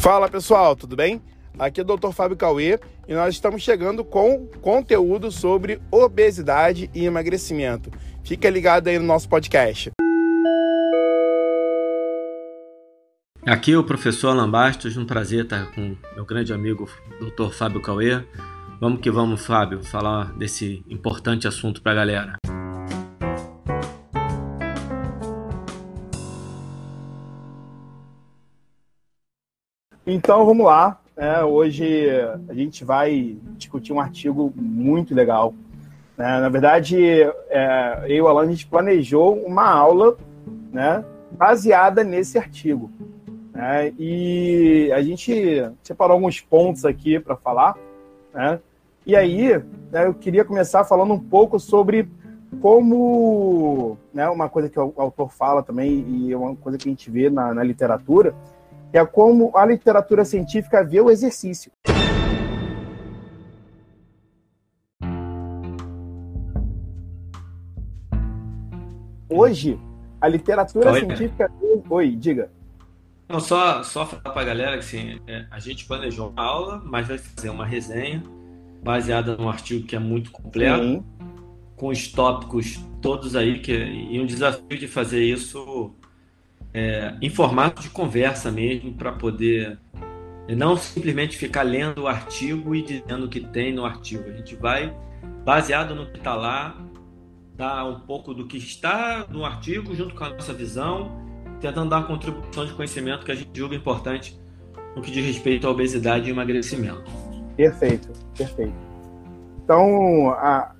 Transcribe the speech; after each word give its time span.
Fala 0.00 0.30
pessoal, 0.30 0.74
tudo 0.74 0.96
bem? 0.96 1.20
Aqui 1.58 1.78
é 1.78 1.84
o 1.84 1.86
Dr. 1.86 2.10
Fábio 2.12 2.34
Cauê 2.34 2.80
e 3.06 3.12
nós 3.12 3.34
estamos 3.34 3.60
chegando 3.60 4.02
com 4.02 4.46
conteúdo 4.62 5.30
sobre 5.30 5.78
obesidade 5.90 6.90
e 6.94 7.04
emagrecimento. 7.04 7.90
Fica 8.24 8.48
ligado 8.48 8.88
aí 8.88 8.98
no 8.98 9.04
nosso 9.04 9.28
podcast. 9.28 9.90
Aqui 13.46 13.72
é 13.72 13.76
o 13.76 13.84
professor 13.84 14.28
Alan 14.28 14.50
Bastos, 14.50 14.96
um 14.96 15.04
prazer 15.04 15.44
estar 15.44 15.70
com 15.72 15.94
meu 16.14 16.24
grande 16.24 16.54
amigo 16.54 16.88
Dr. 17.20 17.52
Fábio 17.52 17.82
Cauê. 17.82 18.24
Vamos 18.80 19.02
que 19.02 19.10
vamos, 19.10 19.44
Fábio, 19.44 19.84
falar 19.84 20.32
desse 20.32 20.82
importante 20.88 21.46
assunto 21.46 21.82
para 21.82 21.92
a 21.92 21.96
galera. 21.96 22.39
Então 30.12 30.44
vamos 30.44 30.66
lá. 30.66 30.98
É, 31.16 31.44
hoje 31.44 32.08
a 32.48 32.52
gente 32.52 32.84
vai 32.84 33.36
discutir 33.56 33.92
um 33.92 34.00
artigo 34.00 34.52
muito 34.56 35.14
legal. 35.14 35.54
É, 36.18 36.22
na 36.40 36.48
verdade, 36.48 36.98
é, 37.48 38.02
eu 38.08 38.16
e 38.16 38.20
o 38.20 38.26
Alan, 38.26 38.42
a 38.42 38.46
gente 38.48 38.66
planejou 38.66 39.36
uma 39.36 39.70
aula 39.70 40.16
né, 40.72 41.04
baseada 41.30 42.02
nesse 42.02 42.36
artigo. 42.38 42.90
Né, 43.54 43.92
e 44.00 44.90
a 44.92 45.00
gente 45.00 45.70
separou 45.80 46.14
alguns 46.14 46.40
pontos 46.40 46.84
aqui 46.84 47.20
para 47.20 47.36
falar. 47.36 47.76
Né, 48.34 48.58
e 49.06 49.14
aí, 49.14 49.62
né, 49.92 50.06
eu 50.06 50.14
queria 50.14 50.44
começar 50.44 50.82
falando 50.82 51.14
um 51.14 51.20
pouco 51.20 51.60
sobre 51.60 52.08
como, 52.60 53.96
né, 54.12 54.28
uma 54.28 54.48
coisa 54.48 54.68
que 54.68 54.78
o 54.78 54.92
autor 54.96 55.30
fala 55.30 55.62
também, 55.62 56.04
e 56.08 56.34
uma 56.34 56.56
coisa 56.56 56.76
que 56.76 56.88
a 56.88 56.90
gente 56.90 57.08
vê 57.08 57.30
na, 57.30 57.54
na 57.54 57.62
literatura, 57.62 58.34
é 58.92 59.04
como 59.04 59.56
a 59.56 59.64
literatura 59.64 60.24
científica 60.24 60.84
vê 60.84 61.00
o 61.00 61.10
exercício. 61.10 61.70
Hoje, 69.28 69.78
a 70.20 70.28
literatura 70.28 70.90
Oi, 70.90 71.00
científica. 71.00 71.50
Oi, 71.88 72.16
diga. 72.16 72.50
Não, 73.28 73.38
só, 73.38 73.82
só 73.84 74.04
falar 74.04 74.34
para 74.34 74.42
a 74.42 74.44
galera 74.44 74.72
que 74.72 74.80
assim, 74.80 75.20
é, 75.28 75.46
a 75.52 75.60
gente 75.60 75.86
planejou 75.86 76.30
uma 76.30 76.42
aula, 76.42 76.82
mas 76.84 77.06
vai 77.06 77.16
fazer 77.16 77.48
uma 77.48 77.64
resenha 77.64 78.22
baseada 78.82 79.36
num 79.36 79.48
artigo 79.48 79.86
que 79.86 79.94
é 79.94 80.00
muito 80.00 80.32
completo, 80.32 80.82
Sim. 80.82 81.04
com 81.76 81.88
os 81.88 82.08
tópicos 82.08 82.84
todos 83.00 83.36
aí, 83.36 83.60
que, 83.60 83.72
e 83.72 84.20
um 84.20 84.26
desafio 84.26 84.76
de 84.76 84.88
fazer 84.88 85.22
isso 85.22 85.94
é, 86.72 87.14
em 87.20 87.28
formato 87.28 87.82
de 87.82 87.90
conversa 87.90 88.50
mesmo, 88.50 88.92
para 88.94 89.12
poder 89.12 89.78
não 90.48 90.76
simplesmente 90.76 91.36
ficar 91.36 91.62
lendo 91.62 92.02
o 92.02 92.08
artigo 92.08 92.74
e 92.74 92.82
dizendo 92.82 93.26
o 93.26 93.28
que 93.28 93.40
tem 93.40 93.72
no 93.72 93.84
artigo. 93.84 94.28
A 94.28 94.32
gente 94.32 94.56
vai, 94.56 94.94
baseado 95.44 95.94
no 95.94 96.06
que 96.06 96.18
está 96.18 96.34
lá, 96.34 96.76
dar 97.56 97.84
um 97.84 98.00
pouco 98.00 98.32
do 98.34 98.46
que 98.46 98.56
está 98.56 99.26
no 99.28 99.44
artigo, 99.44 99.94
junto 99.94 100.14
com 100.14 100.24
a 100.24 100.30
nossa 100.30 100.52
visão, 100.52 101.12
tentando 101.60 101.90
dar 101.90 101.98
uma 101.98 102.06
contribuição 102.06 102.66
de 102.66 102.72
conhecimento 102.72 103.24
que 103.24 103.32
a 103.32 103.34
gente 103.34 103.50
julga 103.52 103.76
importante 103.76 104.40
no 104.96 105.02
que 105.02 105.10
diz 105.10 105.24
respeito 105.24 105.66
à 105.66 105.70
obesidade 105.70 106.26
e 106.28 106.30
emagrecimento. 106.30 107.04
Perfeito, 107.56 108.08
perfeito. 108.36 108.74
Então, 109.62 110.30
a, 110.30 110.74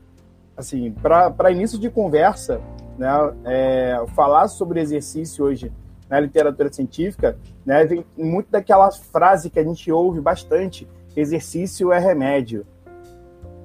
assim, 0.56 0.90
para 0.92 1.50
início 1.50 1.78
de 1.78 1.90
conversa, 1.90 2.60
né, 3.00 3.08
é, 3.46 4.04
falar 4.14 4.46
sobre 4.48 4.78
exercício 4.78 5.46
hoje 5.46 5.72
na 6.06 6.20
literatura 6.20 6.70
científica, 6.70 7.38
né, 7.64 7.86
vem 7.86 8.04
muito 8.14 8.50
daquela 8.50 8.90
frase 8.92 9.48
que 9.48 9.58
a 9.58 9.64
gente 9.64 9.90
ouve 9.90 10.20
bastante: 10.20 10.86
exercício 11.16 11.90
é 11.92 11.98
remédio. 11.98 12.66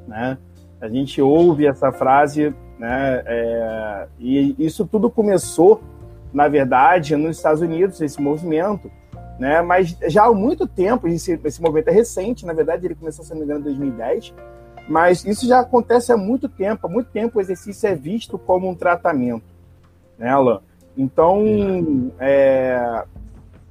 Né? 0.08 0.38
A 0.80 0.88
gente 0.88 1.22
ouve 1.22 1.68
essa 1.68 1.92
frase, 1.92 2.56
né, 2.80 3.24
é, 3.26 4.08
e 4.18 4.56
isso 4.58 4.86
tudo 4.86 5.10
começou, 5.10 5.82
na 6.32 6.48
verdade, 6.48 7.18
nos 7.18 7.36
Estados 7.36 7.60
Unidos, 7.60 8.00
esse 8.00 8.22
movimento, 8.22 8.90
né, 9.38 9.62
mas 9.62 9.98
já 10.08 10.28
há 10.28 10.34
muito 10.34 10.66
tempo, 10.66 11.10
esse, 11.10 11.38
esse 11.44 11.62
movimento 11.62 11.90
é 11.90 11.92
recente, 11.92 12.46
na 12.46 12.54
verdade, 12.54 12.86
ele 12.86 12.96
começou, 12.96 13.26
se 13.26 13.32
não 13.32 13.40
me 13.40 13.44
engano, 13.44 13.60
em 13.60 13.64
2010, 13.64 14.34
mas 14.88 15.26
isso 15.26 15.48
já 15.48 15.60
acontece 15.60 16.12
há 16.12 16.18
muito 16.18 16.48
tempo. 16.48 16.86
Há 16.88 16.90
muito 16.90 17.10
tempo 17.10 17.38
o 17.38 17.42
exercício 17.42 17.88
é 17.88 17.96
visto 17.96 18.38
como 18.38 18.70
um 18.70 18.76
tratamento, 18.76 19.46
né, 20.18 20.30
Alan? 20.30 20.62
Então, 20.98 22.12
é, 22.20 23.04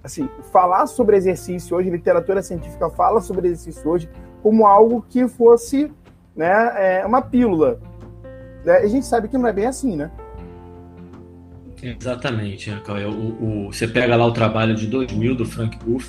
assim, 0.02 0.28
falar 0.52 0.86
sobre 0.86 1.16
exercício 1.16 1.76
hoje, 1.76 1.88
literatura 1.88 2.42
científica 2.42 2.90
fala 2.90 3.20
sobre 3.20 3.48
exercício 3.48 3.88
hoje 3.88 4.08
como 4.42 4.66
algo 4.66 5.04
que 5.08 5.26
fosse 5.26 5.90
né, 6.36 7.00
é, 7.00 7.06
uma 7.06 7.22
pílula. 7.22 7.80
Né? 8.64 8.76
A 8.76 8.86
gente 8.86 9.06
sabe 9.06 9.28
que 9.28 9.38
não 9.38 9.46
é 9.46 9.52
bem 9.52 9.66
assim, 9.66 9.96
né? 9.96 10.10
Exatamente, 11.82 12.70
o, 12.70 13.66
o, 13.66 13.72
você 13.72 13.86
pega 13.86 14.16
lá 14.16 14.26
o 14.26 14.32
trabalho 14.32 14.74
de 14.74 14.86
2000 14.86 15.34
do 15.34 15.44
Frank 15.44 15.78
Buff, 15.84 16.08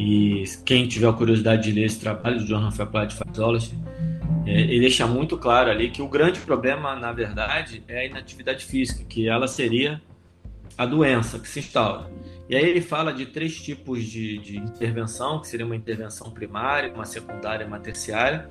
e 0.00 0.44
quem 0.64 0.88
tiver 0.88 1.12
curiosidade 1.12 1.64
de 1.64 1.72
ler 1.72 1.84
esse 1.84 2.00
trabalho 2.00 2.38
do 2.38 2.46
Journal 2.46 2.70
of 2.70 2.80
Applied 2.80 3.14
Physiology, 3.14 3.74
é, 4.46 4.62
ele 4.62 4.80
deixa 4.80 5.06
muito 5.06 5.36
claro 5.36 5.70
ali 5.70 5.90
que 5.90 6.00
o 6.00 6.08
grande 6.08 6.40
problema, 6.40 6.96
na 6.96 7.12
verdade, 7.12 7.84
é 7.86 8.00
a 8.00 8.06
inatividade 8.06 8.64
física, 8.64 9.04
que 9.04 9.28
ela 9.28 9.46
seria 9.46 10.00
a 10.78 10.86
doença 10.86 11.38
que 11.38 11.46
se 11.46 11.58
instaura. 11.58 12.10
E 12.48 12.56
aí 12.56 12.64
ele 12.64 12.80
fala 12.80 13.12
de 13.12 13.26
três 13.26 13.60
tipos 13.60 14.02
de, 14.02 14.38
de 14.38 14.56
intervenção, 14.56 15.38
que 15.38 15.46
seria 15.46 15.66
uma 15.66 15.76
intervenção 15.76 16.30
primária, 16.30 16.90
uma 16.94 17.04
secundária 17.04 17.64
e 17.64 17.66
uma 17.66 17.78
terciária. 17.78 18.48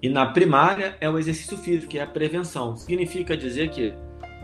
E 0.00 0.08
na 0.08 0.24
primária 0.24 0.96
é 1.00 1.10
o 1.10 1.18
exercício 1.18 1.58
físico, 1.58 1.88
que 1.88 1.98
é 1.98 2.02
a 2.02 2.06
prevenção. 2.06 2.76
Significa 2.76 3.36
dizer 3.36 3.70
que 3.70 3.92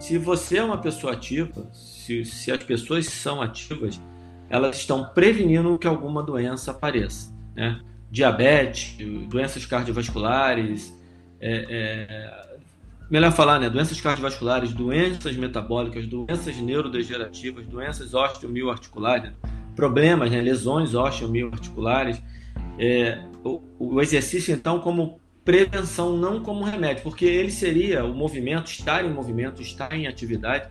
se 0.01 0.19
você 0.19 0.59
é 0.59 0.65
uma 0.65 0.79
pessoa 0.79 1.13
ativa, 1.13 1.71
se, 1.73 2.25
se 2.25 2.51
as 2.51 2.65
pessoas 2.65 3.07
são 3.07 3.41
ativas, 3.41 4.01
elas 4.49 4.77
estão 4.77 5.07
prevenindo 5.07 5.79
que 5.79 5.87
alguma 5.87 6.23
doença 6.23 6.71
apareça. 6.71 7.35
Né? 7.55 7.81
Diabetes, 8.11 8.97
doenças 9.29 9.67
cardiovasculares, 9.67 10.95
é, 11.41 11.67
é, 11.69 12.47
melhor 13.11 13.33
falar, 13.33 13.59
né? 13.59 13.69
Doenças 13.69 14.01
cardiovasculares, 14.01 14.73
doenças 14.73 15.37
metabólicas, 15.37 16.07
doenças 16.07 16.57
neurodegenerativas, 16.57 17.67
doenças 17.67 18.15
osteomioarticulares, 18.15 19.33
problemas, 19.75 20.31
né? 20.31 20.41
lesões 20.41 20.95
osteomioarticulares. 20.95 22.23
É, 22.79 23.23
o, 23.45 23.63
o, 23.79 24.01
exercício, 24.01 24.55
então, 24.55 24.81
como 24.81 25.21
prevenção, 25.45 26.17
não 26.17 26.41
como 26.41 26.65
remédio, 26.65 27.03
porque 27.03 27.25
ele 27.25 27.51
seria 27.51 28.05
o 28.05 28.13
movimento, 28.13 28.67
estar 28.67 29.05
em 29.05 29.11
movimento, 29.11 29.63
estar 29.63 29.93
em 29.93 30.07
atividade, 30.07 30.69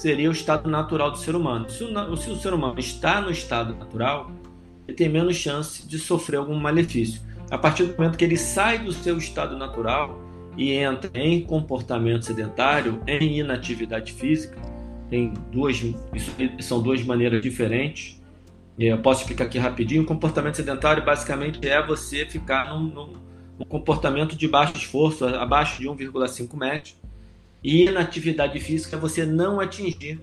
seria 0.00 0.28
o 0.28 0.32
estado 0.32 0.68
natural 0.68 1.10
do 1.10 1.18
ser 1.18 1.34
humano. 1.34 1.68
Se 1.68 1.84
o, 1.84 2.16
se 2.16 2.30
o 2.30 2.36
ser 2.36 2.54
humano 2.54 2.78
está 2.78 3.20
no 3.20 3.30
estado 3.30 3.74
natural, 3.74 4.30
ele 4.86 4.96
tem 4.96 5.08
menos 5.08 5.36
chance 5.36 5.86
de 5.86 5.98
sofrer 5.98 6.38
algum 6.38 6.54
malefício. 6.58 7.20
A 7.50 7.58
partir 7.58 7.84
do 7.84 7.96
momento 7.96 8.16
que 8.16 8.24
ele 8.24 8.36
sai 8.36 8.78
do 8.78 8.92
seu 8.92 9.18
estado 9.18 9.56
natural, 9.56 10.18
e 10.56 10.72
entra 10.72 11.10
em 11.14 11.40
comportamento 11.42 12.24
sedentário, 12.24 13.00
em 13.06 13.38
inatividade 13.38 14.12
física. 14.12 14.56
Tem 15.08 15.32
duas, 15.50 15.80
são 16.60 16.82
duas 16.82 17.02
maneiras 17.02 17.42
diferentes. 17.42 18.20
Eu 18.78 18.98
posso 18.98 19.22
explicar 19.22 19.44
aqui 19.44 19.58
rapidinho. 19.58 20.02
O 20.02 20.06
comportamento 20.06 20.56
sedentário 20.56 21.04
basicamente 21.04 21.66
é 21.66 21.84
você 21.84 22.24
ficar 22.26 22.72
num, 22.72 22.82
num, 22.82 23.12
num 23.58 23.64
comportamento 23.66 24.36
de 24.36 24.46
baixo 24.48 24.76
esforço, 24.76 25.24
abaixo 25.26 25.80
de 25.80 25.88
1,5 25.88 26.56
metros. 26.56 26.99
E 27.62 27.84
inatividade 27.84 28.58
física 28.60 28.96
é 28.96 28.98
você 28.98 29.26
não 29.26 29.60
atingir 29.60 30.20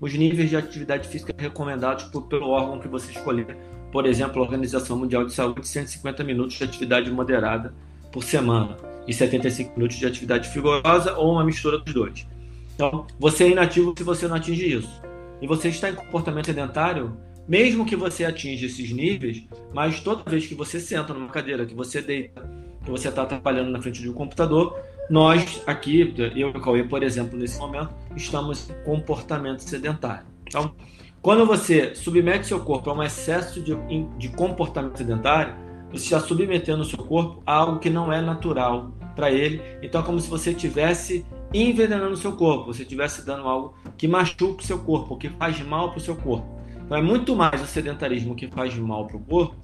os 0.00 0.14
níveis 0.14 0.48
de 0.48 0.56
atividade 0.56 1.08
física 1.08 1.34
recomendados 1.36 2.04
por, 2.04 2.22
pelo 2.22 2.48
órgão 2.48 2.80
que 2.80 2.88
você 2.88 3.12
escolher. 3.12 3.56
Por 3.92 4.06
exemplo, 4.06 4.40
a 4.40 4.44
Organização 4.44 4.96
Mundial 4.98 5.24
de 5.24 5.32
Saúde, 5.32 5.66
150 5.66 6.22
minutos 6.24 6.56
de 6.56 6.64
atividade 6.64 7.10
moderada 7.10 7.74
por 8.12 8.22
semana 8.22 8.76
e 9.06 9.12
75 9.12 9.72
minutos 9.76 9.96
de 9.96 10.06
atividade 10.06 10.48
vigorosa 10.50 11.14
ou 11.16 11.32
uma 11.32 11.44
mistura 11.44 11.78
dos 11.78 11.92
dois. 11.92 12.26
Então, 12.74 13.06
você 13.18 13.44
é 13.44 13.50
inativo 13.50 13.94
se 13.96 14.04
você 14.04 14.28
não 14.28 14.36
atinge 14.36 14.76
isso. 14.76 15.02
E 15.40 15.46
você 15.46 15.68
está 15.68 15.90
em 15.90 15.94
comportamento 15.94 16.46
sedentário, 16.46 17.16
mesmo 17.46 17.84
que 17.84 17.96
você 17.96 18.24
atinja 18.24 18.66
esses 18.66 18.90
níveis, 18.92 19.42
mas 19.72 20.00
toda 20.00 20.28
vez 20.28 20.46
que 20.46 20.54
você 20.54 20.78
senta 20.78 21.14
numa 21.14 21.28
cadeira, 21.28 21.64
que 21.64 21.74
você 21.74 22.02
deita, 22.02 22.48
que 22.84 22.90
você 22.90 23.08
está 23.08 23.24
trabalhando 23.24 23.70
na 23.70 23.80
frente 23.80 24.00
de 24.00 24.08
um 24.08 24.12
computador, 24.12 24.78
nós 25.08 25.62
aqui, 25.66 26.14
eu 26.16 26.32
e 26.34 26.44
o 26.44 26.60
Cauê, 26.60 26.84
por 26.84 27.02
exemplo, 27.02 27.38
nesse 27.38 27.58
momento, 27.58 27.90
estamos 28.16 28.68
em 28.68 28.74
comportamento 28.84 29.60
sedentário. 29.60 30.26
Então, 30.46 30.74
quando 31.20 31.44
você 31.44 31.94
submete 31.94 32.46
seu 32.46 32.60
corpo 32.60 32.90
a 32.90 32.94
um 32.94 33.02
excesso 33.02 33.60
de, 33.60 33.74
de 34.18 34.28
comportamento 34.28 34.98
sedentário, 34.98 35.54
você 35.90 36.04
está 36.04 36.20
submetendo 36.20 36.82
o 36.82 36.84
seu 36.84 36.98
corpo 36.98 37.42
a 37.46 37.54
algo 37.54 37.78
que 37.78 37.90
não 37.90 38.12
é 38.12 38.20
natural 38.20 38.92
para 39.16 39.30
ele. 39.30 39.60
Então 39.82 40.00
é 40.00 40.04
como 40.04 40.20
se 40.20 40.28
você 40.28 40.50
estivesse 40.50 41.24
envenenando 41.52 42.12
o 42.12 42.16
seu 42.16 42.32
corpo, 42.32 42.66
você 42.66 42.82
estivesse 42.82 43.24
dando 43.24 43.48
algo 43.48 43.74
que 43.96 44.06
machuca 44.06 44.62
o 44.62 44.64
seu 44.64 44.78
corpo, 44.78 45.16
que 45.16 45.28
faz 45.30 45.60
mal 45.60 45.90
para 45.90 45.98
o 45.98 46.00
seu 46.00 46.14
corpo. 46.14 46.46
Então 46.84 46.96
é 46.96 47.02
muito 47.02 47.34
mais 47.34 47.60
o 47.60 47.66
sedentarismo 47.66 48.34
que 48.36 48.46
faz 48.48 48.74
mal 48.76 49.06
para 49.06 49.16
o 49.16 49.20
corpo 49.20 49.56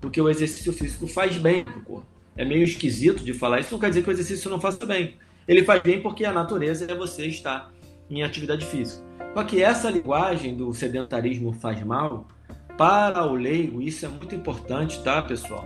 do 0.00 0.10
que 0.10 0.20
o 0.20 0.28
exercício 0.28 0.72
físico 0.72 1.06
faz 1.06 1.36
bem 1.36 1.62
para 1.62 1.78
o 1.78 1.82
corpo. 1.82 2.11
É 2.36 2.44
meio 2.44 2.64
esquisito 2.64 3.22
de 3.22 3.32
falar, 3.32 3.60
isso 3.60 3.72
não 3.72 3.78
quer 3.78 3.88
dizer 3.90 4.02
que 4.02 4.08
o 4.08 4.12
exercício 4.12 4.50
não 4.50 4.60
faça 4.60 4.84
bem. 4.86 5.16
Ele 5.46 5.64
faz 5.64 5.82
bem 5.82 6.00
porque 6.00 6.24
a 6.24 6.32
natureza 6.32 6.90
é 6.90 6.94
você 6.94 7.26
estar 7.26 7.72
em 8.08 8.22
atividade 8.22 8.64
física. 8.64 9.02
Só 9.34 9.44
que 9.44 9.62
essa 9.62 9.90
linguagem 9.90 10.54
do 10.54 10.72
sedentarismo 10.72 11.52
faz 11.52 11.82
mal, 11.82 12.28
para 12.76 13.26
o 13.26 13.34
leigo, 13.34 13.82
isso 13.82 14.04
é 14.04 14.08
muito 14.08 14.34
importante, 14.34 15.02
tá, 15.02 15.20
pessoal? 15.22 15.64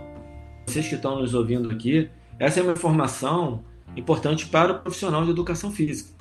Vocês 0.65 0.87
que 0.87 0.95
estão 0.95 1.19
nos 1.19 1.33
ouvindo 1.33 1.71
aqui, 1.71 2.09
essa 2.37 2.59
é 2.59 2.63
uma 2.63 2.73
informação 2.73 3.63
importante 3.95 4.45
para 4.45 4.73
o 4.73 4.79
profissional 4.79 5.23
de 5.23 5.31
educação 5.31 5.71
física. 5.71 6.11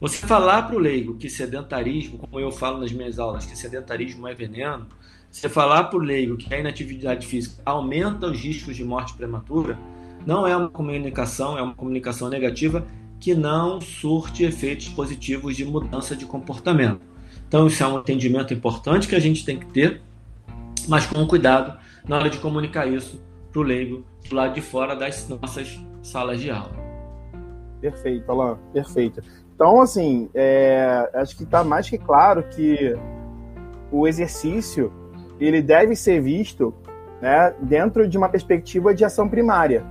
Você 0.00 0.26
falar 0.26 0.62
para 0.62 0.74
o 0.74 0.78
leigo 0.78 1.16
que 1.16 1.30
sedentarismo, 1.30 2.18
como 2.18 2.40
eu 2.40 2.50
falo 2.50 2.80
nas 2.80 2.90
minhas 2.90 3.18
aulas, 3.18 3.46
que 3.46 3.56
sedentarismo 3.56 4.26
é 4.26 4.34
veneno, 4.34 4.88
você 5.32 5.48
falar 5.48 5.84
para 5.84 5.98
o 5.98 6.02
leigo 6.02 6.36
que 6.36 6.52
a 6.52 6.58
inatividade 6.58 7.26
física 7.26 7.62
aumenta 7.64 8.26
os 8.26 8.38
riscos 8.38 8.76
de 8.76 8.84
morte 8.84 9.14
prematura, 9.14 9.78
não 10.26 10.46
é 10.46 10.54
uma 10.54 10.68
comunicação, 10.68 11.56
é 11.58 11.62
uma 11.62 11.74
comunicação 11.74 12.28
negativa 12.28 12.86
que 13.18 13.34
não 13.34 13.80
surte 13.80 14.44
efeitos 14.44 14.90
positivos 14.90 15.56
de 15.56 15.64
mudança 15.64 16.14
de 16.14 16.26
comportamento. 16.26 17.00
Então, 17.48 17.66
isso 17.66 17.82
é 17.82 17.86
um 17.86 17.98
entendimento 17.98 18.52
importante 18.52 19.08
que 19.08 19.14
a 19.14 19.20
gente 19.20 19.44
tem 19.44 19.58
que 19.58 19.66
ter, 19.66 20.02
mas 20.86 21.06
com 21.06 21.26
cuidado 21.26 21.78
na 22.06 22.16
hora 22.16 22.28
de 22.28 22.38
comunicar 22.38 22.86
isso 22.86 23.22
para 23.50 23.60
o 23.60 23.62
leigo 23.62 24.04
do 24.28 24.34
lado 24.34 24.54
de 24.54 24.60
fora 24.60 24.94
das 24.94 25.26
nossas 25.28 25.80
salas 26.02 26.40
de 26.40 26.50
aula. 26.50 26.76
Perfeito, 27.80 28.30
Alain, 28.30 28.56
perfeito. 28.72 29.22
Então, 29.54 29.80
assim, 29.80 30.28
é, 30.34 31.10
acho 31.14 31.36
que 31.36 31.44
está 31.44 31.64
mais 31.64 31.88
que 31.88 31.96
claro 31.96 32.42
que 32.44 32.94
o 33.90 34.06
exercício 34.06 34.92
ele 35.46 35.62
deve 35.62 35.96
ser 35.96 36.20
visto 36.20 36.74
né, 37.20 37.54
dentro 37.60 38.08
de 38.08 38.18
uma 38.18 38.28
perspectiva 38.28 38.94
de 38.94 39.04
ação 39.04 39.28
primária, 39.28 39.84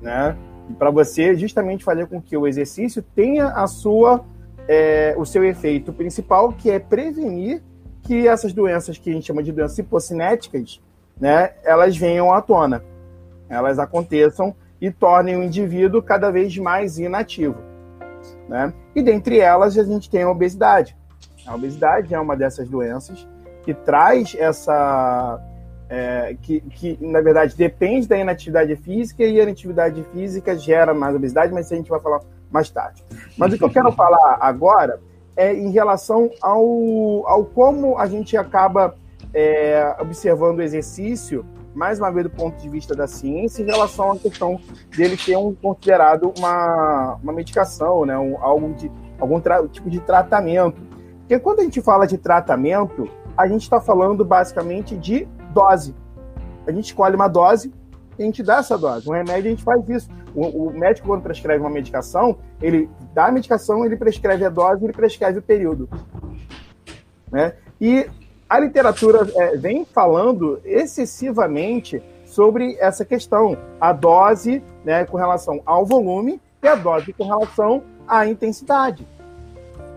né? 0.00 0.36
para 0.78 0.90
você 0.90 1.34
justamente 1.34 1.84
fazer 1.84 2.06
com 2.06 2.20
que 2.20 2.36
o 2.36 2.46
exercício 2.46 3.02
tenha 3.14 3.48
a 3.48 3.66
sua, 3.66 4.24
é, 4.66 5.14
o 5.16 5.24
seu 5.24 5.44
efeito 5.44 5.92
principal, 5.92 6.52
que 6.52 6.70
é 6.70 6.78
prevenir 6.78 7.62
que 8.02 8.26
essas 8.26 8.52
doenças 8.52 8.98
que 8.98 9.10
a 9.10 9.12
gente 9.12 9.26
chama 9.26 9.42
de 9.42 9.52
doenças 9.52 9.78
hipocinéticas, 9.78 10.80
né, 11.20 11.52
elas 11.62 11.96
venham 11.96 12.32
à 12.32 12.40
tona, 12.40 12.82
elas 13.48 13.78
aconteçam 13.78 14.54
e 14.80 14.90
tornem 14.90 15.36
o 15.36 15.42
indivíduo 15.42 16.02
cada 16.02 16.30
vez 16.30 16.56
mais 16.58 16.98
inativo. 16.98 17.56
Né? 18.48 18.72
E 18.94 19.02
dentre 19.02 19.38
elas 19.38 19.78
a 19.78 19.84
gente 19.84 20.10
tem 20.10 20.22
a 20.22 20.30
obesidade. 20.30 20.96
A 21.46 21.54
obesidade 21.54 22.14
é 22.14 22.20
uma 22.20 22.36
dessas 22.36 22.68
doenças 22.68 23.26
que 23.64 23.72
traz 23.72 24.36
essa 24.38 25.40
é, 25.88 26.36
que, 26.40 26.60
que, 26.60 26.98
na 27.00 27.20
verdade, 27.20 27.56
depende 27.56 28.06
da 28.06 28.16
inatividade 28.16 28.74
física 28.76 29.24
e 29.24 29.40
a 29.40 29.42
inatividade 29.42 30.02
física 30.12 30.56
gera 30.56 30.94
mais 30.94 31.14
obesidade, 31.14 31.52
mas 31.52 31.66
isso 31.66 31.74
a 31.74 31.76
gente 31.76 31.90
vai 31.90 32.00
falar 32.00 32.20
mais 32.50 32.70
tarde. 32.70 33.02
Mas 33.36 33.52
o 33.52 33.58
que 33.58 33.64
eu 33.64 33.70
quero 33.70 33.90
falar 33.92 34.38
agora 34.40 35.00
é 35.36 35.52
em 35.52 35.70
relação 35.70 36.30
ao, 36.40 37.26
ao 37.26 37.44
como 37.44 37.98
a 37.98 38.06
gente 38.06 38.36
acaba 38.36 38.94
é, 39.32 39.96
observando 40.00 40.58
o 40.58 40.62
exercício, 40.62 41.44
mais 41.74 41.98
uma 41.98 42.10
vez 42.10 42.24
do 42.24 42.30
ponto 42.30 42.56
de 42.56 42.68
vista 42.68 42.94
da 42.94 43.06
ciência, 43.06 43.62
em 43.62 43.66
relação 43.66 44.12
à 44.12 44.16
questão 44.16 44.60
dele 44.96 45.16
ser 45.16 45.36
um, 45.36 45.52
considerado 45.54 46.32
uma, 46.38 47.18
uma 47.20 47.32
medicação, 47.32 48.06
né, 48.06 48.16
um, 48.16 48.38
algo 48.40 48.72
de, 48.74 48.90
algum 49.18 49.40
tipo 49.68 49.90
de 49.90 49.98
tratamento. 50.00 50.80
Porque 51.20 51.38
quando 51.38 51.60
a 51.60 51.62
gente 51.64 51.80
fala 51.82 52.06
de 52.06 52.16
tratamento, 52.16 53.10
a 53.36 53.46
gente 53.46 53.62
está 53.62 53.80
falando 53.80 54.24
basicamente 54.24 54.96
de 54.96 55.26
dose. 55.52 55.94
A 56.66 56.72
gente 56.72 56.86
escolhe 56.86 57.14
uma 57.14 57.28
dose 57.28 57.72
e 58.18 58.22
a 58.22 58.26
gente 58.26 58.42
dá 58.42 58.58
essa 58.58 58.78
dose. 58.78 59.08
Um 59.08 59.12
remédio 59.12 59.46
a 59.46 59.50
gente 59.50 59.64
faz 59.64 59.88
isso. 59.88 60.08
O, 60.34 60.66
o, 60.66 60.70
médico, 60.72 61.06
quando 61.06 61.22
prescreve 61.22 61.60
uma 61.60 61.70
medicação, 61.70 62.38
ele 62.60 62.88
dá 63.12 63.26
a 63.26 63.32
medicação, 63.32 63.84
ele 63.84 63.96
prescreve 63.96 64.44
a 64.44 64.48
dose, 64.48 64.84
ele 64.84 64.92
prescreve 64.92 65.38
o 65.38 65.42
período. 65.42 65.88
Né? 67.30 67.54
E 67.80 68.08
a 68.48 68.58
literatura 68.58 69.28
é, 69.36 69.56
vem 69.56 69.84
falando 69.84 70.60
excessivamente 70.64 72.02
sobre 72.24 72.76
essa 72.80 73.04
questão, 73.04 73.56
a 73.80 73.92
dose 73.92 74.62
né, 74.84 75.04
com 75.04 75.16
relação 75.16 75.60
ao 75.64 75.86
volume 75.86 76.40
e 76.62 76.66
a 76.66 76.74
dose 76.74 77.12
com 77.12 77.26
relação 77.26 77.82
à 78.08 78.26
intensidade. 78.26 79.06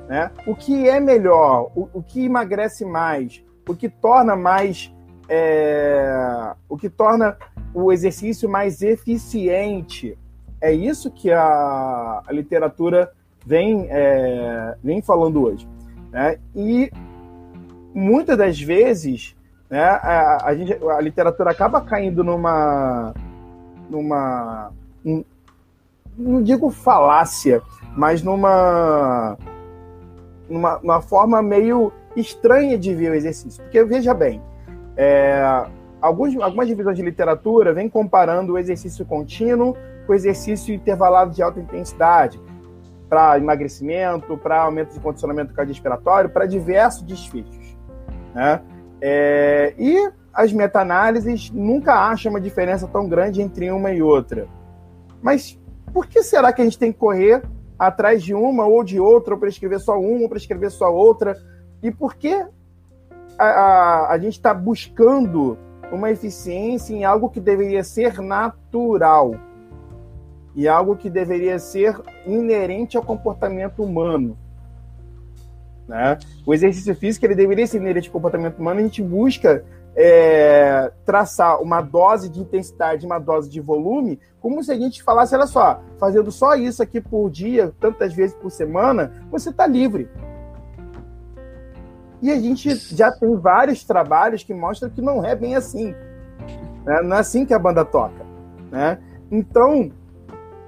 Né? 0.08 0.32
O 0.46 0.56
que 0.56 0.88
é 0.88 1.00
melhor, 1.00 1.72
o, 1.76 1.90
o 1.94 2.04
que 2.04 2.26
emagrece 2.26 2.86
mais, 2.86 3.44
o 3.68 3.76
que 3.76 3.90
torna 3.90 4.36
mais 4.36 4.92
é, 5.30 6.54
o 6.70 6.78
que 6.78 6.90
torna 6.90 7.38
o 7.74 7.92
exercício 7.92 8.50
mais 8.50 8.82
eficiente. 8.82 10.18
É 10.60 10.72
isso 10.72 11.12
que 11.12 11.32
a, 11.32 12.22
a 12.26 12.32
literatura 12.32 13.12
vem, 13.46 13.88
é, 13.90 14.76
vem 14.84 15.02
falando 15.02 15.44
hoje. 15.44 15.68
Né? 16.12 16.40
E 16.56 16.92
muitas 17.94 18.38
das 18.38 18.60
vezes 18.60 19.36
né, 19.70 19.84
a, 19.84 20.46
a, 20.46 20.56
gente, 20.56 20.74
a 20.74 21.02
literatura 21.02 21.52
acaba 21.52 21.82
caindo 21.82 22.24
numa. 22.24 23.14
numa 23.90 24.72
um, 25.06 25.24
não 26.18 26.42
digo 26.42 26.72
falácia, 26.72 27.62
mas 27.96 28.24
numa, 28.24 29.38
numa, 30.50 31.02
forma 31.02 31.42
meio 31.42 31.92
estranha 32.16 32.78
de 32.78 32.94
ver 32.94 33.12
o 33.12 33.16
exercício. 33.16 33.64
Porque 33.64 33.84
veja 33.84 34.14
bem, 34.14 34.42
é, 34.96 35.66
alguns, 36.02 36.36
algumas 36.42 36.68
divisões 36.68 36.98
de 36.98 37.04
literatura 37.04 37.74
vêm 37.74 37.90
comparando 37.90 38.54
o 38.54 38.58
exercício 38.58 39.06
contínuo 39.06 39.76
com 40.06 40.14
o 40.14 40.16
exercício 40.16 40.74
intervalado 40.74 41.32
de 41.32 41.44
alta 41.44 41.60
intensidade 41.60 42.40
para 43.10 43.38
emagrecimento, 43.38 44.38
para 44.38 44.64
aumento 44.64 44.94
de 44.94 45.00
condicionamento 45.00 45.54
cardiorrespiratório, 45.54 46.30
para 46.30 46.46
diversos 46.46 47.04
desfechos. 47.04 47.78
Né? 48.34 48.62
É, 49.02 49.74
e 49.78 50.12
as 50.34 50.52
meta-análises 50.54 51.50
nunca 51.52 51.94
acham 51.94 52.32
uma 52.32 52.42
diferença 52.42 52.88
tão 52.88 53.08
grande 53.08 53.42
entre 53.42 53.72
uma 53.72 53.92
e 53.92 54.02
outra. 54.02 54.48
Mas 55.22 55.60
por 55.94 56.06
que 56.06 56.22
será 56.22 56.54
que 56.54 56.62
a 56.62 56.64
gente 56.64 56.78
tem 56.78 56.92
que 56.92 57.00
correr 57.00 57.42
atrás 57.78 58.24
de 58.24 58.34
uma 58.34 58.66
ou 58.66 58.84
de 58.84 59.00
outra, 59.00 59.34
ou 59.34 59.40
prescrever 59.40 59.80
só 59.80 60.00
uma, 60.00 60.24
ou 60.24 60.30
prescrever 60.30 60.72
só 60.72 60.94
outra? 60.94 61.38
E 61.82 61.92
por 61.92 62.16
que 62.16 62.46
a, 63.38 63.46
a, 63.46 64.14
a 64.14 64.18
gente 64.18 64.34
está 64.34 64.54
buscando 64.54 65.58
uma 65.92 66.12
eficiência 66.12 66.94
em 66.94 67.06
algo 67.06 67.30
que 67.30 67.40
deveria 67.40 67.84
ser 67.84 68.20
natural 68.20 69.36
e 70.56 70.68
algo 70.68 70.96
que 70.96 71.10
deveria 71.10 71.60
ser 71.60 71.96
inerente 72.26 72.98
ao 72.98 73.04
comportamento 73.04 73.84
humano. 73.84 74.36
Né? 75.88 76.18
O 76.46 76.54
exercício 76.54 76.96
físico 76.96 77.26
ele 77.26 77.36
deveria 77.36 77.68
ser 77.68 77.78
inerente 77.78 78.10
ao 78.10 78.14
comportamento 78.14 78.58
humano. 78.58 78.80
A 78.80 78.84
gente 78.84 79.02
busca 79.02 79.64
é, 80.00 80.92
traçar 81.04 81.60
uma 81.60 81.82
dose 81.82 82.30
de 82.30 82.40
intensidade, 82.40 83.04
uma 83.04 83.18
dose 83.18 83.50
de 83.50 83.60
volume, 83.60 84.20
como 84.40 84.64
se 84.64 84.72
a 84.72 84.76
gente 84.76 85.02
falasse, 85.02 85.36
olha 85.36 85.48
só, 85.48 85.82
fazendo 86.00 86.32
só 86.32 86.54
isso 86.54 86.84
aqui 86.84 87.02
por 87.02 87.32
dia, 87.32 87.74
tantas 87.80 88.14
vezes 88.14 88.36
por 88.36 88.52
semana, 88.52 89.12
você 89.32 89.50
está 89.50 89.66
livre. 89.66 90.08
E 92.22 92.32
a 92.32 92.40
gente 92.40 92.76
já 92.96 93.12
tem 93.12 93.36
vários 93.38 93.84
trabalhos 93.84 94.44
que 94.44 94.54
mostram 94.54 94.90
que 94.90 95.02
não 95.02 95.26
é 95.26 95.36
bem 95.36 95.56
assim. 95.56 95.96
Né? 96.86 97.02
Não 97.04 97.18
é 97.18 97.20
assim 97.20 97.44
que 97.44 97.54
a 97.54 97.60
banda 97.60 97.84
toca. 97.84 98.24
Né? 98.72 99.00
Então, 99.32 99.92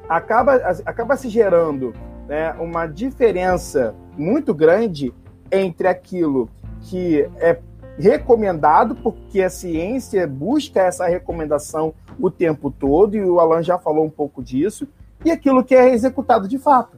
acaba, 0.08 0.56
acaba 0.86 1.16
se 1.16 1.30
gerando 1.30 1.94
né, 2.28 2.54
uma 2.54 2.88
diferença 2.88 3.94
muito 4.18 4.54
grande 4.56 5.14
entre 5.52 5.88
aquilo 5.88 6.50
que 6.82 7.28
é 7.38 7.60
recomendado, 8.00 8.96
porque 8.96 9.41
a 9.41 9.50
ciência 9.50 10.25
busca 10.25 10.79
essa 10.82 11.06
recomendação 11.06 11.94
o 12.18 12.32
tempo 12.32 12.72
todo, 12.72 13.15
e 13.15 13.24
o 13.24 13.39
Alan 13.39 13.62
já 13.62 13.77
falou 13.77 14.06
um 14.06 14.10
pouco 14.10 14.41
disso, 14.41 14.88
e 15.24 15.29
aquilo 15.29 15.63
que 15.63 15.75
é 15.75 15.94
executado 15.94 16.48
de 16.48 16.58
fato. 16.58 16.98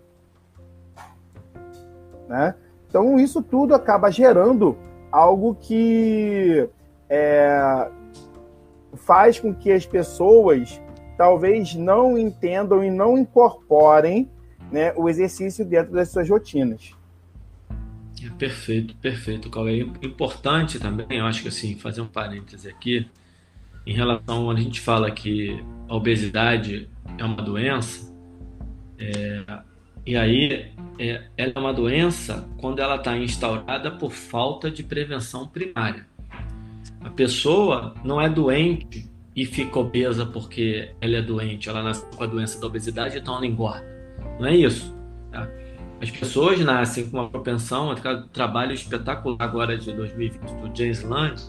Né? 2.27 2.55
Então, 2.87 3.19
isso 3.19 3.41
tudo 3.41 3.73
acaba 3.73 4.11
gerando 4.11 4.77
algo 5.11 5.55
que 5.59 6.69
é, 7.09 7.89
faz 8.93 9.39
com 9.39 9.53
que 9.53 9.71
as 9.71 9.85
pessoas 9.85 10.81
talvez 11.17 11.75
não 11.75 12.17
entendam 12.17 12.83
e 12.83 12.89
não 12.89 13.17
incorporem 13.17 14.29
né, 14.71 14.93
o 14.95 15.09
exercício 15.09 15.65
dentro 15.65 15.93
das 15.93 16.09
suas 16.09 16.29
rotinas. 16.29 16.95
É 18.23 18.29
perfeito, 18.29 18.95
perfeito, 18.95 19.49
Cauê. 19.49 19.81
Importante 20.01 20.79
também, 20.79 21.19
eu 21.19 21.25
acho 21.25 21.41
que 21.41 21.47
assim, 21.47 21.75
fazer 21.75 22.01
um 22.01 22.07
parêntese 22.07 22.69
aqui, 22.69 23.07
em 23.85 23.93
relação 23.93 24.49
a 24.49 24.55
gente 24.55 24.79
fala 24.79 25.09
que 25.09 25.63
a 25.87 25.95
obesidade 25.95 26.89
é 27.17 27.23
uma 27.23 27.41
doença, 27.41 28.11
é, 28.97 29.43
e 30.05 30.15
aí, 30.15 30.71
é, 30.97 31.23
ela 31.37 31.53
é 31.55 31.59
uma 31.59 31.73
doença 31.73 32.47
quando 32.57 32.79
ela 32.79 32.95
está 32.95 33.17
instaurada 33.17 33.91
por 33.91 34.11
falta 34.11 34.69
de 34.69 34.83
prevenção 34.83 35.47
primária. 35.47 36.07
A 37.03 37.09
pessoa 37.09 37.93
não 38.03 38.19
é 38.19 38.27
doente 38.29 39.09
e 39.35 39.45
fica 39.45 39.79
obesa 39.79 40.25
porque 40.25 40.91
ela 40.99 41.17
é 41.17 41.21
doente, 41.21 41.69
ela 41.69 41.83
nasceu 41.83 42.07
com 42.09 42.23
a 42.23 42.27
doença 42.27 42.59
da 42.59 42.67
obesidade, 42.67 43.17
então 43.17 43.35
ela 43.35 43.45
engorda. 43.45 43.85
Não 44.39 44.47
é 44.47 44.55
isso. 44.55 44.95
Tá? 45.31 45.47
As 46.01 46.09
pessoas 46.09 46.59
nascem 46.59 47.07
com 47.07 47.17
uma 47.17 47.29
propensão, 47.29 47.91
um 47.91 47.95
trabalho 48.33 48.73
espetacular 48.73 49.37
agora 49.39 49.77
de 49.77 49.93
2020 49.93 50.51
do 50.55 50.75
James 50.75 51.03
Land, 51.03 51.43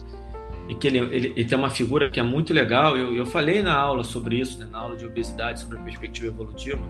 e 0.69 0.75
que 0.75 0.87
ele, 0.87 0.99
ele, 0.99 1.33
ele, 1.35 1.45
tem 1.45 1.57
uma 1.57 1.71
figura 1.71 2.09
que 2.09 2.19
é 2.19 2.23
muito 2.23 2.53
legal. 2.53 2.95
Eu, 2.95 3.15
eu 3.15 3.25
falei 3.25 3.63
na 3.63 3.73
aula 3.73 4.03
sobre 4.03 4.39
isso, 4.39 4.59
né, 4.59 4.67
na 4.71 4.77
aula 4.77 4.95
de 4.95 5.05
obesidade, 5.05 5.59
sobre 5.59 5.79
a 5.79 5.81
perspectiva 5.81 6.27
evolutiva, 6.27 6.81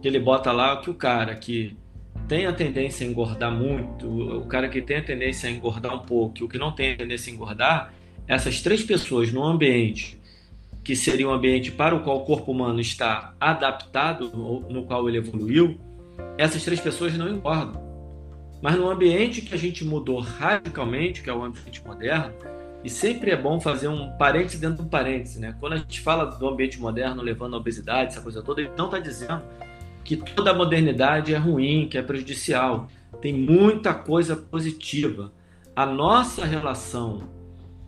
que 0.00 0.08
ele 0.08 0.18
bota 0.18 0.50
lá 0.50 0.76
que 0.78 0.90
o 0.90 0.94
cara 0.94 1.36
que 1.36 1.76
tem 2.26 2.46
a 2.46 2.52
tendência 2.52 3.06
a 3.06 3.10
engordar 3.10 3.52
muito, 3.52 4.08
o 4.38 4.46
cara 4.46 4.68
que 4.68 4.82
tem 4.82 4.96
a 4.96 5.02
tendência 5.02 5.48
a 5.48 5.52
engordar 5.52 5.94
um 5.94 6.00
pouco, 6.00 6.38
e 6.40 6.42
o 6.42 6.48
que 6.48 6.58
não 6.58 6.72
tem 6.72 6.94
a 6.94 6.96
tendência 6.96 7.32
a 7.32 7.34
engordar, 7.34 7.94
essas 8.26 8.60
três 8.60 8.82
pessoas 8.82 9.32
no 9.32 9.44
ambiente 9.44 10.20
que 10.82 10.96
seria 10.96 11.28
um 11.28 11.32
ambiente 11.32 11.70
para 11.70 11.94
o 11.94 12.00
qual 12.00 12.18
o 12.18 12.24
corpo 12.24 12.50
humano 12.50 12.80
está 12.80 13.34
adaptado, 13.38 14.30
no 14.68 14.82
qual 14.84 15.08
ele 15.08 15.18
evoluiu, 15.18 15.78
essas 16.38 16.64
três 16.64 16.80
pessoas 16.80 17.16
não 17.16 17.28
engordam. 17.28 17.80
Mas 18.62 18.76
no 18.76 18.88
ambiente 18.88 19.42
que 19.42 19.54
a 19.54 19.58
gente 19.58 19.84
mudou 19.84 20.20
radicalmente, 20.20 21.20
que 21.20 21.28
é 21.28 21.34
o 21.34 21.42
ambiente 21.42 21.84
moderno, 21.84 22.32
e 22.84 22.90
sempre 22.90 23.30
é 23.30 23.36
bom 23.36 23.60
fazer 23.60 23.88
um 23.88 24.10
parêntese 24.16 24.58
dentro 24.58 24.78
de 24.78 24.82
um 24.82 24.88
parêntese, 24.88 25.40
né? 25.40 25.54
Quando 25.58 25.74
a 25.74 25.76
gente 25.76 26.00
fala 26.00 26.26
do 26.26 26.48
ambiente 26.48 26.80
moderno 26.80 27.22
levando 27.22 27.54
a 27.54 27.58
obesidade, 27.58 28.12
essa 28.12 28.20
coisa 28.20 28.42
toda, 28.42 28.60
ele 28.60 28.70
não 28.76 28.86
está 28.86 28.98
dizendo 28.98 29.42
que 30.04 30.16
toda 30.16 30.50
a 30.50 30.54
modernidade 30.54 31.32
é 31.32 31.38
ruim, 31.38 31.88
que 31.88 31.96
é 31.96 32.02
prejudicial. 32.02 32.88
Tem 33.20 33.32
muita 33.32 33.94
coisa 33.94 34.34
positiva. 34.36 35.32
A 35.76 35.86
nossa 35.86 36.44
relação 36.44 37.22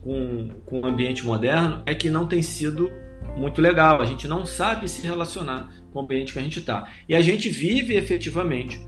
com, 0.00 0.48
com 0.64 0.80
o 0.80 0.86
ambiente 0.86 1.24
moderno 1.26 1.82
é 1.86 1.94
que 1.94 2.08
não 2.08 2.26
tem 2.26 2.40
sido 2.40 2.90
muito 3.36 3.60
legal. 3.60 4.00
A 4.00 4.04
gente 4.04 4.28
não 4.28 4.46
sabe 4.46 4.88
se 4.88 5.04
relacionar 5.04 5.68
o 5.94 6.00
ambiente 6.00 6.32
que 6.32 6.38
a 6.38 6.42
gente 6.42 6.58
está. 6.58 6.88
E 7.08 7.14
a 7.14 7.22
gente 7.22 7.48
vive 7.48 7.94
efetivamente 7.94 8.80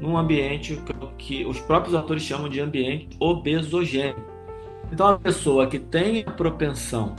num 0.00 0.16
ambiente 0.16 0.80
que 1.18 1.44
os 1.44 1.60
próprios 1.60 1.94
autores 1.94 2.22
chamam 2.22 2.48
de 2.48 2.60
ambiente 2.60 3.16
obesogênico. 3.20 4.20
Então, 4.92 5.06
a 5.08 5.18
pessoa 5.18 5.66
que 5.66 5.78
tem 5.78 6.24
propensão 6.24 7.14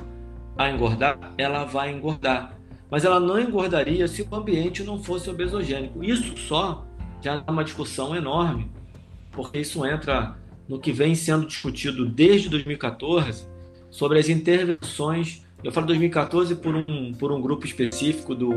a 0.58 0.70
engordar, 0.70 1.34
ela 1.38 1.66
vai 1.66 1.92
engordar. 1.92 2.58
Mas 2.90 3.04
ela 3.04 3.20
não 3.20 3.40
engordaria 3.40 4.08
se 4.08 4.22
o 4.22 4.36
ambiente 4.36 4.84
não 4.84 5.02
fosse 5.02 5.30
obesogênico. 5.30 6.04
Isso 6.04 6.38
só 6.38 6.86
já 7.22 7.44
é 7.46 7.52
uma 7.52 7.64
discussão 7.64 8.16
enorme, 8.16 8.70
porque 9.32 9.60
isso 9.60 9.86
entra 9.86 10.38
no 10.68 10.80
que 10.80 10.92
vem 10.92 11.16
sendo 11.16 11.46
discutido 11.48 12.06
desde 12.06 12.50
2014 12.50 13.48
sobre 13.90 14.20
as 14.20 14.30
intervenções. 14.30 15.44
Eu 15.64 15.72
falo 15.72 15.88
2014 15.88 16.56
por 16.56 16.76
um, 16.76 17.14
por 17.14 17.32
um 17.32 17.42
grupo 17.42 17.66
específico 17.66 18.36
do, 18.36 18.52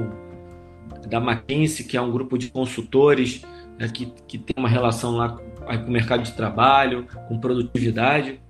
da 1.08 1.18
McKinsey, 1.18 1.84
que 1.84 1.96
é 1.96 2.00
um 2.00 2.10
grupo 2.10 2.38
de 2.38 2.50
consultores 2.50 3.42
né, 3.78 3.88
que, 3.88 4.06
que 4.26 4.38
tem 4.38 4.54
uma 4.56 4.68
relação 4.68 5.16
lá 5.16 5.30
com, 5.30 5.44
com 5.50 5.86
o 5.86 5.90
mercado 5.90 6.22
de 6.22 6.32
trabalho, 6.32 7.06
com 7.28 7.38
produtividade. 7.38 8.40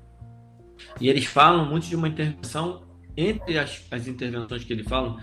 E 1.01 1.09
eles 1.09 1.27
falam 1.27 1.67
muito 1.67 1.87
de 1.87 1.97
uma 1.97 2.09
intervenção, 2.09 2.83
entre 3.17 3.59
as, 3.59 3.85
as 3.91 4.07
intervenções 4.07 4.65
que 4.65 4.73
eles 4.73 4.87
falam, 4.87 5.19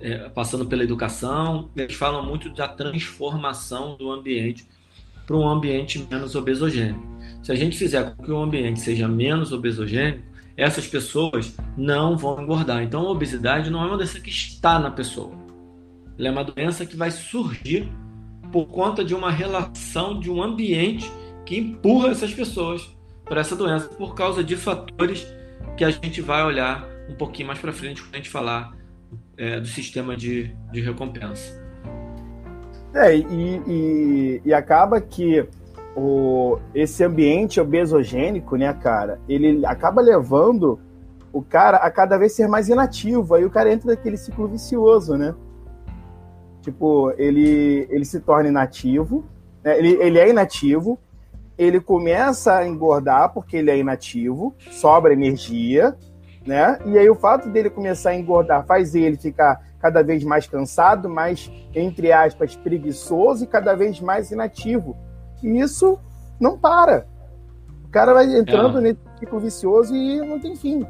é, 0.00 0.28
passando 0.30 0.66
pela 0.66 0.82
educação, 0.82 1.70
eles 1.76 1.94
falam 1.94 2.24
muito 2.24 2.50
da 2.50 2.66
transformação 2.66 3.96
do 3.96 4.10
ambiente 4.10 4.66
para 5.26 5.36
um 5.36 5.48
ambiente 5.48 6.06
menos 6.10 6.34
obesogênico. 6.34 7.02
Se 7.42 7.52
a 7.52 7.54
gente 7.54 7.76
fizer 7.76 8.14
com 8.14 8.22
que 8.22 8.30
o 8.30 8.38
ambiente 8.38 8.80
seja 8.80 9.08
menos 9.08 9.52
obesogênico, 9.52 10.22
essas 10.56 10.86
pessoas 10.86 11.56
não 11.76 12.16
vão 12.16 12.40
engordar. 12.40 12.82
Então, 12.82 13.06
a 13.06 13.10
obesidade 13.10 13.70
não 13.70 13.82
é 13.82 13.86
uma 13.86 13.96
doença 13.96 14.20
que 14.20 14.30
está 14.30 14.78
na 14.78 14.90
pessoa. 14.90 15.43
Ela 16.18 16.28
é 16.28 16.30
uma 16.30 16.44
doença 16.44 16.86
que 16.86 16.96
vai 16.96 17.10
surgir 17.10 17.90
por 18.52 18.66
conta 18.66 19.04
de 19.04 19.14
uma 19.14 19.30
relação, 19.30 20.18
de 20.18 20.30
um 20.30 20.42
ambiente 20.42 21.10
que 21.44 21.58
empurra 21.58 22.10
essas 22.10 22.32
pessoas 22.32 22.88
para 23.24 23.40
essa 23.40 23.56
doença 23.56 23.88
por 23.88 24.14
causa 24.14 24.44
de 24.44 24.56
fatores 24.56 25.26
que 25.76 25.84
a 25.84 25.90
gente 25.90 26.20
vai 26.20 26.44
olhar 26.44 26.88
um 27.08 27.14
pouquinho 27.14 27.48
mais 27.48 27.58
para 27.58 27.72
frente 27.72 28.02
quando 28.02 28.14
a 28.14 28.16
gente 28.18 28.30
falar 28.30 28.74
é, 29.36 29.60
do 29.60 29.66
sistema 29.66 30.16
de, 30.16 30.54
de 30.72 30.80
recompensa. 30.80 31.62
É, 32.94 33.16
e, 33.16 33.62
e, 33.66 34.42
e 34.44 34.54
acaba 34.54 35.00
que 35.00 35.46
o, 35.96 36.58
esse 36.74 37.02
ambiente 37.02 37.60
obesogênico, 37.60 38.56
né, 38.56 38.72
cara, 38.72 39.20
ele 39.28 39.64
acaba 39.66 40.00
levando 40.00 40.78
o 41.32 41.42
cara 41.42 41.78
a 41.78 41.90
cada 41.90 42.16
vez 42.16 42.32
ser 42.32 42.46
mais 42.46 42.68
inativo. 42.68 43.34
Aí 43.34 43.44
o 43.44 43.50
cara 43.50 43.72
entra 43.72 43.90
naquele 43.90 44.16
ciclo 44.16 44.46
vicioso, 44.46 45.16
né? 45.16 45.34
Tipo, 46.64 47.12
ele, 47.18 47.86
ele 47.90 48.06
se 48.06 48.20
torna 48.20 48.48
inativo, 48.48 49.22
né? 49.62 49.78
ele, 49.78 50.02
ele 50.02 50.18
é 50.18 50.30
inativo, 50.30 50.98
ele 51.58 51.78
começa 51.78 52.56
a 52.56 52.66
engordar 52.66 53.34
porque 53.34 53.58
ele 53.58 53.70
é 53.70 53.76
inativo, 53.76 54.54
sobra 54.70 55.12
energia, 55.12 55.94
né? 56.46 56.78
E 56.86 56.96
aí 56.96 57.08
o 57.10 57.14
fato 57.14 57.50
dele 57.50 57.68
começar 57.68 58.10
a 58.10 58.16
engordar 58.16 58.64
faz 58.64 58.94
ele 58.94 59.18
ficar 59.18 59.60
cada 59.78 60.02
vez 60.02 60.24
mais 60.24 60.46
cansado, 60.46 61.06
mais, 61.06 61.52
entre 61.74 62.10
aspas, 62.10 62.56
preguiçoso 62.56 63.44
e 63.44 63.46
cada 63.46 63.74
vez 63.74 64.00
mais 64.00 64.30
inativo. 64.30 64.96
E 65.42 65.60
isso 65.60 65.98
não 66.40 66.58
para. 66.58 67.06
O 67.84 67.90
cara 67.90 68.14
vai 68.14 68.24
entrando 68.24 68.78
é. 68.78 68.80
nesse 68.80 69.00
ciclo 69.18 69.38
vicioso 69.38 69.94
e 69.94 70.18
não 70.20 70.40
tem 70.40 70.56
fim. 70.56 70.86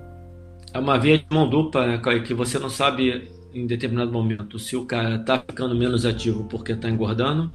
É 0.72 0.78
uma 0.78 1.00
via 1.00 1.18
de 1.18 1.26
mão 1.28 1.50
dupla, 1.50 1.84
né, 1.84 2.00
que 2.24 2.32
você 2.32 2.60
não 2.60 2.70
sabe 2.70 3.33
em 3.54 3.66
determinado 3.66 4.10
momento 4.10 4.58
se 4.58 4.76
o 4.76 4.84
cara 4.84 5.16
está 5.16 5.38
ficando 5.38 5.74
menos 5.74 6.04
ativo 6.04 6.44
porque 6.44 6.72
está 6.72 6.90
engordando 6.90 7.52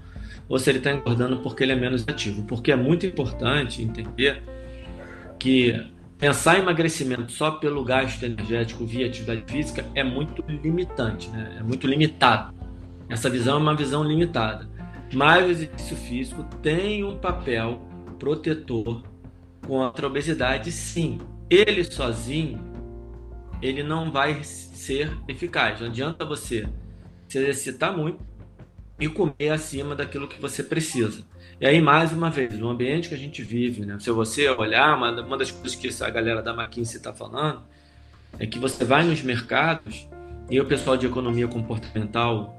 ou 0.48 0.58
se 0.58 0.70
ele 0.70 0.80
está 0.80 0.92
engordando 0.92 1.38
porque 1.38 1.64
ele 1.64 1.74
é 1.74 1.76
menos 1.76 2.08
ativo. 2.08 2.44
Porque 2.44 2.72
é 2.72 2.76
muito 2.76 3.06
importante 3.06 3.84
entender 3.84 4.42
que 5.38 5.80
pensar 6.18 6.58
em 6.58 6.62
emagrecimento 6.62 7.32
só 7.32 7.52
pelo 7.52 7.84
gasto 7.84 8.24
energético 8.24 8.86
via 8.86 9.06
atividade 9.06 9.44
física 9.46 9.86
é 9.94 10.04
muito 10.04 10.44
limitante, 10.48 11.30
né? 11.30 11.58
é 11.60 11.64
muito 11.64 11.86
limitado. 11.86 12.54
Essa 13.08 13.30
visão 13.30 13.58
é 13.58 13.60
uma 13.60 13.76
visão 13.76 14.04
limitada. 14.04 14.68
Mas 15.14 15.46
o 15.46 15.52
exercício 15.52 15.98
físico 15.98 16.44
tem 16.62 17.04
um 17.04 17.18
papel 17.18 17.82
protetor 18.20 19.04
contra 19.66 20.06
a 20.06 20.10
obesidade, 20.10 20.72
sim. 20.72 21.20
Ele 21.50 21.84
sozinho, 21.84 22.60
ele 23.62 23.82
não 23.82 24.12
vai 24.12 24.34
ser 24.80 25.12
eficaz. 25.28 25.80
Não 25.80 25.88
adianta 25.88 26.26
você 26.26 26.68
se 27.28 27.38
exercitar 27.38 27.96
muito 27.96 28.20
e 29.00 29.08
comer 29.08 29.50
acima 29.50 29.96
daquilo 29.96 30.28
que 30.28 30.42
você 30.42 30.64
precisa. 30.64 31.24
E 31.60 31.66
aí, 31.66 31.82
mais 31.82 32.12
uma 32.12 32.30
vez, 32.30 32.58
no 32.58 32.70
ambiente 32.70 33.10
que 33.10 33.16
a 33.16 33.18
gente 33.18 33.44
vive, 33.44 33.86
né? 33.86 33.98
se 34.00 34.10
você 34.12 34.50
olhar, 34.50 34.96
uma, 34.96 35.22
uma 35.22 35.38
das 35.38 35.52
coisas 35.52 35.76
que 35.76 36.04
a 36.04 36.10
galera 36.10 36.42
da 36.42 36.54
McKinsey 36.54 36.98
está 36.98 37.14
falando 37.14 37.62
é 38.38 38.46
que 38.46 38.60
você 38.60 38.86
vai 38.86 39.04
nos 39.04 39.22
mercados, 39.22 40.08
e 40.50 40.60
o 40.60 40.66
pessoal 40.66 40.98
de 40.98 41.06
economia 41.06 41.48
comportamental 41.48 42.56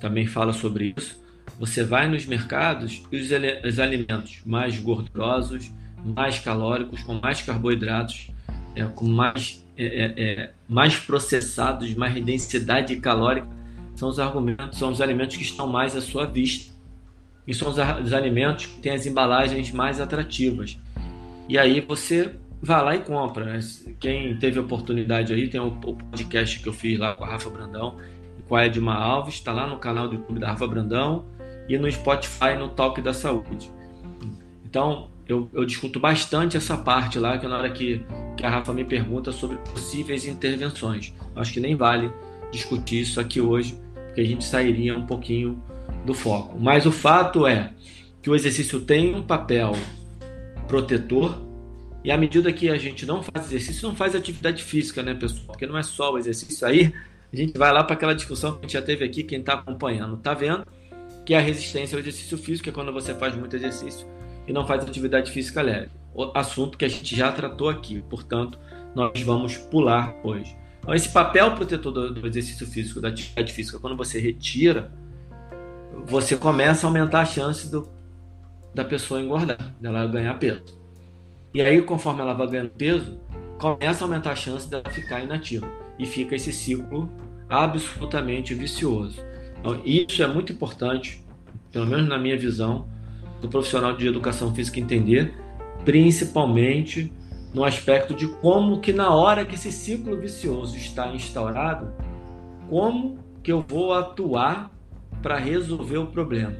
também 0.00 0.26
fala 0.26 0.52
sobre 0.52 0.94
isso, 0.96 1.20
você 1.58 1.82
vai 1.82 2.08
nos 2.08 2.26
mercados 2.26 3.02
e 3.10 3.16
os, 3.16 3.28
os 3.64 3.78
alimentos 3.78 4.40
mais 4.44 4.78
gordurosos, 4.78 5.70
mais 6.04 6.38
calóricos, 6.38 7.02
com 7.02 7.14
mais 7.14 7.42
carboidratos, 7.42 8.30
é, 8.74 8.84
com 8.84 9.06
mais, 9.06 9.59
é, 9.84 10.14
é, 10.16 10.22
é 10.22 10.50
mais 10.68 10.96
processados, 10.96 11.94
mais 11.94 12.22
densidade 12.22 12.96
calórica, 12.96 13.48
são 13.94 14.08
os 14.08 14.18
argumentos, 14.18 14.78
são 14.78 14.90
os 14.90 15.00
alimentos 15.00 15.36
que 15.36 15.42
estão 15.42 15.66
mais 15.66 15.96
à 15.96 16.00
sua 16.00 16.26
vista. 16.26 16.72
E 17.46 17.54
são 17.54 17.68
os, 17.68 17.76
os 17.76 18.12
alimentos 18.12 18.66
que 18.66 18.80
têm 18.80 18.92
as 18.92 19.06
embalagens 19.06 19.70
mais 19.72 20.00
atrativas. 20.00 20.78
E 21.48 21.58
aí 21.58 21.80
você 21.80 22.34
vai 22.62 22.84
lá 22.84 22.96
e 22.96 23.00
compra. 23.00 23.44
Né? 23.44 23.60
Quem 23.98 24.36
teve 24.36 24.58
oportunidade 24.58 25.32
aí, 25.32 25.48
tem 25.48 25.60
o, 25.60 25.70
podcast 25.70 26.60
que 26.60 26.68
eu 26.68 26.72
fiz 26.72 26.98
lá 26.98 27.14
com 27.14 27.24
a 27.24 27.28
Rafa 27.28 27.50
Brandão 27.50 27.96
e 28.38 28.42
com 28.42 28.56
a 28.56 28.66
Edma 28.66 28.94
Alves, 28.94 29.34
está 29.34 29.52
lá 29.52 29.66
no 29.66 29.78
canal 29.78 30.08
do 30.08 30.14
YouTube 30.14 30.38
da 30.38 30.48
Rafa 30.48 30.66
Brandão 30.66 31.24
e 31.68 31.78
no 31.78 31.90
Spotify 31.90 32.56
no 32.58 32.68
Talk 32.68 33.00
da 33.00 33.12
Saúde. 33.12 33.70
Então, 34.64 35.08
eu, 35.26 35.48
eu, 35.52 35.64
discuto 35.64 35.98
bastante 35.98 36.56
essa 36.56 36.76
parte 36.76 37.18
lá, 37.18 37.38
que 37.38 37.46
na 37.46 37.58
hora 37.58 37.70
que, 37.70 38.04
que 38.40 38.46
a 38.46 38.50
Rafa 38.50 38.72
me 38.72 38.84
pergunta 38.84 39.30
sobre 39.30 39.58
possíveis 39.58 40.26
intervenções. 40.26 41.12
Acho 41.36 41.52
que 41.52 41.60
nem 41.60 41.76
vale 41.76 42.10
discutir 42.50 43.02
isso 43.02 43.20
aqui 43.20 43.40
hoje, 43.40 43.78
porque 44.06 44.22
a 44.22 44.24
gente 44.24 44.44
sairia 44.44 44.96
um 44.96 45.06
pouquinho 45.06 45.62
do 46.06 46.14
foco. 46.14 46.58
Mas 46.58 46.86
o 46.86 46.92
fato 46.92 47.46
é 47.46 47.72
que 48.22 48.30
o 48.30 48.34
exercício 48.34 48.80
tem 48.80 49.14
um 49.14 49.22
papel 49.22 49.76
protetor 50.66 51.38
e 52.02 52.10
à 52.10 52.16
medida 52.16 52.50
que 52.50 52.70
a 52.70 52.78
gente 52.78 53.04
não 53.04 53.22
faz 53.22 53.46
exercício, 53.46 53.86
não 53.86 53.94
faz 53.94 54.14
atividade 54.14 54.64
física, 54.64 55.02
né, 55.02 55.14
pessoal? 55.14 55.44
Porque 55.46 55.66
não 55.66 55.76
é 55.76 55.82
só 55.82 56.12
o 56.12 56.18
exercício 56.18 56.66
aí, 56.66 56.94
a 57.30 57.36
gente 57.36 57.56
vai 57.58 57.70
lá 57.70 57.84
para 57.84 57.94
aquela 57.94 58.14
discussão 58.14 58.52
que 58.52 58.58
a 58.58 58.62
gente 58.62 58.72
já 58.72 58.82
teve 58.82 59.04
aqui, 59.04 59.22
quem 59.22 59.40
está 59.40 59.52
acompanhando 59.54 60.16
está 60.16 60.32
vendo, 60.32 60.66
que 61.26 61.34
é 61.34 61.38
a 61.38 61.42
resistência 61.42 61.94
ao 61.94 62.00
exercício 62.00 62.38
físico, 62.38 62.70
é 62.70 62.72
quando 62.72 62.90
você 62.90 63.14
faz 63.14 63.36
muito 63.36 63.54
exercício 63.54 64.06
e 64.48 64.52
não 64.52 64.66
faz 64.66 64.82
atividade 64.82 65.30
física 65.30 65.60
leve. 65.60 65.99
Assunto 66.34 66.76
que 66.76 66.84
a 66.84 66.88
gente 66.88 67.14
já 67.14 67.30
tratou 67.32 67.68
aqui. 67.68 68.02
Portanto, 68.08 68.58
nós 68.94 69.20
vamos 69.22 69.56
pular 69.56 70.14
hoje. 70.22 70.56
Então, 70.80 70.94
esse 70.94 71.08
papel 71.08 71.54
protetor 71.54 71.92
do, 71.92 72.14
do 72.14 72.26
exercício 72.26 72.66
físico, 72.66 73.00
da 73.00 73.08
atividade 73.08 73.52
física, 73.52 73.78
quando 73.78 73.96
você 73.96 74.18
retira, 74.18 74.90
você 76.06 76.36
começa 76.36 76.86
a 76.86 76.88
aumentar 76.88 77.20
a 77.20 77.24
chance 77.26 77.70
do, 77.70 77.88
da 78.74 78.84
pessoa 78.84 79.20
engordar, 79.20 79.58
dela 79.80 80.06
ganhar 80.06 80.34
peso. 80.38 80.78
E 81.52 81.60
aí, 81.60 81.82
conforme 81.82 82.22
ela 82.22 82.32
vai 82.32 82.46
ganhando 82.46 82.70
peso, 82.70 83.20
começa 83.58 84.04
a 84.04 84.06
aumentar 84.06 84.32
a 84.32 84.36
chance 84.36 84.68
dela 84.68 84.88
ficar 84.90 85.20
inativa. 85.20 85.68
E 85.98 86.06
fica 86.06 86.34
esse 86.34 86.52
ciclo 86.52 87.10
absolutamente 87.48 88.54
vicioso. 88.54 89.20
Então, 89.58 89.80
isso 89.84 90.22
é 90.22 90.26
muito 90.26 90.52
importante, 90.52 91.22
pelo 91.70 91.86
menos 91.86 92.08
na 92.08 92.18
minha 92.18 92.38
visão, 92.38 92.88
do 93.40 93.48
profissional 93.48 93.94
de 93.96 94.06
educação 94.06 94.54
física 94.54 94.80
entender, 94.80 95.34
principalmente 95.84 97.12
no 97.52 97.64
aspecto 97.64 98.14
de 98.14 98.28
como 98.28 98.80
que 98.80 98.92
na 98.92 99.14
hora 99.14 99.44
que 99.44 99.54
esse 99.54 99.72
ciclo 99.72 100.16
vicioso 100.16 100.76
está 100.76 101.08
instaurado, 101.08 101.92
como 102.68 103.18
que 103.42 103.50
eu 103.50 103.64
vou 103.66 103.92
atuar 103.92 104.70
para 105.22 105.36
resolver 105.36 105.98
o 105.98 106.06
problema. 106.06 106.56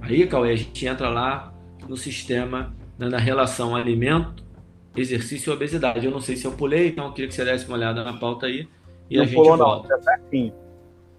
Aí, 0.00 0.26
Cauê, 0.26 0.52
a 0.52 0.56
gente 0.56 0.86
entra 0.86 1.08
lá 1.08 1.52
no 1.88 1.96
sistema, 1.96 2.74
né, 2.98 3.08
na 3.08 3.18
relação 3.18 3.76
alimento, 3.76 4.42
exercício 4.96 5.50
e 5.50 5.54
obesidade. 5.54 6.04
Eu 6.04 6.12
não 6.12 6.20
sei 6.20 6.36
se 6.36 6.44
eu 6.44 6.52
pulei, 6.52 6.88
então 6.88 7.06
eu 7.06 7.12
queria 7.12 7.28
que 7.28 7.34
você 7.34 7.44
desse 7.44 7.66
uma 7.66 7.76
olhada 7.76 8.02
na 8.02 8.14
pauta 8.14 8.46
aí 8.46 8.68
e 9.10 9.16
não 9.16 9.22
a 9.22 9.26
gente 9.26 9.36
pulou, 9.36 9.56
volta. 9.56 9.88
Não, 9.88 9.98
tá 9.98 10.02
certinho. 10.02 10.52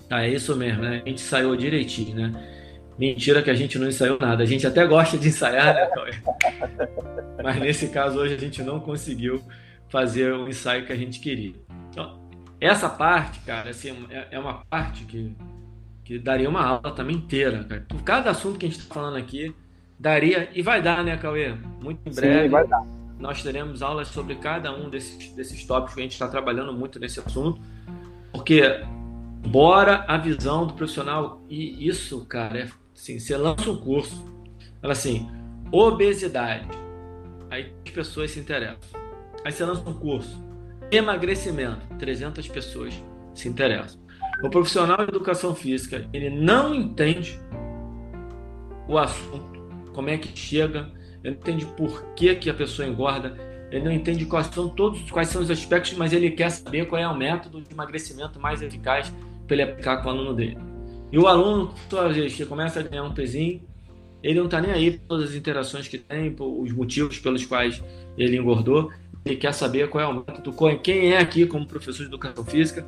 Ah, 0.10 0.26
é 0.26 0.30
isso 0.30 0.56
mesmo, 0.56 0.82
né? 0.82 1.02
A 1.06 1.10
gente 1.10 1.24
ensaiou 1.24 1.56
direitinho, 1.56 2.16
né? 2.16 2.63
Mentira 2.98 3.42
que 3.42 3.50
a 3.50 3.56
gente 3.56 3.80
não 3.80 3.88
ensaiou 3.88 4.18
nada. 4.20 4.44
A 4.44 4.46
gente 4.46 4.68
até 4.68 4.86
gosta 4.86 5.18
de 5.18 5.28
ensaiar, 5.28 5.74
né, 5.74 5.86
Cauê? 5.88 6.12
Mas 7.44 7.60
nesse 7.60 7.90
caso 7.90 8.20
hoje 8.20 8.36
a 8.36 8.38
gente 8.38 8.62
não 8.62 8.80
conseguiu 8.80 9.42
fazer 9.90 10.34
o 10.34 10.48
ensaio 10.48 10.86
que 10.86 10.94
a 10.94 10.96
gente 10.96 11.20
queria. 11.20 11.54
Então, 11.90 12.20
essa 12.60 12.90
parte, 12.90 13.40
cara, 13.42 13.72
assim, 13.72 14.06
é, 14.10 14.28
é 14.32 14.40
uma 14.40 14.64
parte 14.66 15.06
que, 15.06 15.36
que 16.04 16.20
daria 16.20 16.50
uma 16.50 16.66
aula 16.66 16.92
também 16.92 17.16
inteira, 17.16 17.64
cara. 17.64 17.86
Por 17.88 18.02
cada 18.04 18.30
assunto 18.30 18.58
que 18.58 18.66
a 18.66 18.70
gente 18.70 18.80
está 18.80 18.94
falando 18.94 19.18
aqui, 19.18 19.54
daria, 20.00 20.50
e 20.54 20.62
vai 20.62 20.82
dar, 20.82 21.04
né, 21.04 21.18
Cauê? 21.18 21.54
Muito 21.82 22.00
em 22.08 22.14
breve. 22.14 22.44
Sim, 22.44 22.50
vai 22.50 22.68
dar. 22.68 22.84
Nós 23.20 23.42
teremos 23.42 23.82
aulas 23.82 24.08
sobre 24.10 24.36
cada 24.36 24.76
um 24.76 24.90
desses, 24.90 25.32
desses 25.34 25.66
tópicos 25.66 25.96
que 25.96 26.00
a 26.02 26.04
gente 26.04 26.14
está 26.14 26.28
trabalhando 26.28 26.74
muito 26.74 27.00
nesse 27.00 27.20
assunto, 27.20 27.62
porque, 28.32 28.82
embora 29.44 30.04
a 30.08 30.18
visão 30.18 30.68
do 30.68 30.74
profissional, 30.74 31.42
e 31.50 31.88
isso, 31.88 32.26
cara, 32.26 32.60
é 32.60 32.68
assim, 32.96 33.20
você 33.20 33.36
lança 33.38 33.70
um 33.70 33.78
curso, 33.78 34.24
fala 34.82 34.94
assim, 34.94 35.30
obesidade, 35.72 36.68
aí 37.50 37.74
as 37.86 37.92
pessoas 37.92 38.32
se 38.32 38.40
interessam. 38.40 39.02
Aí 39.44 39.52
você 39.52 39.66
lança 39.66 39.90
um 39.90 39.94
curso, 39.94 40.44
emagrecimento, 40.92 41.86
300 42.00 42.48
pessoas 42.48 42.94
se 43.34 43.48
interessam. 43.48 44.02
O 44.44 44.50
profissional 44.50 44.98
de 44.98 45.04
educação 45.04 45.56
física, 45.56 46.08
ele 46.14 46.30
não 46.30 46.74
entende 46.74 47.40
o 48.88 48.98
assunto, 48.98 49.62
como 49.94 50.10
é 50.10 50.18
que 50.18 50.38
chega, 50.38 50.92
ele 51.24 51.36
não 51.36 51.42
entende 51.42 51.66
por 51.78 52.14
que, 52.14 52.36
que 52.36 52.50
a 52.50 52.54
pessoa 52.54 52.88
engorda, 52.88 53.36
ele 53.72 53.84
não 53.84 53.92
entende 53.92 54.26
quais 54.26 54.48
são 54.48 54.70
todos 54.70 55.10
quais 55.10 55.30
são 55.30 55.42
os 55.42 55.50
aspectos, 55.50 55.94
mas 55.94 56.14
ele 56.14 56.32
quer 56.32 56.50
saber 56.52 56.86
qual 56.86 57.02
é 57.02 57.08
o 57.08 57.18
método 57.18 57.62
de 57.62 57.72
emagrecimento 57.72 58.40
mais 58.40 58.62
eficaz 58.62 59.12
para 59.48 59.56
ele 59.56 59.64
aplicar 59.64 59.98
com 59.98 60.10
o 60.10 60.12
aluno 60.12 60.34
dele. 60.34 60.73
E 61.14 61.18
o 61.20 61.28
aluno, 61.28 61.72
toda 61.88 62.10
vez 62.10 62.34
que 62.34 62.44
começa 62.44 62.80
a 62.80 62.84
ganhar 62.84 63.04
um 63.04 63.14
pezinho, 63.14 63.62
ele 64.24 64.40
não 64.40 64.46
está 64.46 64.60
nem 64.60 64.72
aí 64.72 64.98
por 64.98 65.06
todas 65.10 65.30
as 65.30 65.36
interações 65.36 65.88
que 65.88 66.00
tem, 66.00 66.32
por 66.32 66.48
os 66.60 66.72
motivos 66.72 67.20
pelos 67.20 67.46
quais 67.46 67.84
ele 68.18 68.36
engordou. 68.36 68.92
Ele 69.24 69.36
quer 69.36 69.54
saber 69.54 69.88
qual 69.90 70.04
é 70.04 70.08
o 70.08 70.16
método, 70.16 70.56
quem 70.80 71.14
é 71.14 71.20
aqui 71.20 71.46
como 71.46 71.68
professor 71.68 72.02
de 72.02 72.10
educação 72.10 72.44
física, 72.44 72.84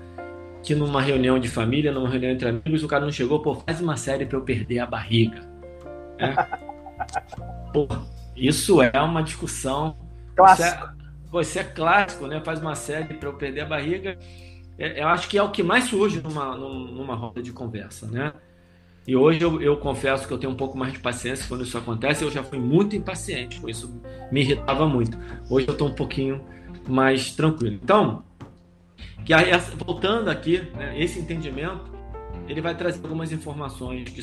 que 0.64 0.74
numa 0.74 1.04
reunião 1.04 1.38
de 1.38 1.48
família, 1.48 1.92
numa 1.92 2.10
reunião 2.10 2.32
entre 2.32 2.50
amigos, 2.50 2.84
o 2.84 2.88
cara 2.88 3.06
não 3.06 3.12
chegou, 3.12 3.44
pô, 3.44 3.54
faz 3.54 3.80
uma 3.80 3.96
série 3.96 4.26
para 4.26 4.40
eu 4.40 4.42
perder 4.42 4.80
a 4.80 4.88
barriga. 4.88 5.48
É? 6.18 6.34
Pô, 7.72 7.88
isso 8.36 8.82
é 8.82 9.00
uma 9.00 9.22
discussão. 9.22 9.98
Clássico. 10.36 10.68
Isso 11.28 11.38
é, 11.38 11.42
isso 11.42 11.60
é 11.60 11.64
clássico, 11.64 12.26
né? 12.26 12.42
Faz 12.44 12.60
uma 12.60 12.74
série 12.74 13.14
para 13.14 13.30
eu 13.30 13.34
perder 13.34 13.62
a 13.62 13.66
barriga. 13.66 14.18
É, 14.78 15.02
eu 15.02 15.08
acho 15.08 15.28
que 15.28 15.38
é 15.38 15.44
o 15.44 15.52
que 15.52 15.64
mais 15.64 15.86
surge 15.86 16.22
numa, 16.22 16.56
numa 16.56 17.16
roda 17.16 17.42
de 17.42 17.52
conversa, 17.52 18.08
né? 18.08 18.34
E 19.08 19.16
hoje 19.16 19.42
eu, 19.42 19.62
eu, 19.62 19.78
confesso 19.78 20.28
que 20.28 20.34
eu 20.34 20.38
tenho 20.38 20.52
um 20.52 20.56
pouco 20.56 20.76
mais 20.76 20.92
de 20.92 21.00
paciência 21.00 21.46
quando 21.48 21.64
isso 21.64 21.78
acontece. 21.78 22.24
Eu 22.24 22.32
já 22.32 22.44
fui 22.44 22.58
muito 22.58 22.96
impaciente, 22.96 23.60
com 23.60 23.70
isso 23.70 24.02
me 24.32 24.42
irritava 24.42 24.88
muito. 24.88 25.18
Hoje 25.48 25.68
eu 25.68 25.74
estou 25.74 25.90
um 25.90 25.94
pouquinho 25.94 26.44
mais 26.88 27.32
tranquilo. 27.32 27.80
Então, 27.82 28.24
que 29.24 29.34
voltando 29.86 30.30
aqui, 30.30 30.60
né, 30.76 31.00
esse 31.00 31.20
entendimento, 31.20 31.86
ele 32.48 32.62
vai 32.62 32.76
trazer 32.76 33.00
algumas 33.04 33.32
informações 33.32 34.10
que 34.10 34.22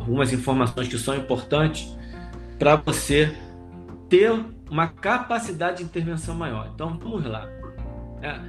algumas 0.00 0.32
informações 0.32 0.88
que 0.88 0.98
são 0.98 1.16
importantes 1.16 1.96
para 2.58 2.74
você 2.76 3.32
ter 4.08 4.32
uma 4.68 4.88
capacidade 4.88 5.78
de 5.78 5.84
intervenção 5.84 6.34
maior. 6.34 6.70
Então, 6.74 6.98
vamos 6.98 7.24
lá. 7.24 7.48
É, 8.20 8.40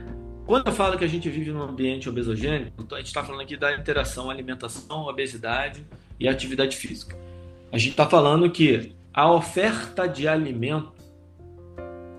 quando 0.46 0.68
eu 0.68 0.74
falo 0.74 0.98
que 0.98 1.04
a 1.04 1.08
gente 1.08 1.30
vive 1.30 1.52
num 1.52 1.62
ambiente 1.62 2.10
obesogênico, 2.10 2.86
a 2.92 2.98
gente 2.98 3.08
está 3.08 3.24
falando 3.24 3.42
aqui 3.42 3.58
da 3.58 3.76
interação 3.76 4.30
alimentação, 4.30 5.02
obesidade 5.06 5.86
e 6.20 6.28
atividade 6.28 6.78
física. 6.78 7.18
A 7.72 7.78
gente 7.78 7.92
está 7.92 8.08
falando 8.08 8.50
que 8.50 8.96
a 9.14 9.32
oferta 9.32 10.08
de 10.08 10.28
alimento 10.28 10.94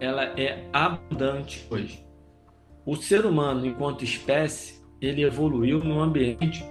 ela 0.01 0.25
é 0.39 0.69
abundante 0.73 1.67
hoje. 1.71 2.05
O 2.85 2.97
ser 2.97 3.25
humano, 3.25 3.65
enquanto 3.67 4.05
espécie, 4.05 4.83
ele 5.01 5.23
evoluiu 5.23 5.79
num 5.83 6.01
ambiente. 6.01 6.65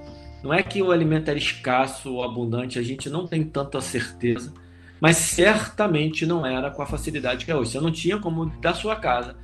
Não 0.43 0.53
é 0.53 0.61
que 0.61 0.81
o 0.81 0.91
alimento 0.91 1.29
era 1.29 1.37
escasso 1.37 2.13
ou 2.13 2.23
abundante, 2.23 2.77
a 2.77 2.83
gente 2.83 3.09
não 3.09 3.25
tem 3.25 3.43
tanta 3.43 3.79
certeza 3.79 4.53
mas 5.03 5.17
certamente 5.17 6.25
não 6.25 6.45
era 6.45 6.71
com 6.71 6.81
a 6.81 6.85
facilidade 6.85 7.43
que 7.43 7.51
é 7.51 7.55
hoje. 7.57 7.71
Você 7.71 7.79
não 7.81 7.91
tinha 7.91 8.17
como 8.17 8.45
da 8.61 8.73
sua 8.73 8.95
casa 8.95 9.35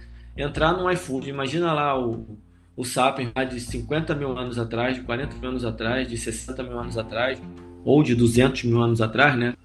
entrar 0.41 0.73
no 0.73 0.89
iFood, 0.91 1.29
imagina 1.29 1.73
lá 1.73 1.99
o, 1.99 2.37
o 2.75 2.85
Sapiens 2.85 3.31
de 3.49 3.59
50 3.59 4.15
mil 4.15 4.37
anos 4.37 4.57
atrás, 4.57 4.95
de 4.95 5.01
40 5.01 5.35
mil 5.37 5.49
anos 5.49 5.65
atrás, 5.65 6.07
de 6.07 6.17
60 6.17 6.63
mil 6.63 6.79
anos 6.79 6.97
atrás, 6.97 7.41
ou 7.83 8.01
de 8.01 8.15
200 8.15 8.63
mil 8.63 8.81
anos 8.81 9.01
atrás, 9.01 9.37
né? 9.37 9.55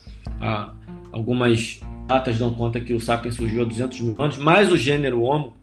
Ah, 0.40 0.72
algumas 1.12 1.80
datas 2.06 2.38
dão 2.38 2.52
conta 2.52 2.80
que 2.80 2.92
o 2.92 3.00
Sapiens 3.00 3.36
surgiu 3.36 3.62
há 3.62 3.64
200 3.64 4.00
mil 4.00 4.16
anos, 4.18 4.36
mas 4.36 4.70
o 4.70 4.76
gênero 4.76 5.22
Homo, 5.22 5.56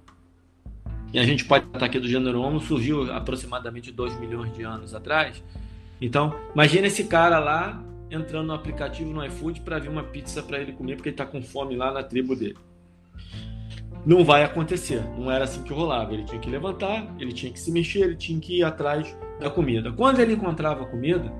e 1.13 1.19
a 1.19 1.26
gente 1.26 1.43
pode 1.43 1.65
tratar 1.65 1.88
aqui 1.88 2.00
do 2.00 2.08
gênero 2.08 2.41
Homo, 2.41 2.62
surgiu 2.62 3.12
aproximadamente 3.12 3.91
2 3.91 4.17
milhões 4.19 4.54
de 4.56 4.63
anos 4.63 4.95
atrás. 4.95 5.43
Então, 6.00 6.34
imagina 6.54 6.88
esse 6.88 7.04
cara 7.04 7.38
lá 7.38 7.84
entrando 8.10 8.47
no 8.47 8.54
aplicativo 8.54 9.12
no 9.12 9.26
iFood 9.26 9.62
para 9.62 9.78
vir 9.78 9.89
uma 9.89 10.04
pizza 10.04 10.41
para 10.41 10.60
ele 10.60 10.71
comer 10.71 10.95
porque 10.95 11.10
ele 11.10 11.13
está 11.13 11.26
com 11.26 11.41
fome 11.41 11.76
lá 11.76 11.91
na 11.91 12.02
tribo 12.02 12.36
dele. 12.36 12.58
Não 14.05 14.25
vai 14.25 14.43
acontecer, 14.43 15.03
não 15.17 15.31
era 15.31 15.43
assim 15.43 15.61
que 15.61 15.71
rolava. 15.71 16.13
Ele 16.13 16.23
tinha 16.23 16.39
que 16.39 16.49
levantar, 16.49 17.15
ele 17.19 17.31
tinha 17.31 17.51
que 17.51 17.59
se 17.59 17.71
mexer, 17.71 17.99
ele 17.99 18.15
tinha 18.15 18.39
que 18.39 18.59
ir 18.59 18.63
atrás 18.63 19.15
da 19.39 19.49
comida. 19.49 19.91
Quando 19.91 20.19
ele 20.19 20.33
encontrava 20.33 20.85
comida, 20.85 21.31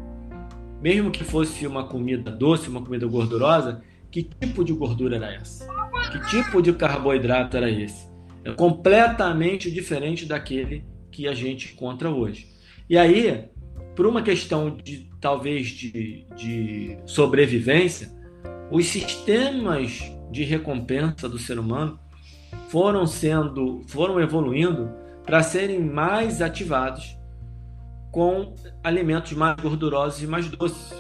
mesmo 0.82 1.12
que 1.12 1.24
fosse 1.24 1.65
uma 1.65 1.86
comida 1.86 2.32
doce, 2.32 2.69
uma 2.69 2.82
comida 2.82 3.08
gordurosa, 3.08 3.82
que 4.12 4.24
tipo 4.24 4.63
de 4.63 4.74
gordura 4.74 5.15
era 5.15 5.34
essa? 5.34 5.67
Que 6.12 6.19
tipo 6.30 6.62
de 6.62 6.74
carboidrato 6.74 7.58
era 7.58 7.69
esse? 7.69 8.10
É 8.43 8.52
completamente 8.52 9.71
diferente 9.71 10.26
daquele 10.26 10.84
que 11.12 11.28
a 11.28 11.34
gente 11.34 11.74
encontra 11.74 12.10
hoje. 12.10 12.47
E 12.89 12.97
aí, 12.97 13.45
por 13.95 14.06
uma 14.06 14.21
questão 14.21 14.76
de 14.76 15.10
talvez 15.19 15.67
de, 15.67 16.26
de 16.36 16.97
sobrevivência, 17.06 18.12
os 18.71 18.88
sistemas 18.88 20.12
de 20.32 20.43
recompensa 20.43 21.30
do 21.30 21.38
ser 21.38 21.60
humano 21.60 22.00
foram 22.72 23.06
sendo, 23.06 23.82
foram 23.88 24.18
evoluindo 24.20 24.90
para 25.26 25.44
serem 25.44 25.82
mais 25.82 26.42
ativados 26.42 27.18
com 28.10 28.56
alimentos 28.82 29.34
mais 29.34 29.58
gordurosos 29.58 30.24
e 30.24 30.28
mais 30.28 30.48
doces. 30.50 30.94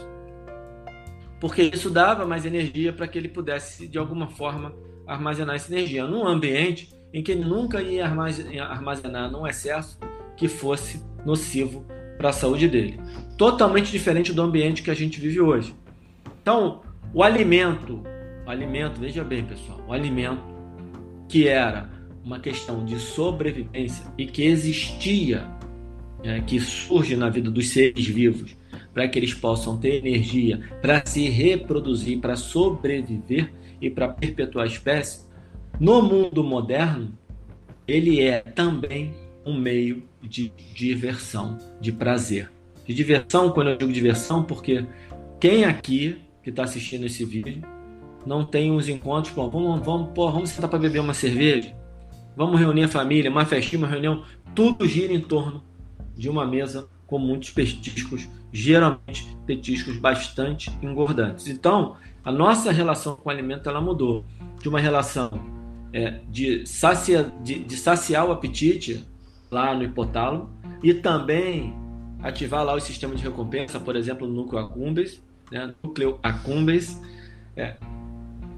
Porque 1.39 1.63
isso 1.63 1.89
dava 1.89 2.25
mais 2.25 2.45
energia 2.45 2.91
para 2.91 3.07
que 3.07 3.17
ele 3.17 3.29
pudesse, 3.29 3.87
de 3.87 3.97
alguma 3.97 4.27
forma, 4.27 4.73
armazenar 5.07 5.55
essa 5.55 5.73
energia 5.73 6.05
num 6.05 6.27
ambiente 6.27 6.93
em 7.13 7.23
que 7.23 7.31
ele 7.31 7.45
nunca 7.45 7.81
ia 7.81 8.05
armazenar 8.05 9.31
num 9.31 9.47
excesso 9.47 9.97
que 10.35 10.49
fosse 10.49 11.01
nocivo 11.25 11.85
para 12.17 12.29
a 12.29 12.33
saúde 12.33 12.67
dele. 12.67 12.99
Totalmente 13.37 13.91
diferente 13.91 14.33
do 14.33 14.41
ambiente 14.41 14.83
que 14.83 14.91
a 14.91 14.95
gente 14.95 15.19
vive 15.21 15.39
hoje. 15.39 15.73
Então, 16.41 16.81
o 17.13 17.23
alimento, 17.23 18.03
o 18.45 18.49
alimento, 18.49 18.99
veja 18.99 19.23
bem, 19.23 19.45
pessoal, 19.45 19.81
o 19.87 19.93
alimento 19.93 20.50
que 21.31 21.47
era 21.47 21.89
uma 22.23 22.39
questão 22.39 22.83
de 22.83 22.99
sobrevivência 22.99 24.05
e 24.17 24.25
que 24.25 24.43
existia, 24.43 25.47
é, 26.23 26.41
que 26.41 26.59
surge 26.59 27.15
na 27.15 27.29
vida 27.29 27.49
dos 27.49 27.69
seres 27.69 28.05
vivos, 28.05 28.55
para 28.93 29.07
que 29.07 29.17
eles 29.17 29.33
possam 29.33 29.77
ter 29.77 29.95
energia 29.95 30.59
para 30.81 31.03
se 31.05 31.29
reproduzir, 31.29 32.19
para 32.19 32.35
sobreviver, 32.35 33.49
e 33.81 33.89
para 33.89 34.07
perpetuar 34.09 34.65
a 34.65 34.67
espécie, 34.67 35.25
no 35.79 36.01
mundo 36.03 36.43
moderno, 36.43 37.17
ele 37.87 38.21
é 38.21 38.39
também 38.39 39.11
um 39.43 39.57
meio 39.57 40.03
de 40.21 40.53
diversão, 40.75 41.57
de 41.81 41.91
prazer. 41.91 42.51
De 42.85 42.93
diversão, 42.93 43.49
quando 43.49 43.71
eu 43.71 43.77
digo 43.77 43.91
diversão, 43.91 44.43
porque 44.43 44.85
quem 45.39 45.65
aqui 45.65 46.17
que 46.43 46.51
está 46.51 46.63
assistindo 46.63 47.07
esse 47.07 47.25
vídeo 47.25 47.63
não 48.25 48.45
tem 48.45 48.71
uns 48.71 48.87
encontros, 48.87 49.33
bom, 49.33 49.49
vamos, 49.49 49.85
vamos, 49.85 50.09
pô, 50.13 50.31
vamos 50.31 50.49
sentar 50.49 50.69
para 50.69 50.79
beber 50.79 50.99
uma 50.99 51.13
cerveja, 51.13 51.75
vamos 52.35 52.59
reunir 52.59 52.83
a 52.83 52.87
família, 52.87 53.31
uma 53.31 53.45
festinha, 53.45 53.79
uma 53.79 53.87
reunião, 53.87 54.23
tudo 54.55 54.87
gira 54.87 55.13
em 55.13 55.21
torno 55.21 55.63
de 56.15 56.29
uma 56.29 56.45
mesa 56.45 56.87
com 57.07 57.17
muitos 57.17 57.49
petiscos, 57.49 58.29
geralmente 58.51 59.35
petiscos 59.45 59.97
bastante 59.97 60.71
engordantes. 60.81 61.47
Então, 61.47 61.95
a 62.23 62.31
nossa 62.31 62.71
relação 62.71 63.15
com 63.15 63.29
o 63.29 63.31
alimento 63.31 63.67
ela 63.67 63.81
mudou 63.81 64.23
de 64.61 64.69
uma 64.69 64.79
relação 64.79 65.31
é, 65.91 66.19
de, 66.29 66.65
sacia, 66.65 67.31
de, 67.43 67.63
de 67.63 67.75
saciar 67.75 68.25
o 68.25 68.31
apetite 68.31 69.05
lá 69.49 69.75
no 69.75 69.83
hipotálamo 69.83 70.49
e 70.81 70.93
também 70.93 71.75
ativar 72.21 72.63
lá 72.63 72.73
o 72.73 72.79
sistema 72.79 73.15
de 73.15 73.23
recompensa, 73.23 73.79
por 73.79 73.95
exemplo, 73.95 74.27
no 74.27 74.33
núcleo 74.33 74.61
accumbens, 74.63 75.21
né, 75.51 75.73
núcleo 75.83 76.19
accumbens, 76.23 77.01
é, 77.55 77.75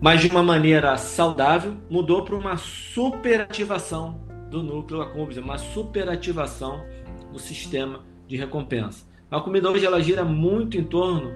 mas 0.04 0.20
de 0.20 0.28
uma 0.28 0.44
maneira 0.44 0.98
saudável, 0.98 1.78
mudou 1.90 2.26
para 2.26 2.36
uma 2.36 2.58
superativação 2.58 4.20
do 4.52 4.62
núcleo 4.62 5.02
accumbens, 5.02 5.38
uma 5.38 5.58
superativação 5.58 6.84
do 7.32 7.40
sistema 7.40 8.02
de 8.28 8.36
recompensa. 8.36 9.08
A 9.32 9.40
comida 9.40 9.72
hoje 9.72 9.86
ela 9.86 10.02
gira 10.02 10.26
muito 10.26 10.78
em 10.78 10.84
torno 10.84 11.32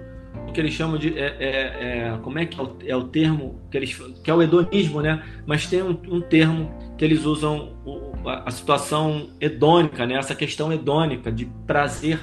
do 0.45 0.51
que 0.51 0.59
eles 0.59 0.73
chamam 0.73 0.97
de 0.97 1.17
é, 1.17 1.37
é, 1.39 1.51
é, 2.09 2.19
como 2.21 2.39
é 2.39 2.45
que 2.45 2.59
é 2.59 2.61
o, 2.61 2.77
é 2.87 2.95
o, 2.97 3.05
termo 3.05 3.61
que 3.71 3.77
eles 3.77 3.97
que 4.21 4.29
é 4.29 4.33
o 4.33 4.41
hedonismo, 4.41 5.01
né? 5.01 5.23
Mas 5.45 5.65
tem 5.65 5.81
um, 5.81 5.97
um 6.09 6.19
termo 6.19 6.69
que 6.97 7.05
eles 7.05 7.23
usam 7.23 7.73
o, 7.85 8.27
a, 8.27 8.49
a, 8.49 8.51
situação 8.51 9.29
hedônica, 9.39 10.05
né? 10.05 10.15
Essa 10.15 10.35
questão 10.35 10.73
hedônica 10.73 11.31
de 11.31 11.45
prazer 11.65 12.19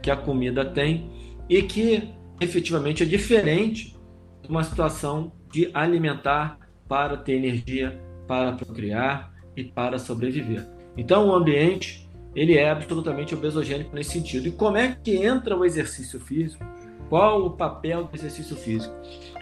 que 0.00 0.08
a 0.08 0.16
comida 0.16 0.64
tem 0.64 1.10
e 1.48 1.60
que 1.64 2.14
efetivamente 2.40 3.02
é 3.02 3.06
diferente 3.06 3.96
de 4.40 4.48
uma 4.48 4.62
situação 4.62 5.32
de 5.50 5.70
alimentar 5.74 6.58
para 6.88 7.16
ter 7.16 7.34
energia, 7.34 8.00
para 8.26 8.52
procriar 8.52 9.32
e 9.56 9.64
para 9.64 9.98
sobreviver. 9.98 10.66
Então 10.96 11.28
o 11.28 11.34
ambiente 11.34 12.08
ele 12.34 12.56
é 12.56 12.70
absolutamente 12.70 13.34
obesogênico 13.34 13.94
nesse 13.94 14.10
sentido. 14.10 14.48
E 14.48 14.52
como 14.52 14.76
é 14.76 14.96
que 15.02 15.16
entra 15.16 15.56
o 15.56 15.64
exercício 15.64 16.20
físico? 16.20 16.64
Qual 17.08 17.44
o 17.44 17.50
papel 17.50 18.04
do 18.04 18.14
exercício 18.14 18.56
físico? 18.56 18.94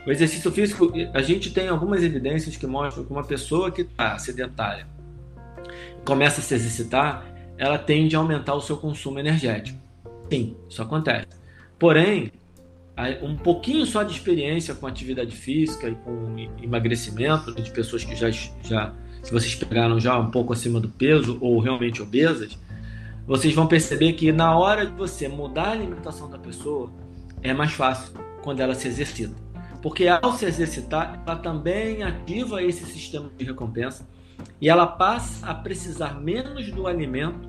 O 0.06 0.10
exercício 0.10 0.50
físico, 0.50 0.90
a 1.12 1.20
gente 1.20 1.52
tem 1.52 1.68
algumas 1.68 2.02
evidências 2.02 2.56
que 2.56 2.66
mostram 2.66 3.04
que 3.04 3.12
uma 3.12 3.24
pessoa 3.24 3.70
que 3.70 3.82
está 3.82 4.18
sedentária 4.18 4.86
começa 6.04 6.40
a 6.40 6.42
se 6.42 6.54
exercitar, 6.54 7.26
ela 7.58 7.76
tende 7.76 8.16
a 8.16 8.18
aumentar 8.18 8.54
o 8.54 8.60
seu 8.62 8.78
consumo 8.78 9.18
energético. 9.18 9.78
Sim, 10.30 10.56
isso 10.66 10.80
acontece. 10.80 11.26
Porém, 11.78 12.32
um 13.22 13.36
pouquinho 13.36 13.86
só 13.86 14.02
de 14.02 14.12
experiência 14.12 14.74
com 14.74 14.86
atividade 14.86 15.34
física 15.34 15.88
e 15.88 15.94
com 15.94 16.36
emagrecimento 16.62 17.54
de 17.54 17.70
pessoas 17.70 18.04
que 18.04 18.16
já, 18.16 18.30
já 18.30 18.92
se 19.22 19.32
vocês 19.32 19.54
pegaram 19.54 20.00
já 20.00 20.18
um 20.18 20.30
pouco 20.30 20.52
acima 20.52 20.80
do 20.80 20.88
peso 20.88 21.38
ou 21.40 21.60
realmente 21.60 22.02
obesas, 22.02 22.58
vocês 23.26 23.54
vão 23.54 23.66
perceber 23.66 24.14
que 24.14 24.32
na 24.32 24.56
hora 24.56 24.86
de 24.86 24.92
você 24.92 25.28
mudar 25.28 25.68
a 25.68 25.72
alimentação 25.72 26.28
da 26.28 26.38
pessoa, 26.38 26.90
é 27.42 27.52
mais 27.52 27.72
fácil 27.72 28.14
quando 28.42 28.60
ela 28.60 28.74
se 28.74 28.88
exercita. 28.88 29.34
Porque 29.82 30.08
ao 30.08 30.32
se 30.32 30.44
exercitar, 30.44 31.22
ela 31.24 31.36
também 31.36 32.02
ativa 32.02 32.62
esse 32.62 32.84
sistema 32.84 33.30
de 33.36 33.44
recompensa 33.44 34.08
e 34.60 34.68
ela 34.68 34.86
passa 34.86 35.46
a 35.46 35.54
precisar 35.54 36.20
menos 36.20 36.70
do 36.72 36.86
alimento 36.86 37.48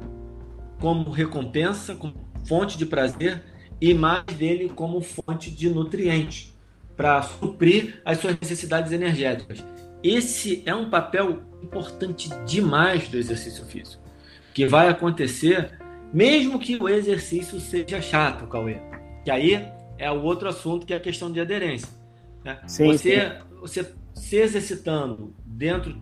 como 0.79 1.09
recompensa, 1.09 1.95
como 1.95 2.13
fonte 2.45 2.77
de 2.77 2.85
prazer 2.85 3.43
e 3.81 3.93
mais 3.93 4.25
dele 4.25 4.69
como 4.69 5.01
fonte 5.01 5.51
de 5.51 5.69
nutrientes 5.69 6.53
para 6.95 7.21
suprir 7.21 8.01
as 8.03 8.17
suas 8.17 8.37
necessidades 8.39 8.91
energéticas. 8.91 9.63
Esse 10.03 10.63
é 10.65 10.73
um 10.73 10.89
papel 10.89 11.43
importante 11.63 12.29
demais 12.45 13.07
do 13.07 13.17
exercício 13.17 13.65
físico 13.65 14.09
que 14.53 14.65
vai 14.65 14.89
acontecer, 14.89 15.79
mesmo 16.13 16.59
que 16.59 16.75
o 16.75 16.89
exercício 16.89 17.59
seja 17.59 18.01
chato, 18.01 18.47
Cauê. 18.47 18.77
Que 19.23 19.31
aí 19.31 19.69
é 19.97 20.11
o 20.11 20.21
outro 20.21 20.49
assunto 20.49 20.85
que 20.85 20.93
é 20.93 20.97
a 20.97 20.99
questão 20.99 21.31
de 21.31 21.39
aderência. 21.39 21.87
Né? 22.43 22.59
Sim, 22.67 22.87
você, 22.87 23.21
sim. 23.21 23.35
você 23.61 23.93
se 24.13 24.35
exercitando 24.37 25.33
dentro 25.45 26.01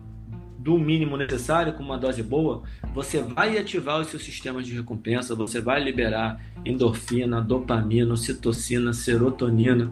do 0.68 0.76
mínimo 0.76 1.16
necessário, 1.16 1.72
com 1.72 1.82
uma 1.82 1.96
dose 1.96 2.22
boa, 2.22 2.62
você 2.94 3.22
vai 3.22 3.56
ativar 3.56 3.98
os 3.98 4.08
seus 4.08 4.22
sistemas 4.22 4.66
de 4.66 4.74
recompensa, 4.74 5.34
você 5.34 5.62
vai 5.62 5.82
liberar 5.82 6.38
endorfina, 6.62 7.40
dopamina, 7.40 8.14
citocina, 8.18 8.92
serotonina. 8.92 9.90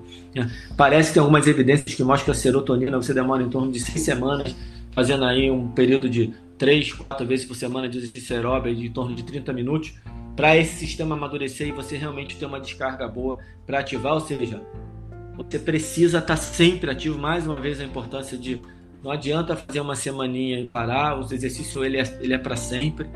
Parece 0.76 1.08
que 1.08 1.14
tem 1.14 1.20
algumas 1.22 1.46
evidências 1.46 1.94
que 1.94 2.04
mostram 2.04 2.26
que 2.26 2.30
a 2.32 2.34
serotonina 2.34 2.98
você 2.98 3.14
demora 3.14 3.42
em 3.42 3.48
torno 3.48 3.72
de 3.72 3.80
seis 3.80 4.02
semanas, 4.02 4.54
fazendo 4.92 5.24
aí 5.24 5.50
um 5.50 5.68
período 5.68 6.10
de 6.10 6.34
três, 6.58 6.92
quatro 6.92 7.26
vezes 7.26 7.46
por 7.46 7.56
semana 7.56 7.88
de 7.88 8.12
aeróbico 8.30 8.78
de 8.78 8.86
em 8.86 8.92
torno 8.92 9.14
de 9.14 9.22
30 9.22 9.54
minutos, 9.54 9.94
para 10.36 10.58
esse 10.58 10.74
sistema 10.74 11.16
amadurecer 11.16 11.68
e 11.68 11.72
você 11.72 11.96
realmente 11.96 12.36
ter 12.36 12.44
uma 12.44 12.60
descarga 12.60 13.08
boa 13.08 13.38
para 13.66 13.78
ativar, 13.78 14.12
ou 14.12 14.20
seja, 14.20 14.60
você 15.38 15.58
precisa 15.58 16.18
estar 16.18 16.34
tá 16.34 16.36
sempre 16.36 16.90
ativo, 16.90 17.18
mais 17.18 17.46
uma 17.46 17.56
vez 17.56 17.80
a 17.80 17.84
importância 17.84 18.36
de 18.36 18.60
não 19.02 19.10
adianta 19.10 19.56
fazer 19.56 19.80
uma 19.80 19.94
semaninha 19.94 20.60
e 20.60 20.66
parar, 20.66 21.18
o 21.18 21.22
exercício 21.22 21.84
ele 21.84 21.98
é, 21.98 22.18
ele 22.20 22.34
é 22.34 22.38
para 22.38 22.56
sempre. 22.56 23.08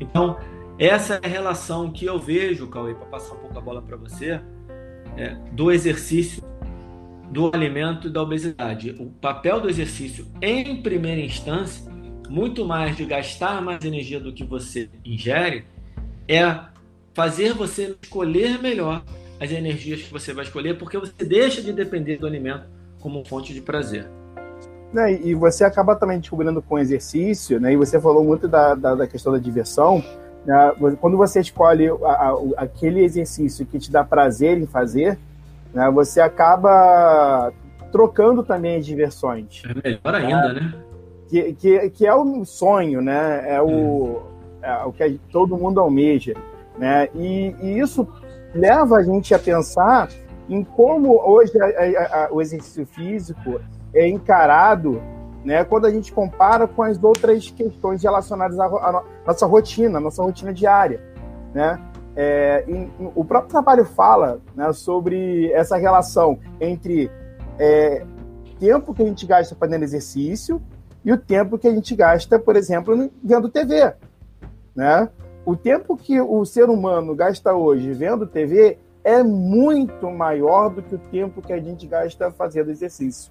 Então, 0.00 0.38
essa 0.78 1.14
é 1.22 1.26
a 1.26 1.28
relação 1.28 1.90
que 1.90 2.04
eu 2.04 2.18
vejo, 2.18 2.68
Cauê, 2.68 2.94
para 2.94 3.06
passar 3.06 3.34
um 3.34 3.38
pouco 3.38 3.58
a 3.58 3.60
bola 3.60 3.82
para 3.82 3.96
você, 3.96 4.40
é, 5.16 5.34
do 5.52 5.70
exercício, 5.70 6.42
do 7.30 7.50
alimento 7.54 8.08
e 8.08 8.10
da 8.10 8.22
obesidade. 8.22 8.94
O 8.98 9.06
papel 9.06 9.60
do 9.60 9.68
exercício, 9.68 10.26
em 10.40 10.80
primeira 10.82 11.20
instância, 11.20 11.90
muito 12.28 12.64
mais 12.64 12.96
de 12.96 13.04
gastar 13.04 13.62
mais 13.62 13.84
energia 13.84 14.20
do 14.20 14.32
que 14.32 14.44
você 14.44 14.90
ingere, 15.04 15.64
é 16.28 16.58
fazer 17.14 17.54
você 17.54 17.96
escolher 18.02 18.60
melhor 18.60 19.02
as 19.40 19.50
energias 19.50 20.02
que 20.02 20.12
você 20.12 20.32
vai 20.32 20.44
escolher, 20.44 20.76
porque 20.76 20.98
você 20.98 21.24
deixa 21.24 21.62
de 21.62 21.72
depender 21.72 22.16
do 22.16 22.26
alimento 22.26 22.66
como 23.00 23.24
fonte 23.24 23.54
de 23.54 23.60
prazer. 23.60 24.08
Né, 24.92 25.14
e 25.14 25.34
você 25.34 25.64
acaba 25.64 25.96
também 25.96 26.20
descobrindo 26.20 26.62
com 26.62 26.78
exercício, 26.78 27.60
né, 27.60 27.72
e 27.72 27.76
você 27.76 28.00
falou 28.00 28.24
muito 28.24 28.46
da, 28.46 28.74
da, 28.74 28.94
da 28.94 29.06
questão 29.06 29.32
da 29.32 29.38
diversão, 29.38 30.02
né, 30.44 30.72
quando 31.00 31.16
você 31.16 31.40
escolhe 31.40 31.88
a, 31.88 31.92
a, 31.92 32.36
aquele 32.58 33.04
exercício 33.04 33.66
que 33.66 33.78
te 33.78 33.90
dá 33.90 34.04
prazer 34.04 34.56
em 34.56 34.66
fazer, 34.66 35.18
né, 35.74 35.90
você 35.90 36.20
acaba 36.20 37.52
trocando 37.90 38.42
também 38.44 38.76
as 38.76 38.86
diversões. 38.86 39.62
É 39.82 39.90
melhor 39.90 40.14
ainda, 40.14 40.52
né? 40.52 40.74
que, 41.28 41.52
que, 41.54 41.90
que 41.90 42.06
é 42.06 42.14
o 42.14 42.44
sonho, 42.44 43.00
né? 43.00 43.54
É 43.54 43.60
o, 43.60 44.22
é 44.62 44.84
o 44.84 44.92
que 44.92 45.20
todo 45.30 45.56
mundo 45.56 45.80
almeja, 45.80 46.34
né? 46.78 47.08
E, 47.14 47.54
e, 47.60 47.78
isso 47.78 48.06
leva 48.54 48.96
a 48.96 49.02
gente 49.02 49.34
a 49.34 49.38
pensar 49.38 50.08
em 50.48 50.62
como 50.62 51.20
hoje 51.20 51.52
a, 51.60 52.28
o 52.30 52.40
exercício 52.40 52.86
físico 52.86 53.60
é 53.96 54.08
encarado, 54.08 55.00
né? 55.44 55.64
Quando 55.64 55.86
a 55.86 55.90
gente 55.90 56.12
compara 56.12 56.66
com 56.66 56.82
as 56.82 57.02
outras 57.02 57.50
questões 57.50 58.02
relacionadas 58.02 58.58
à, 58.58 59.02
nossa 59.26 59.46
rotina, 59.46 59.98
nossa 59.98 60.22
rotina 60.22 60.52
diária, 60.52 61.00
né? 61.54 61.80
É, 62.14 62.64
em, 62.66 62.90
o 63.14 63.24
próprio 63.24 63.50
trabalho 63.50 63.84
fala 63.84 64.40
né, 64.54 64.72
sobre 64.72 65.52
essa 65.52 65.76
relação 65.76 66.38
entre 66.58 67.10
é, 67.58 68.06
tempo 68.58 68.94
que 68.94 69.02
a 69.02 69.06
gente 69.06 69.26
gasta 69.26 69.54
fazendo 69.54 69.82
exercício 69.82 70.62
e 71.04 71.12
o 71.12 71.18
tempo 71.18 71.58
que 71.58 71.68
a 71.68 71.74
gente 71.74 71.94
gasta, 71.94 72.38
por 72.38 72.56
exemplo, 72.56 73.10
vendo 73.22 73.50
TV. 73.50 73.94
Né? 74.74 75.08
O 75.44 75.54
tempo 75.54 75.96
que 75.96 76.20
o 76.20 76.44
ser 76.44 76.68
humano 76.68 77.14
gasta 77.14 77.54
hoje 77.54 77.92
vendo 77.92 78.26
TV 78.26 78.78
é 79.04 79.22
muito 79.22 80.10
maior 80.10 80.70
do 80.70 80.82
que 80.82 80.96
o 80.96 80.98
tempo 80.98 81.40
que 81.40 81.52
a 81.52 81.60
gente 81.60 81.86
gasta 81.86 82.30
fazendo 82.32 82.70
exercício. 82.70 83.30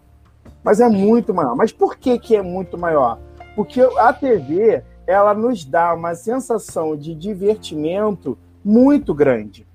Mas 0.65 0.79
é 0.79 0.89
muito 0.89 1.31
maior. 1.31 1.55
Mas 1.55 1.71
por 1.71 1.95
que, 1.95 2.17
que 2.17 2.35
é 2.35 2.41
muito 2.41 2.75
maior? 2.75 3.19
Porque 3.55 3.79
a 3.79 4.11
TV 4.11 4.83
ela 5.05 5.31
nos 5.35 5.63
dá 5.63 5.93
uma 5.93 6.15
sensação 6.15 6.97
de 6.97 7.13
divertimento 7.13 8.35
muito 8.63 9.13
grande, 9.13 9.67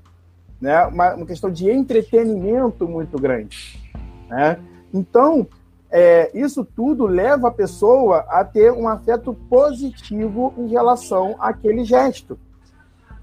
né? 0.61 0.85
uma, 0.87 1.15
uma 1.15 1.27
questão 1.27 1.49
de 1.49 1.71
entretenimento 1.71 2.89
muito 2.89 3.17
grande. 3.17 3.81
Né? 4.29 4.59
Então, 4.93 5.47
é, 5.89 6.37
isso 6.37 6.65
tudo 6.65 7.07
leva 7.07 7.47
a 7.47 7.53
pessoa 7.53 8.27
a 8.29 8.45
ter 8.45 8.73
um 8.73 8.89
afeto 8.89 9.33
positivo 9.49 10.53
em 10.59 10.67
relação 10.67 11.37
àquele 11.39 11.85
gesto. 11.85 12.37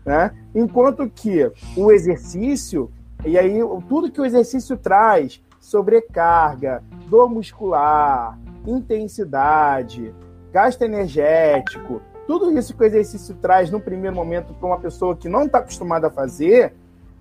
Né? 0.05 0.33
Enquanto 0.55 1.09
que 1.09 1.51
o 1.75 1.91
exercício, 1.91 2.89
e 3.25 3.37
aí 3.37 3.59
tudo 3.89 4.09
que 4.09 4.21
o 4.21 4.25
exercício 4.25 4.77
traz, 4.77 5.41
sobrecarga, 5.67 6.81
dor 7.09 7.29
muscular, 7.29 8.39
intensidade, 8.65 10.15
gasto 10.49 10.81
energético, 10.81 12.01
tudo 12.25 12.57
isso 12.57 12.73
que 12.73 12.83
o 12.83 12.85
exercício 12.85 13.35
traz 13.35 13.69
no 13.69 13.81
primeiro 13.81 14.15
momento 14.15 14.53
para 14.53 14.65
uma 14.65 14.79
pessoa 14.79 15.13
que 15.13 15.27
não 15.27 15.43
está 15.43 15.57
acostumada 15.57 16.07
a 16.07 16.09
fazer, 16.09 16.73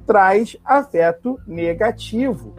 traz 0.07 0.57
afeto 0.65 1.41
negativo. 1.45 2.55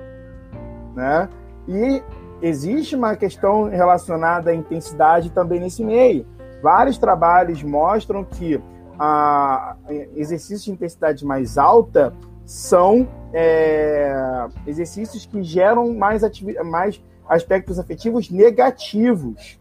Né? 0.94 1.30
E 1.70 2.04
existe 2.42 2.94
uma 2.94 3.16
questão 3.16 3.70
relacionada 3.70 4.52
à 4.52 4.54
intensidade 4.54 5.30
também 5.30 5.62
nesse 5.62 5.86
meio. 5.86 6.26
Vários 6.62 6.98
trabalhos 6.98 7.64
mostram 7.64 8.26
que 8.26 8.62
a 9.00 9.78
exercícios 10.18 10.66
de 10.66 10.72
intensidade 10.72 11.26
mais 11.26 11.58
alta 11.58 12.14
são 12.48 13.06
é, 13.34 14.48
exercícios 14.66 15.26
que 15.26 15.44
geram 15.44 15.94
mais, 15.94 16.22
mais 16.64 17.04
aspectos 17.28 17.78
afetivos 17.78 18.30
negativos. 18.30 19.60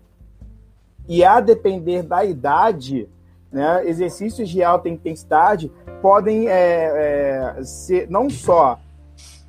E 1.09 1.25
a 1.25 1.41
depender 1.41 2.05
da 2.05 2.25
idade, 2.25 3.09
né, 3.51 3.85
exercícios 3.87 4.49
de 4.49 4.63
alta 4.63 4.89
intensidade 4.89 5.71
podem 6.01 6.49
é, 6.49 7.57
é, 7.59 7.65
ser 7.65 8.09
não 8.09 8.31
só 8.31 8.79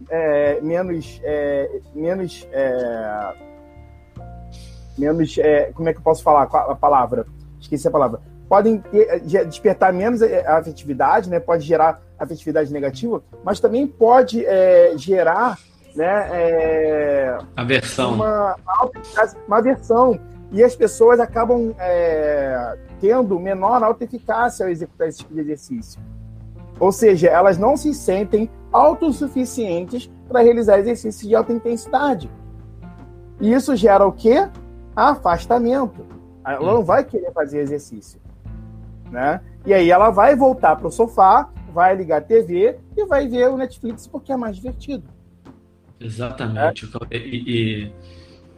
é, 0.10 0.60
menos, 0.62 1.22
é, 1.24 1.80
menos, 1.94 2.48
é, 2.52 3.36
menos 4.98 5.36
como 5.76 5.90
é 5.90 5.94
que 5.94 6.00
eu 6.00 6.04
posso 6.04 6.24
falar 6.24 6.44
a 6.44 6.76
palavra? 6.76 7.28
Esqueci 7.60 7.88
a 7.88 7.92
palavra. 7.92 8.20
Podem 8.50 8.80
ter, 8.80 9.20
despertar 9.46 9.92
menos 9.92 10.22
afetividade, 10.22 11.30
né? 11.30 11.40
Pode 11.40 11.64
gerar 11.66 12.02
afetividade 12.18 12.72
negativa, 12.72 13.22
mas 13.44 13.60
também 13.60 13.86
pode 13.86 14.46
gerar 14.96 15.58
né, 15.98 16.30
é, 16.32 17.38
aversão. 17.56 18.14
Uma, 18.14 18.56
uma 19.48 19.58
aversão. 19.58 20.20
E 20.52 20.64
as 20.64 20.76
pessoas 20.76 21.20
acabam 21.20 21.74
é, 21.78 22.78
tendo 23.02 23.38
menor 23.40 23.84
autoeficácia 23.84 24.66
ao 24.66 24.72
executar 24.72 25.10
esse 25.10 25.20
tipo 25.20 25.34
de 25.34 25.42
exercício. 25.42 26.00
Ou 26.80 26.92
seja, 26.92 27.28
elas 27.28 27.58
não 27.58 27.76
se 27.76 27.94
sentem 27.94 28.50
autossuficientes 28.72 30.10
para 30.28 30.42
realizar 30.42 30.80
exercícios 30.80 31.28
de 31.28 31.36
alta 31.36 31.52
intensidade. 31.52 32.30
E 33.42 33.52
isso 33.52 33.76
gera 33.76 34.06
o 34.06 34.12
quê? 34.12 34.48
Afastamento. 34.96 36.06
Ela 36.46 36.74
não 36.74 36.84
vai 36.84 37.04
querer 37.04 37.32
fazer 37.34 37.60
exercício. 37.60 38.22
Né? 39.12 39.42
E 39.66 39.74
aí 39.74 39.90
ela 39.90 40.10
vai 40.10 40.36
voltar 40.36 40.76
para 40.76 40.88
o 40.88 40.92
sofá, 40.92 41.50
vai 41.74 41.96
ligar 41.96 42.18
a 42.18 42.22
TV 42.22 42.78
e 42.96 43.06
vai 43.06 43.28
ver 43.28 43.50
o 43.50 43.58
Netflix 43.58 44.08
porque 44.08 44.32
é 44.32 44.38
mais 44.38 44.56
divertido. 44.56 45.04
Exatamente. 46.00 46.90
E, 47.12 47.18
e, 47.18 47.92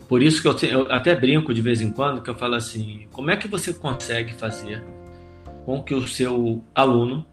por 0.08 0.22
isso 0.22 0.42
que 0.42 0.48
eu, 0.48 0.70
eu, 0.70 0.92
até 0.92 1.16
brinco 1.16 1.54
de 1.54 1.62
vez 1.62 1.82
em 1.82 1.92
quando, 1.92 2.22
que 2.22 2.30
eu 2.30 2.36
falo 2.36 2.56
assim, 2.56 3.08
como 3.12 3.32
é 3.32 3.38
que 3.38 3.48
você 3.48 3.74
consegue 3.74 4.34
fazer 4.34 4.84
com 5.66 5.84
que 5.84 5.94
o 5.94 6.08
seu 6.08 6.64
aluno, 6.74 7.26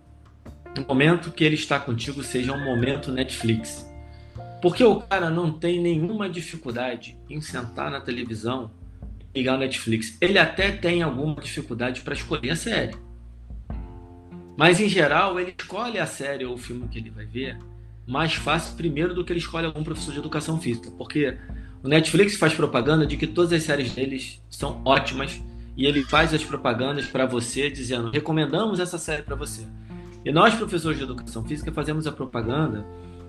no 0.77 0.87
momento 0.87 1.33
que 1.33 1.43
ele 1.43 1.55
está 1.55 1.81
contigo, 1.81 2.23
seja 2.23 2.53
um 2.53 2.65
momento 2.65 3.11
Netflix? 3.11 3.87
Porque 4.61 4.85
o 4.85 5.01
cara 5.01 5.31
não 5.31 5.53
tem 5.53 5.81
nenhuma 5.81 6.29
dificuldade 6.29 7.17
em 7.29 7.41
sentar 7.41 7.91
na 7.91 8.01
televisão 8.01 8.71
e 9.35 9.39
ligar 9.39 9.55
o 9.55 9.59
Netflix. 9.59 10.17
Ele 10.21 10.39
até 10.39 10.73
tem 10.73 11.03
alguma 11.03 11.37
dificuldade 11.37 12.01
para 12.01 12.15
escolher 12.15 12.51
a 12.51 12.57
série. 12.57 13.06
Mas, 14.57 14.81
em 14.81 14.89
geral, 14.89 15.39
ele 15.39 15.55
escolhe 15.59 15.99
a 15.99 16.07
série 16.07 16.45
ou 16.45 16.55
o 16.55 16.59
filme 16.59 16.89
que 16.89 16.99
ele 16.99 17.11
vai 17.11 17.27
ver 17.27 17.59
mais 18.07 18.35
fácil 18.35 18.77
primeiro 18.77 19.15
do 19.15 19.25
que 19.25 19.33
ele 19.33 19.41
escolhe 19.41 19.67
algum 19.67 19.83
professor 19.83 20.13
de 20.13 20.19
educação 20.19 20.61
física, 20.61 20.91
porque 20.97 21.37
o 21.83 21.89
Netflix 21.89 22.37
faz 22.37 22.55
propaganda 22.55 23.07
de 23.07 23.17
que 23.17 23.27
todas 23.27 23.53
as 23.53 23.65
séries 23.65 23.93
deles 23.93 24.41
são 24.49 24.81
ótimas 24.85 25.41
e 25.77 25.87
ele 25.87 26.03
faz 26.05 26.33
as 26.33 26.43
propagandas 26.43 27.07
para 27.07 27.27
você 27.27 27.69
dizendo 27.69 28.11
recomendamos 28.11 28.81
essa 28.81 28.97
série 28.97 29.23
para 29.23 29.35
você. 29.35 29.67
E 30.25 30.33
nós 30.33 30.55
professores 30.55 30.99
de 30.99 31.05
educação 31.05 31.45
física 31.45 31.71
fazemos 31.73 32.07
a 32.07 32.13
propaganda 32.13 32.87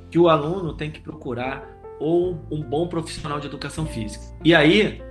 que 0.10 0.18
o 0.18 0.30
aluno 0.30 0.74
tem 0.74 0.90
que 0.90 1.02
procurar 1.02 1.68
ou 2.00 2.40
um 2.50 2.62
bom 2.62 2.88
profissional 2.88 3.40
de 3.40 3.48
educação 3.48 3.86
física. 3.86 4.24
E 4.44 4.56
aí 4.56 5.02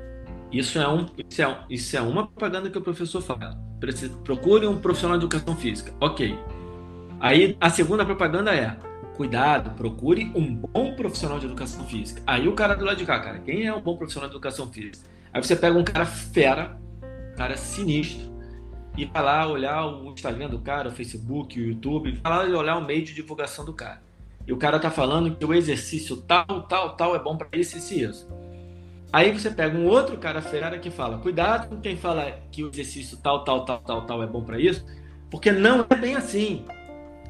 isso 0.52 0.78
é, 0.78 0.88
um, 0.88 1.06
isso, 1.28 1.42
é, 1.42 1.58
isso 1.68 1.96
é 1.96 2.00
uma 2.00 2.26
propaganda 2.26 2.70
que 2.70 2.78
o 2.78 2.80
professor 2.80 3.20
fala. 3.20 3.58
Procure 4.24 4.66
um 4.66 4.78
profissional 4.78 5.18
de 5.18 5.24
educação 5.24 5.56
física. 5.56 5.92
Ok. 6.00 6.38
Aí 7.20 7.56
a 7.60 7.70
segunda 7.70 8.04
propaganda 8.04 8.54
é 8.54 8.76
cuidado, 9.16 9.70
procure 9.70 10.30
um 10.34 10.54
bom 10.54 10.94
profissional 10.94 11.38
de 11.38 11.46
educação 11.46 11.84
física. 11.86 12.22
Aí 12.26 12.46
o 12.46 12.52
cara 12.52 12.74
do 12.74 12.84
lado 12.84 12.98
de 12.98 13.06
cá, 13.06 13.18
cara, 13.18 13.38
quem 13.38 13.66
é 13.66 13.74
um 13.74 13.80
bom 13.80 13.96
profissional 13.96 14.28
de 14.28 14.36
educação 14.36 14.70
física? 14.70 15.08
Aí 15.32 15.42
você 15.42 15.56
pega 15.56 15.76
um 15.76 15.84
cara 15.84 16.04
fera, 16.04 16.78
um 17.32 17.36
cara 17.36 17.56
sinistro, 17.56 18.30
e 18.96 19.04
vai 19.06 19.22
lá 19.22 19.46
olhar 19.46 19.86
o 19.86 20.12
Instagram 20.12 20.48
do 20.48 20.58
cara, 20.58 20.88
o 20.88 20.92
Facebook, 20.92 21.58
o 21.58 21.64
YouTube, 21.64 22.18
vai 22.22 22.50
lá 22.50 22.58
olhar 22.58 22.76
o 22.76 22.84
meio 22.84 23.04
de 23.04 23.14
divulgação 23.14 23.64
do 23.64 23.72
cara. 23.72 24.02
E 24.46 24.52
o 24.52 24.56
cara 24.56 24.78
tá 24.78 24.90
falando 24.90 25.34
que 25.34 25.44
o 25.44 25.52
exercício 25.52 26.16
tal, 26.18 26.62
tal, 26.62 26.94
tal 26.96 27.16
é 27.16 27.18
bom 27.18 27.36
para 27.36 27.48
isso, 27.52 27.76
e 27.92 28.02
isso. 28.02 28.28
Aí 29.12 29.32
você 29.32 29.50
pega 29.50 29.76
um 29.76 29.86
outro 29.86 30.16
cara 30.18 30.42
fera 30.42 30.78
que 30.78 30.90
fala: 30.90 31.18
cuidado 31.18 31.68
com 31.68 31.80
quem 31.80 31.96
fala 31.96 32.38
que 32.50 32.64
o 32.64 32.68
exercício 32.68 33.16
tal, 33.18 33.44
tal, 33.44 33.64
tal, 33.64 33.80
tal, 33.80 34.06
tal 34.06 34.22
é 34.22 34.26
bom 34.26 34.42
para 34.42 34.60
isso, 34.60 34.84
porque 35.30 35.52
não 35.52 35.86
é 35.88 35.94
bem 35.94 36.14
assim. 36.16 36.64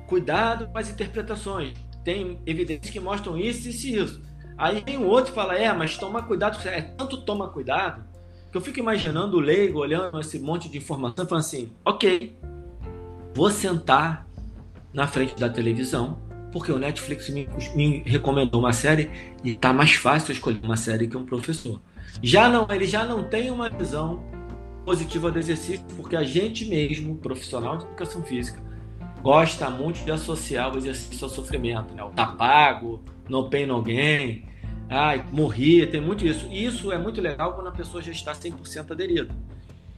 Cuidado 0.07 0.69
com 0.69 0.79
as 0.79 0.89
interpretações. 0.89 1.75
Tem 2.05 2.41
evidências 2.47 2.91
que 2.91 3.01
mostram 3.01 3.37
isso, 3.37 3.69
isso 3.69 3.87
e 3.87 3.97
isso. 3.97 4.23
Aí 4.57 4.83
vem 4.85 4.97
um 4.97 5.07
outro 5.07 5.33
fala, 5.33 5.57
é, 5.57 5.73
mas 5.73 5.99
toma 5.99 6.23
cuidado. 6.23 6.57
É 6.69 6.81
tanto 6.81 7.23
toma 7.23 7.49
cuidado 7.49 8.05
que 8.51 8.57
eu 8.57 8.61
fico 8.61 8.79
imaginando 8.79 9.37
o 9.37 9.41
leigo 9.41 9.81
olhando 9.81 10.19
esse 10.21 10.39
monte 10.39 10.69
de 10.69 10.79
informação 10.79 11.25
e 11.25 11.29
falando 11.29 11.45
assim, 11.45 11.73
ok, 11.85 12.39
vou 13.35 13.51
sentar 13.51 14.27
na 14.93 15.07
frente 15.07 15.35
da 15.35 15.49
televisão 15.49 16.26
porque 16.53 16.73
o 16.73 16.79
Netflix 16.79 17.29
me, 17.29 17.49
me 17.75 18.03
recomendou 18.07 18.61
uma 18.61 18.73
série 18.73 19.11
e 19.45 19.53
está 19.53 19.73
mais 19.73 19.95
fácil 19.95 20.33
escolher 20.33 20.61
uma 20.63 20.77
série 20.77 21.07
que 21.07 21.17
um 21.17 21.27
professor. 21.27 21.81
Já 22.23 22.49
não, 22.49 22.67
ele 22.71 22.87
já 22.87 23.05
não 23.05 23.25
tem 23.25 23.51
uma 23.51 23.69
visão 23.69 24.23
positiva 24.85 25.31
do 25.31 25.39
exercício, 25.39 25.85
porque 25.97 26.17
a 26.17 26.23
gente 26.23 26.65
mesmo, 26.65 27.17
profissional 27.17 27.77
de 27.77 27.85
educação 27.85 28.23
física, 28.23 28.63
gosta 29.21 29.69
muito 29.69 30.05
de 30.05 30.11
associar 30.13 30.73
o 30.73 30.79
exercício 30.79 31.25
ao 31.25 31.31
sofrimento, 31.31 31.93
né? 31.93 32.03
O 32.05 32.11
tá 32.11 32.27
pago, 32.29 33.03
no 33.29 33.51
pain, 33.51 33.67
no 33.67 33.83
gain, 33.83 34.45
ai, 34.89 35.25
morri, 35.33 35.85
tem 35.87 36.01
muito 36.01 36.25
isso. 36.25 36.47
E 36.51 36.65
isso 36.65 36.93
é 36.93 36.99
muito 36.99 37.21
legal 37.21 37.55
quando 37.55 37.67
a 37.67 37.73
pessoa 37.73 38.03
já 38.03 38.13
está 38.13 38.33
100% 38.33 38.93
aderida. 38.93 39.29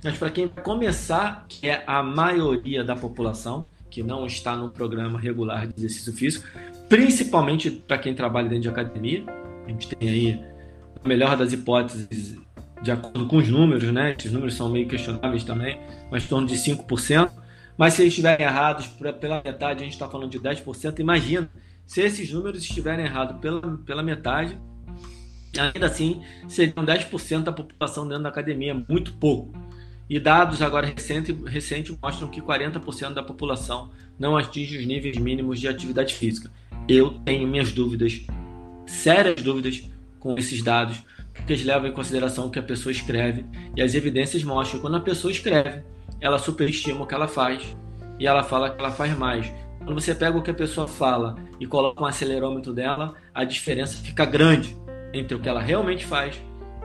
Mas 0.03 0.17
para 0.17 0.31
quem 0.31 0.49
começar, 0.49 1.45
que 1.49 1.69
é 1.69 1.83
a 1.87 2.03
maioria 2.03 2.83
da 2.83 2.97
população, 2.97 3.67
que 3.91 4.03
não 4.03 4.27
está 4.27 4.57
no 4.57 4.71
programa 4.71 5.19
regular 5.19 5.67
de 5.67 5.75
exercício 5.77 6.13
físico, 6.13 6.47
principalmente 6.89 7.71
para 7.71 7.99
quem 7.99 8.15
trabalha 8.15 8.49
dentro 8.49 8.63
de 8.63 8.69
academia, 8.69 9.25
a 9.67 9.71
gente 9.71 9.89
tem 9.89 10.09
aí, 10.09 10.45
a 11.05 11.09
melhor 11.09 11.37
das 11.37 11.53
hipóteses, 11.53 12.39
de 12.83 12.91
acordo 12.91 13.27
com 13.27 13.37
os 13.37 13.49
números, 13.49 13.93
né? 13.93 14.15
Esses 14.19 14.33
números 14.33 14.55
são 14.55 14.69
meio 14.69 14.89
questionáveis 14.89 15.45
também, 15.45 15.79
mas 16.11 16.25
em 16.25 16.29
torno 16.29 16.47
de 16.47 16.55
5%. 16.55 17.31
Mas 17.77 17.95
se 17.95 18.03
eles 18.03 18.13
estiverem 18.13 18.45
errados 18.45 18.87
pela 19.21 19.43
metade, 19.43 19.81
a 19.81 19.85
gente 19.85 19.93
está 19.93 20.09
falando 20.09 20.31
de 20.31 20.41
10%. 20.41 20.99
Imagina 20.99 21.49
se 21.87 22.01
esses 22.01 22.33
números 22.33 22.63
estiverem 22.63 23.05
errados 23.05 23.39
pela, 23.41 23.79
pela 23.79 24.03
metade, 24.03 24.59
ainda 25.57 25.87
assim 25.87 26.23
seriam 26.49 26.85
10% 26.85 27.45
da 27.45 27.53
população 27.53 28.07
dentro 28.07 28.25
da 28.25 28.29
academia, 28.29 28.75
muito 28.89 29.13
pouco. 29.15 29.53
E 30.09 30.19
dados 30.19 30.63
agora 30.63 30.87
recentes 30.87 31.37
recente 31.45 31.97
mostram 32.03 32.29
que 32.29 32.41
40% 32.41 33.13
da 33.13 33.23
população 33.23 33.91
não 34.19 34.37
atinge 34.37 34.79
os 34.79 34.87
níveis 34.87 35.17
mínimos 35.19 35.61
de 35.61 35.69
atividade 35.69 36.15
física. 36.15 36.51
Eu 36.89 37.11
tenho 37.25 37.47
minhas 37.47 37.73
dúvidas, 37.73 38.23
sérias 38.87 39.43
dúvidas 39.43 39.83
com 40.19 40.37
esses 40.39 40.63
dados, 40.63 41.03
porque 41.35 41.53
eles 41.53 41.65
levam 41.65 41.89
em 41.89 41.93
consideração 41.93 42.47
o 42.47 42.51
que 42.51 42.59
a 42.59 42.63
pessoa 42.63 42.91
escreve 42.91 43.45
e 43.77 43.83
as 43.83 43.95
evidências 43.95 44.43
mostram 44.43 44.79
que 44.79 44.83
quando 44.83 44.97
a 44.97 45.01
pessoa 45.01 45.31
escreve 45.31 45.83
ela 46.21 46.39
superestima 46.39 47.03
o 47.03 47.07
que 47.07 47.15
ela 47.15 47.29
faz 47.29 47.77
e 48.19 48.27
ela 48.27 48.43
fala 48.43 48.71
que 48.71 48.81
ela 48.81 48.91
faz 48.91 49.17
mais. 49.17 49.53
Quando 49.85 50.01
você 50.01 50.15
pega 50.15 50.37
o 50.37 50.43
que 50.43 50.51
a 50.51 50.55
pessoa 50.55 50.89
fala 50.89 51.37
e 51.61 51.67
coloca 51.67 52.03
um 52.03 52.07
acelerômetro 52.07 52.73
dela, 52.73 53.15
a 53.33 53.45
diferença 53.45 53.97
fica 54.03 54.25
grande 54.25 54.77
entre 55.13 55.37
o 55.37 55.41
que 55.41 55.49
ela 55.49 55.61
realmente 55.61 56.05
faz 56.05 56.41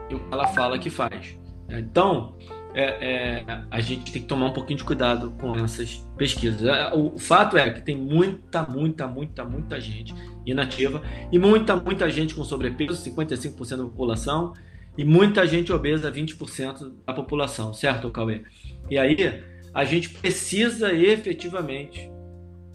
e 0.09 0.15
o 0.15 0.19
que 0.19 0.33
ela 0.33 0.47
fala 0.47 0.77
que 0.77 0.89
faz. 0.89 1.38
Então, 1.67 2.36
é, 2.73 2.83
é, 2.83 3.63
a 3.69 3.79
gente 3.79 4.12
tem 4.12 4.21
que 4.21 4.27
tomar 4.27 4.47
um 4.47 4.53
pouquinho 4.53 4.77
de 4.77 4.83
cuidado 4.83 5.31
com 5.39 5.55
essas 5.55 6.05
pesquisas. 6.17 6.63
É, 6.63 6.93
o, 6.93 7.15
o 7.15 7.19
fato 7.19 7.57
é 7.57 7.69
que 7.69 7.81
tem 7.81 7.95
muita, 7.95 8.63
muita, 8.63 9.07
muita, 9.07 9.45
muita 9.45 9.79
gente 9.79 10.13
inativa 10.45 11.01
e 11.31 11.38
muita, 11.38 11.75
muita 11.75 12.09
gente 12.09 12.33
com 12.33 12.43
sobrepeso, 12.43 13.03
55% 13.03 13.77
da 13.77 13.83
população, 13.83 14.53
e 14.97 15.03
muita 15.03 15.45
gente 15.47 15.71
obesa, 15.71 16.12
20% 16.12 16.93
da 17.05 17.13
população, 17.13 17.73
certo, 17.73 18.12
Cauê? 18.12 18.43
E 18.89 18.97
aí, 18.97 19.43
a 19.73 19.83
gente 19.83 20.09
precisa 20.09 20.93
efetivamente 20.93 22.12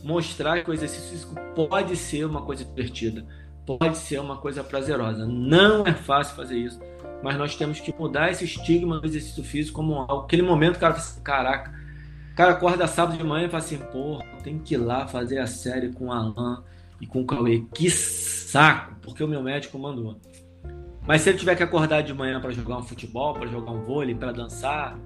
mostrar 0.02 0.62
que 0.62 0.70
o 0.70 0.74
exercício 0.74 1.11
físico 1.11 1.34
pode 1.54 1.96
ser 1.96 2.24
uma 2.24 2.42
coisa 2.42 2.64
divertida, 2.64 3.24
pode 3.64 3.98
ser 3.98 4.20
uma 4.20 4.37
coisa 4.37 4.64
prazerosa. 4.64 5.26
Não 5.26 5.87
é 5.87 5.92
fácil 5.92 6.34
fazer 6.34 6.56
isso, 6.56 6.80
mas 7.22 7.37
nós 7.37 7.57
temos 7.57 7.81
que 7.81 7.94
mudar 7.96 8.31
esse 8.31 8.44
estigma 8.44 9.00
do 9.00 9.07
exercício 9.07 9.42
físico 9.42 9.76
como. 9.76 10.00
Aquele 10.02 10.42
momento 10.42 10.76
o 10.76 10.81
cara 10.81 10.94
fala 10.94 11.07
assim, 11.07 11.22
caraca, 11.22 11.74
o 12.33 12.37
cara 12.37 12.52
acorda 12.52 12.87
sábado 12.87 13.16
de 13.16 13.24
manhã 13.24 13.46
e 13.46 13.50
fala 13.50 13.62
assim, 13.62 13.78
porra, 13.78 14.24
tem 14.42 14.59
que 14.59 14.74
ir 14.74 14.78
lá 14.78 15.07
fazer 15.07 15.38
a 15.38 15.46
série 15.46 15.92
com 15.92 16.07
o 16.07 16.12
Alan 16.12 16.62
e 17.00 17.07
com 17.07 17.22
o 17.22 17.26
Cauê. 17.26 17.64
Que 17.74 17.90
saco, 17.90 18.96
porque 19.02 19.22
o 19.22 19.28
meu 19.28 19.42
médico 19.42 19.78
mandou. 19.78 20.16
Mas 21.07 21.22
se 21.22 21.31
ele 21.31 21.38
tiver 21.38 21.57
que 21.57 21.62
acordar 21.62 22.02
de 22.02 22.12
manhã 22.12 22.40
para 22.40 22.50
jogar 22.50 22.78
um 22.78 22.83
futebol, 22.83 23.33
para 23.35 23.46
jogar 23.46 23.72
um 23.72 23.81
vôlei, 23.81 24.14
para 24.14 24.31
dançar, 24.31 24.98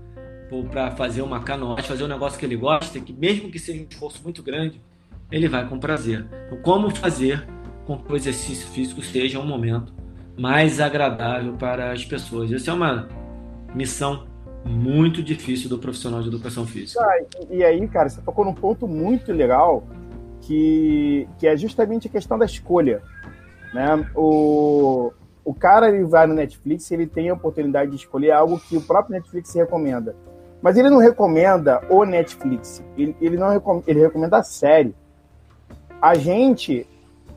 ou 0.50 0.64
para 0.64 0.90
fazer 0.90 1.22
uma 1.22 1.40
canoagem, 1.40 1.84
fazer 1.84 2.04
um 2.04 2.08
negócio 2.08 2.38
que 2.38 2.44
ele 2.44 2.56
gosta, 2.56 3.00
que 3.00 3.12
mesmo 3.12 3.50
que 3.50 3.58
seja 3.58 3.80
um 3.80 3.86
esforço 3.88 4.22
muito 4.22 4.42
grande, 4.42 4.82
ele 5.30 5.48
vai 5.48 5.66
com 5.66 5.78
prazer. 5.78 6.26
Então, 6.46 6.58
como 6.60 6.94
fazer 6.94 7.46
com 7.86 7.96
que 7.96 8.12
o 8.12 8.16
exercício 8.16 8.68
físico 8.68 9.00
seja 9.00 9.38
um 9.38 9.46
momento 9.46 9.94
mais 10.36 10.80
agradável 10.80 11.54
para 11.54 11.92
as 11.92 12.04
pessoas? 12.04 12.52
Essa 12.52 12.70
é 12.70 12.74
uma 12.74 13.08
missão 13.74 14.26
muito 14.64 15.22
difícil 15.22 15.68
do 15.68 15.78
profissional 15.78 16.22
de 16.22 16.28
educação 16.28 16.66
física. 16.66 17.02
Ah, 17.02 17.24
e 17.50 17.64
aí, 17.64 17.86
cara, 17.88 18.08
você 18.08 18.20
tocou 18.20 18.44
num 18.44 18.54
ponto 18.54 18.86
muito 18.86 19.32
legal 19.32 19.84
que, 20.40 21.28
que 21.38 21.46
é 21.46 21.56
justamente 21.56 22.06
a 22.08 22.10
questão 22.10 22.38
da 22.38 22.44
escolha. 22.44 23.02
Né? 23.74 24.06
O, 24.14 25.12
o 25.44 25.54
cara 25.54 25.88
ele 25.88 26.04
vai 26.04 26.26
no 26.26 26.34
Netflix 26.34 26.90
ele 26.90 27.06
tem 27.06 27.30
a 27.30 27.34
oportunidade 27.34 27.90
de 27.90 27.96
escolher 27.96 28.32
algo 28.32 28.60
que 28.60 28.76
o 28.76 28.82
próprio 28.82 29.14
Netflix 29.14 29.54
recomenda. 29.54 30.14
Mas 30.60 30.76
ele 30.76 30.90
não 30.90 30.98
recomenda 30.98 31.82
o 31.90 32.04
Netflix, 32.04 32.84
ele, 32.96 33.16
ele 33.20 33.36
não 33.36 33.48
recomenda, 33.48 33.90
ele 33.90 34.00
recomenda 34.00 34.36
a 34.38 34.42
série. 34.44 34.94
A 36.00 36.14
gente 36.14 36.86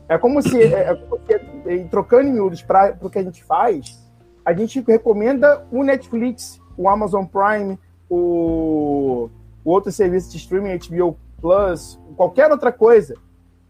é 0.08 0.16
como 0.16 0.40
se, 0.40 0.62
é, 0.62 0.90
é 0.90 0.94
como 0.94 1.20
se 1.26 1.34
é, 1.66 1.78
trocando 1.84 2.28
em 2.28 2.32
miúdos 2.32 2.62
para 2.62 2.96
o 3.00 3.10
que 3.10 3.18
a 3.18 3.22
gente 3.22 3.44
faz, 3.44 4.02
a 4.44 4.52
gente 4.52 4.80
recomenda 4.80 5.66
o 5.72 5.82
Netflix, 5.82 6.60
o 6.76 6.88
Amazon 6.88 7.24
Prime, 7.24 7.78
o, 8.08 9.28
o 9.64 9.70
outro 9.70 9.90
serviço 9.90 10.30
de 10.30 10.36
streaming, 10.36 10.78
HBO 10.78 11.18
Plus, 11.40 11.98
qualquer 12.16 12.50
outra 12.50 12.70
coisa. 12.72 13.14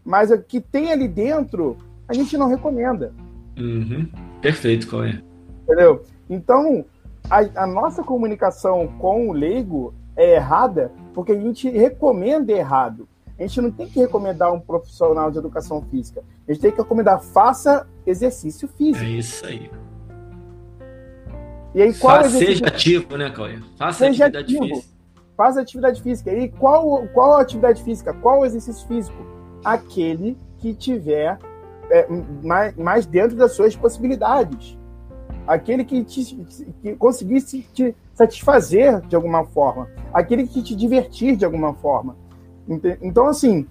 Mas 0.05 0.31
o 0.31 0.37
que 0.41 0.61
tem 0.61 0.91
ali 0.91 1.07
dentro, 1.07 1.77
a 2.07 2.13
gente 2.13 2.37
não 2.37 2.47
recomenda. 2.47 3.13
Uhum. 3.57 4.07
Perfeito, 4.41 4.87
Cauê. 4.87 5.21
Entendeu? 5.63 6.03
Então, 6.29 6.85
a, 7.29 7.63
a, 7.63 7.67
nossa 7.67 8.03
comunicação 8.03 8.87
com 8.99 9.29
o 9.29 9.33
leigo 9.33 9.93
é 10.15 10.35
errada 10.35 10.91
porque 11.13 11.31
a 11.31 11.39
gente 11.39 11.69
recomenda 11.69 12.53
errado. 12.53 13.07
A 13.37 13.43
gente 13.43 13.61
não 13.61 13.71
tem 13.71 13.87
que 13.87 13.99
recomendar 13.99 14.51
um 14.53 14.59
profissional 14.59 15.29
de 15.29 15.37
educação 15.37 15.81
física. 15.91 16.23
A 16.47 16.51
gente 16.51 16.61
tem 16.61 16.71
que 16.71 16.77
recomendar 16.77 17.21
faça 17.21 17.87
exercício 18.05 18.67
físico. 18.67 19.05
É 19.05 19.09
isso 19.09 19.45
aí. 19.45 19.69
E 21.75 21.81
aí, 21.81 21.93
qual 21.93 22.23
Fa 22.23 22.29
Seja 22.29 22.67
ativo, 22.67 23.17
né, 23.17 23.29
Cauê? 23.29 23.59
Faça 23.77 23.99
seja 23.99 24.25
atividade 24.25 24.55
ativo. 24.57 24.75
física. 24.75 24.97
Faça 25.35 25.61
atividade 25.61 26.01
física. 26.01 26.33
E 26.33 26.49
qual, 26.49 27.07
qual 27.09 27.37
atividade 27.37 27.83
física? 27.83 28.13
Qual 28.13 28.43
exercício 28.45 28.87
físico? 28.87 29.17
Aquele 29.63 30.35
que 30.57 30.73
tiver 30.73 31.37
é, 31.91 32.07
mais, 32.43 32.75
mais 32.75 33.05
dentro 33.05 33.37
das 33.37 33.51
suas 33.51 33.75
possibilidades 33.75 34.77
aquele 35.47 35.85
que, 35.85 36.03
te, 36.03 36.35
que 36.81 36.95
conseguisse 36.95 37.65
te 37.73 37.95
satisfazer 38.13 38.99
de 39.07 39.15
alguma 39.15 39.45
forma, 39.45 39.89
aquele 40.13 40.45
que 40.45 40.61
te 40.61 40.75
divertir 40.75 41.37
de 41.37 41.45
alguma 41.45 41.73
forma. 41.73 42.15
Então, 43.01 43.27
assim, 43.27 43.65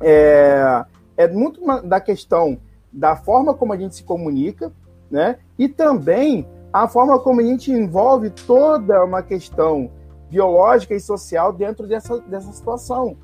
é, 0.00 0.84
é 1.16 1.28
muito 1.28 1.60
da 1.82 2.00
questão 2.00 2.58
da 2.92 3.16
forma 3.16 3.54
como 3.54 3.72
a 3.72 3.76
gente 3.76 3.96
se 3.96 4.02
comunica, 4.02 4.72
né? 5.10 5.38
E 5.58 5.68
também 5.68 6.46
a 6.72 6.88
forma 6.88 7.18
como 7.18 7.40
a 7.40 7.44
gente 7.44 7.70
envolve 7.70 8.30
toda 8.30 9.04
uma 9.04 9.22
questão 9.22 9.90
biológica 10.30 10.94
e 10.94 11.00
social 11.00 11.52
dentro 11.52 11.86
dessa, 11.86 12.18
dessa 12.20 12.52
situação, 12.52 13.16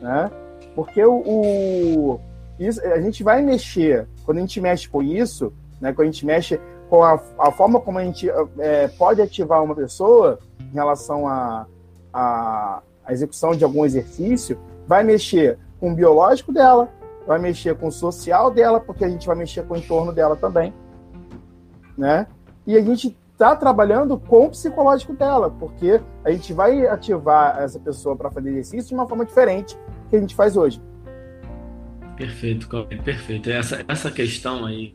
né? 0.00 0.30
Porque 0.74 1.04
o, 1.04 1.22
o 1.26 2.20
isso, 2.58 2.80
a 2.82 3.00
gente 3.00 3.22
vai 3.22 3.42
mexer, 3.42 4.06
quando 4.24 4.38
a 4.38 4.40
gente 4.40 4.60
mexe 4.60 4.88
com 4.88 5.02
isso, 5.02 5.52
né? 5.80 5.92
Quando 5.92 6.08
a 6.08 6.10
gente 6.10 6.24
mexe 6.24 6.60
com 6.88 7.02
a, 7.02 7.20
a 7.38 7.50
forma 7.50 7.80
como 7.80 7.98
a 7.98 8.04
gente 8.04 8.28
é, 8.58 8.88
pode 8.88 9.20
ativar 9.20 9.62
uma 9.62 9.74
pessoa 9.74 10.38
em 10.60 10.74
relação 10.74 11.26
a, 11.26 11.66
a, 12.12 12.82
a, 13.06 13.12
execução 13.12 13.52
de 13.52 13.64
algum 13.64 13.84
exercício, 13.84 14.58
vai 14.86 15.02
mexer 15.02 15.58
com 15.78 15.92
o 15.92 15.94
biológico 15.94 16.52
dela, 16.52 16.88
vai 17.26 17.38
mexer 17.38 17.76
com 17.76 17.88
o 17.88 17.92
social 17.92 18.50
dela, 18.50 18.80
porque 18.80 19.04
a 19.04 19.08
gente 19.08 19.26
vai 19.26 19.36
mexer 19.36 19.64
com 19.64 19.74
o 19.74 19.76
entorno 19.76 20.12
dela 20.12 20.36
também, 20.36 20.72
né? 21.96 22.26
E 22.66 22.76
a 22.76 22.82
gente 22.82 23.16
está 23.32 23.54
trabalhando 23.54 24.18
com 24.18 24.46
o 24.46 24.50
psicológico 24.50 25.12
dela, 25.12 25.50
porque 25.50 26.00
a 26.24 26.30
gente 26.30 26.52
vai 26.52 26.86
ativar 26.86 27.62
essa 27.62 27.78
pessoa 27.78 28.16
para 28.16 28.30
fazer 28.30 28.50
exercício 28.50 28.88
de 28.88 28.94
uma 28.94 29.06
forma 29.06 29.24
diferente 29.24 29.78
que 30.08 30.16
a 30.16 30.20
gente 30.20 30.34
faz 30.34 30.56
hoje. 30.56 30.80
Perfeito, 32.16 32.66
perfeito. 33.04 33.50
Essa, 33.50 33.84
essa 33.86 34.10
questão 34.10 34.64
aí 34.64 34.94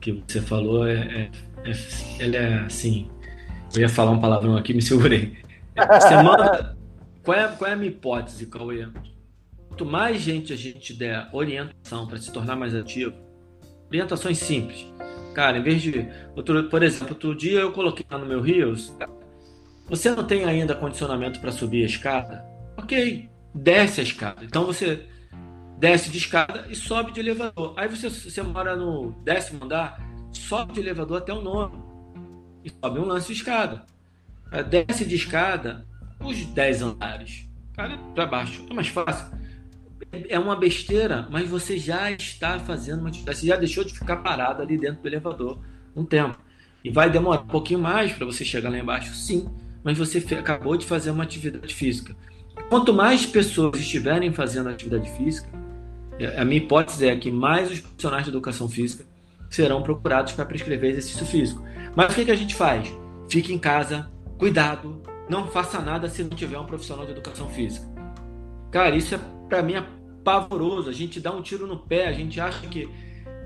que 0.00 0.22
você 0.26 0.40
falou 0.40 0.86
é, 0.86 1.30
é, 1.64 1.70
é, 1.70 1.72
ele 2.18 2.36
é 2.36 2.54
assim. 2.66 3.08
Eu 3.72 3.82
ia 3.82 3.88
falar 3.88 4.10
um 4.10 4.20
palavrão 4.20 4.56
aqui, 4.56 4.74
me 4.74 4.82
segurei. 4.82 5.38
Você 5.74 6.22
manda. 6.22 6.76
Qual 7.24 7.38
é, 7.38 7.48
qual 7.48 7.70
é 7.70 7.74
a 7.74 7.76
minha 7.76 7.90
hipótese, 7.90 8.46
Cauê? 8.46 8.88
Quanto 9.68 9.86
mais 9.86 10.20
gente 10.20 10.52
a 10.52 10.56
gente 10.56 10.92
der 10.92 11.28
orientação 11.32 12.06
para 12.06 12.18
se 12.18 12.32
tornar 12.32 12.56
mais 12.56 12.74
ativo, 12.74 13.14
orientações 13.88 14.38
simples. 14.38 14.86
Cara, 15.34 15.58
em 15.58 15.62
vez 15.62 15.80
de. 15.80 16.08
Outro, 16.36 16.68
por 16.68 16.82
exemplo, 16.82 17.10
outro 17.10 17.34
dia 17.34 17.60
eu 17.60 17.72
coloquei 17.72 18.04
lá 18.10 18.18
no 18.18 18.26
meu 18.26 18.40
Rios. 18.40 18.92
Você 19.88 20.10
não 20.10 20.24
tem 20.24 20.44
ainda 20.44 20.74
condicionamento 20.74 21.40
para 21.40 21.52
subir 21.52 21.84
a 21.84 21.86
escada? 21.86 22.44
Ok, 22.76 23.30
desce 23.54 24.00
a 24.00 24.04
escada. 24.04 24.44
Então 24.44 24.66
você 24.66 25.06
desce 25.78 26.10
de 26.10 26.18
escada 26.18 26.66
e 26.68 26.74
sobe 26.74 27.12
de 27.12 27.20
elevador. 27.20 27.74
Aí 27.76 27.88
você, 27.88 28.10
você 28.10 28.42
mora 28.42 28.76
no 28.76 29.12
décimo 29.22 29.64
andar, 29.64 29.98
sobe 30.32 30.74
de 30.74 30.80
elevador 30.80 31.18
até 31.18 31.32
o 31.32 31.40
nono 31.40 32.60
e 32.64 32.70
sobe 32.70 32.98
um 32.98 33.04
lance 33.04 33.28
de 33.28 33.32
escada. 33.34 33.86
Desce 34.68 35.06
de 35.06 35.14
escada 35.14 35.86
os 36.28 36.44
10 36.44 36.82
andares. 36.82 37.48
Cara, 37.74 37.96
para 38.14 38.26
baixo. 38.26 38.64
É 38.70 38.74
mais 38.74 38.88
fácil. 38.88 39.26
É 40.28 40.38
uma 40.38 40.54
besteira, 40.54 41.26
mas 41.30 41.48
você 41.48 41.78
já 41.78 42.10
está 42.10 42.58
fazendo 42.58 43.00
uma 43.00 43.08
atividade. 43.08 43.38
Você 43.38 43.46
já 43.46 43.56
deixou 43.56 43.84
de 43.84 43.94
ficar 43.94 44.16
parado 44.16 44.62
ali 44.62 44.76
dentro 44.76 45.02
do 45.02 45.08
elevador 45.08 45.58
um 45.96 46.04
tempo. 46.04 46.38
E 46.84 46.90
vai 46.90 47.08
demorar 47.08 47.42
um 47.42 47.46
pouquinho 47.46 47.80
mais 47.80 48.12
para 48.12 48.26
você 48.26 48.44
chegar 48.44 48.68
lá 48.68 48.78
embaixo, 48.78 49.14
sim, 49.14 49.48
mas 49.84 49.96
você 49.96 50.18
acabou 50.34 50.76
de 50.76 50.84
fazer 50.84 51.10
uma 51.10 51.22
atividade 51.22 51.74
física. 51.74 52.14
Quanto 52.68 52.92
mais 52.92 53.24
pessoas 53.24 53.78
estiverem 53.78 54.32
fazendo 54.32 54.68
atividade 54.68 55.10
física, 55.16 55.48
a 56.36 56.44
minha 56.44 56.58
hipótese 56.58 57.06
é 57.06 57.16
que 57.16 57.30
mais 57.30 57.70
os 57.70 57.80
profissionais 57.80 58.24
de 58.24 58.30
educação 58.30 58.68
física 58.68 59.04
serão 59.48 59.82
procurados 59.82 60.32
para 60.32 60.44
prescrever 60.44 60.90
exercício 60.90 61.26
físico. 61.26 61.62
Mas 61.94 62.12
o 62.12 62.14
que, 62.14 62.24
que 62.24 62.30
a 62.30 62.36
gente 62.36 62.54
faz? 62.54 62.92
Fique 63.28 63.52
em 63.52 63.58
casa, 63.58 64.10
cuidado, 64.38 65.02
não 65.28 65.46
faça 65.46 65.80
nada 65.80 66.08
se 66.08 66.22
não 66.22 66.30
tiver 66.30 66.58
um 66.58 66.66
profissional 66.66 67.04
de 67.04 67.12
educação 67.12 67.48
física. 67.48 67.86
Cara, 68.70 68.94
isso 68.96 69.14
é 69.14 69.20
para 69.48 69.62
mim 69.62 69.74
é 69.74 69.84
pavoroso. 70.24 70.88
A 70.88 70.92
gente 70.92 71.20
dá 71.20 71.32
um 71.32 71.42
tiro 71.42 71.66
no 71.66 71.78
pé, 71.78 72.06
a 72.06 72.12
gente 72.12 72.40
acha 72.40 72.66
que 72.66 72.88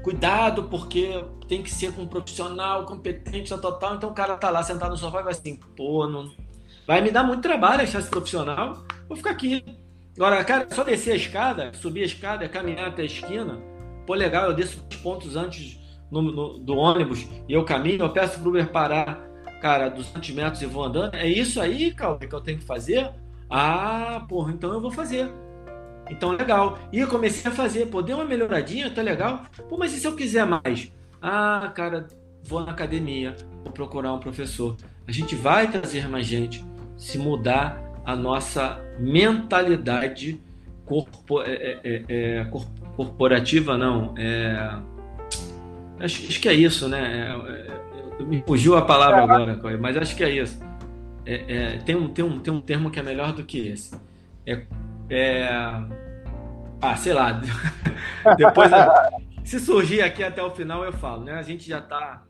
cuidado 0.03 0.65
porque 0.65 1.25
tem 1.49 1.63
que 1.63 1.71
ser 1.71 1.93
com 1.93 2.03
um 2.03 2.07
profissional 2.07 2.85
competente, 2.85 3.57
total. 3.59 3.97
Então 3.97 4.11
o 4.11 4.15
cara 4.15 4.37
tá 4.37 4.51
lá 4.51 4.63
sentado 4.63 4.91
no 4.91 4.97
sofá 4.97 5.21
e 5.21 5.25
vai 5.25 5.33
assim, 5.33 5.57
pô, 5.77 6.07
não 6.07 6.31
vai 6.87 7.01
me 7.01 7.11
dar 7.11 7.25
muito 7.25 7.43
trabalho 7.43 7.83
achar 7.83 7.99
esse 7.99 8.11
profissional. 8.11 8.85
Vou 9.09 9.17
ficar 9.17 9.31
aqui 9.31 9.65
Agora, 10.17 10.43
cara, 10.45 10.67
só 10.71 10.83
descer 10.83 11.13
a 11.13 11.17
escada, 11.17 11.73
subir 11.75 12.03
a 12.03 12.07
escada, 12.07 12.49
caminhar 12.49 12.89
até 12.89 13.03
a 13.03 13.05
esquina, 13.05 13.61
pô, 14.07 14.15
legal, 14.15 14.47
eu 14.47 14.55
desço 14.55 14.83
os 14.91 14.97
pontos 14.97 15.37
antes 15.37 15.79
no, 16.11 16.23
no, 16.23 16.59
do 16.59 16.75
ônibus 16.75 17.27
e 17.47 17.53
eu 17.53 17.65
caminho, 17.67 18.03
eu 18.03 18.09
peço 18.09 18.41
pro 18.41 18.49
Uber 18.49 18.73
parar, 18.73 19.21
cara, 19.61 19.89
200 19.89 20.31
metros 20.31 20.63
e 20.63 20.67
vou 20.67 20.85
andando. 20.85 21.15
É 21.15 21.29
isso 21.29 21.61
aí, 21.61 21.93
Cauê, 21.93 22.27
que 22.27 22.35
eu 22.35 22.41
tenho 22.41 22.59
que 22.59 22.65
fazer? 22.65 23.11
Ah, 23.49 24.25
porra, 24.29 24.53
então 24.53 24.73
eu 24.73 24.81
vou 24.81 24.91
fazer. 24.91 25.31
Então, 26.11 26.33
legal. 26.33 26.79
E 26.93 27.01
eu 27.01 27.09
comecei 27.09 27.51
a 27.51 27.55
fazer, 27.55 27.87
pô, 27.87 28.03
deu 28.03 28.17
uma 28.17 28.25
melhoradinha, 28.25 28.91
tá 28.91 29.03
legal. 29.03 29.45
Pô, 29.69 29.77
mas 29.77 29.93
e 29.93 30.01
se 30.01 30.07
eu 30.07 30.15
quiser 30.15 30.47
mais? 30.47 30.93
Ah, 31.21 31.73
cara, 31.75 32.07
vou 32.45 32.65
na 32.65 32.73
academia, 32.73 33.35
vou 33.65 33.73
procurar 33.73 34.13
um 34.13 34.21
professor. 34.21 34.77
A 35.07 35.13
gente 35.13 35.35
vai 35.35 35.71
trazer 35.71 36.09
mais 36.09 36.27
gente 36.27 36.65
se 36.97 37.19
mudar 37.19 37.83
a 38.05 38.15
nossa 38.15 38.81
mentalidade 38.99 40.41
corpo, 40.87 41.43
é, 41.43 41.53
é, 41.53 41.81
é, 41.85 42.05
é 42.09 42.45
corporativa, 42.97 43.77
não. 43.77 44.15
É, 44.17 44.79
acho, 45.99 46.27
acho, 46.27 46.41
que 46.41 46.49
é 46.49 46.55
isso, 46.55 46.89
né? 46.89 47.35
É, 48.19 48.23
me 48.23 48.43
fugiu 48.47 48.77
a 48.77 48.83
palavra 48.83 49.23
agora, 49.23 49.79
mas 49.79 49.97
acho 49.97 50.17
que 50.17 50.25
é 50.25 50.31
isso. 50.31 50.59
tem, 51.85 51.97
um, 51.97 52.09
tem, 52.09 52.25
um, 52.25 52.41
tem 52.41 52.53
um 52.53 52.61
termo 52.61 52.91
que 52.91 52.99
é 52.99 53.03
melhor 53.03 53.33
do 53.33 53.45
que 53.45 53.69
esse. 53.69 53.99
É, 55.09 55.49
ah, 56.81 56.97
sei 56.97 57.13
lá. 57.13 57.41
Depois 58.37 58.71
se 59.45 59.61
surgir 59.61 60.03
aqui 60.03 60.25
até 60.25 60.43
o 60.43 60.51
final, 60.51 60.85
eu 60.85 60.93
falo, 60.93 61.25
né? 61.25 61.35
A 61.35 61.43
gente 61.43 61.69
já 61.69 61.81
tá. 61.81 62.23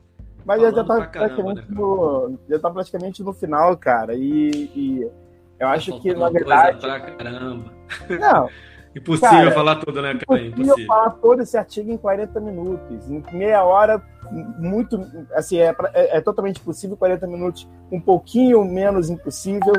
Mas 0.44 0.60
já, 0.60 0.84
tá, 0.84 1.06
praticamente 1.06 1.60
né, 1.62 1.66
no, 1.70 2.38
já 2.48 2.58
tá 2.58 2.70
praticamente 2.70 3.22
no 3.22 3.32
final, 3.32 3.76
cara. 3.76 4.14
E, 4.14 4.70
e 4.74 5.10
eu 5.58 5.68
acho 5.68 5.92
tá 5.92 6.00
que, 6.00 6.14
na 6.14 6.30
verdade. 6.30 6.78
Coisa 6.78 7.00
pra 7.00 7.10
caramba. 7.12 7.72
Não. 8.20 8.48
Impossível 8.96 9.28
cara, 9.28 9.52
falar 9.52 9.76
tudo, 9.76 10.00
né, 10.00 10.14
cara? 10.14 10.40
Impossível, 10.40 10.64
impossível 10.64 10.86
falar 10.86 11.10
todo 11.10 11.42
esse 11.42 11.56
artigo 11.58 11.92
em 11.92 11.98
40 11.98 12.40
minutos. 12.40 13.10
Em 13.10 13.22
meia 13.36 13.62
hora, 13.62 14.02
muito. 14.58 15.04
Assim, 15.34 15.58
é, 15.58 15.74
é, 15.92 16.16
é 16.16 16.20
totalmente 16.20 16.60
possível, 16.60 16.96
40 16.96 17.26
minutos, 17.26 17.68
um 17.92 18.00
pouquinho 18.00 18.64
menos 18.64 19.10
impossível, 19.10 19.74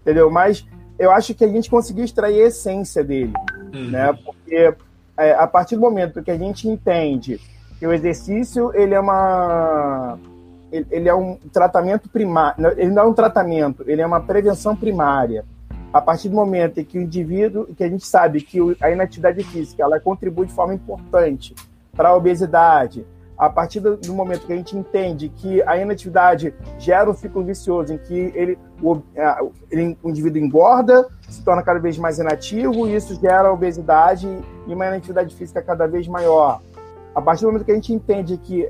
entendeu? 0.00 0.30
Mas 0.30 0.64
eu 0.96 1.10
acho 1.10 1.34
que 1.34 1.44
a 1.44 1.48
gente 1.48 1.68
conseguiu 1.68 2.04
extrair 2.04 2.42
a 2.42 2.46
essência 2.46 3.02
dele, 3.02 3.32
uhum. 3.74 3.90
né? 3.90 4.16
Porque 4.24 4.74
é, 5.18 5.32
a 5.32 5.46
partir 5.46 5.74
do 5.74 5.80
momento 5.80 6.22
que 6.22 6.30
a 6.30 6.38
gente 6.38 6.68
entende 6.68 7.40
que 7.78 7.86
o 7.86 7.92
exercício 7.92 8.70
ele 8.74 8.94
é 8.94 9.00
uma 9.00 10.18
ele, 10.70 10.86
ele 10.90 11.08
é 11.08 11.14
um 11.14 11.36
tratamento 11.52 12.08
primário, 12.08 12.68
ele 12.76 12.90
não 12.90 13.02
é 13.02 13.06
um 13.06 13.12
tratamento, 13.12 13.84
ele 13.88 14.00
é 14.00 14.06
uma 14.06 14.20
prevenção 14.20 14.76
primária. 14.76 15.44
A 15.92 16.00
partir 16.00 16.28
do 16.30 16.34
momento 16.34 16.80
em 16.80 16.84
que 16.84 16.98
o 16.98 17.02
indivíduo, 17.02 17.66
que 17.74 17.84
a 17.84 17.88
gente 17.88 18.06
sabe 18.06 18.40
que 18.40 18.58
a 18.80 18.90
inatividade 18.90 19.44
física 19.44 19.82
ela 19.82 20.00
contribui 20.00 20.46
de 20.46 20.52
forma 20.52 20.74
importante 20.74 21.54
para 21.94 22.08
a 22.08 22.16
obesidade, 22.16 23.06
a 23.36 23.50
partir 23.50 23.80
do 23.80 24.14
momento 24.14 24.46
que 24.46 24.52
a 24.52 24.56
gente 24.56 24.76
entende 24.76 25.28
que 25.28 25.60
a 25.62 25.76
inatividade 25.76 26.54
gera 26.78 27.10
um 27.10 27.14
ciclo 27.14 27.44
vicioso 27.44 27.92
em 27.92 27.98
que 27.98 28.32
ele, 28.34 28.58
o, 28.80 29.02
ele, 29.70 29.98
o 30.02 30.08
indivíduo 30.08 30.40
engorda, 30.40 31.08
se 31.28 31.42
torna 31.44 31.62
cada 31.62 31.80
vez 31.80 31.98
mais 31.98 32.18
inativo, 32.18 32.86
e 32.86 32.94
isso 32.94 33.20
gera 33.20 33.52
obesidade 33.52 34.28
e 34.66 34.72
uma 34.72 34.86
inatividade 34.86 35.34
física 35.34 35.60
cada 35.60 35.86
vez 35.86 36.06
maior. 36.06 36.62
A 37.14 37.20
partir 37.20 37.42
do 37.42 37.48
momento 37.48 37.64
que 37.64 37.72
a 37.72 37.74
gente 37.74 37.92
entende 37.92 38.38
que 38.38 38.68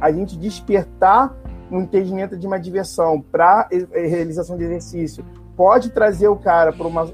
a 0.00 0.10
gente 0.10 0.36
despertar 0.38 1.36
um 1.70 1.82
entendimento 1.82 2.36
de 2.36 2.46
uma 2.46 2.58
diversão 2.58 3.20
para 3.20 3.68
realização 3.92 4.56
de 4.56 4.64
exercício 4.64 5.24
pode 5.56 5.90
trazer 5.90 6.28
o 6.28 6.36
cara 6.36 6.72
para 6.72 6.86
uma, 6.86 7.04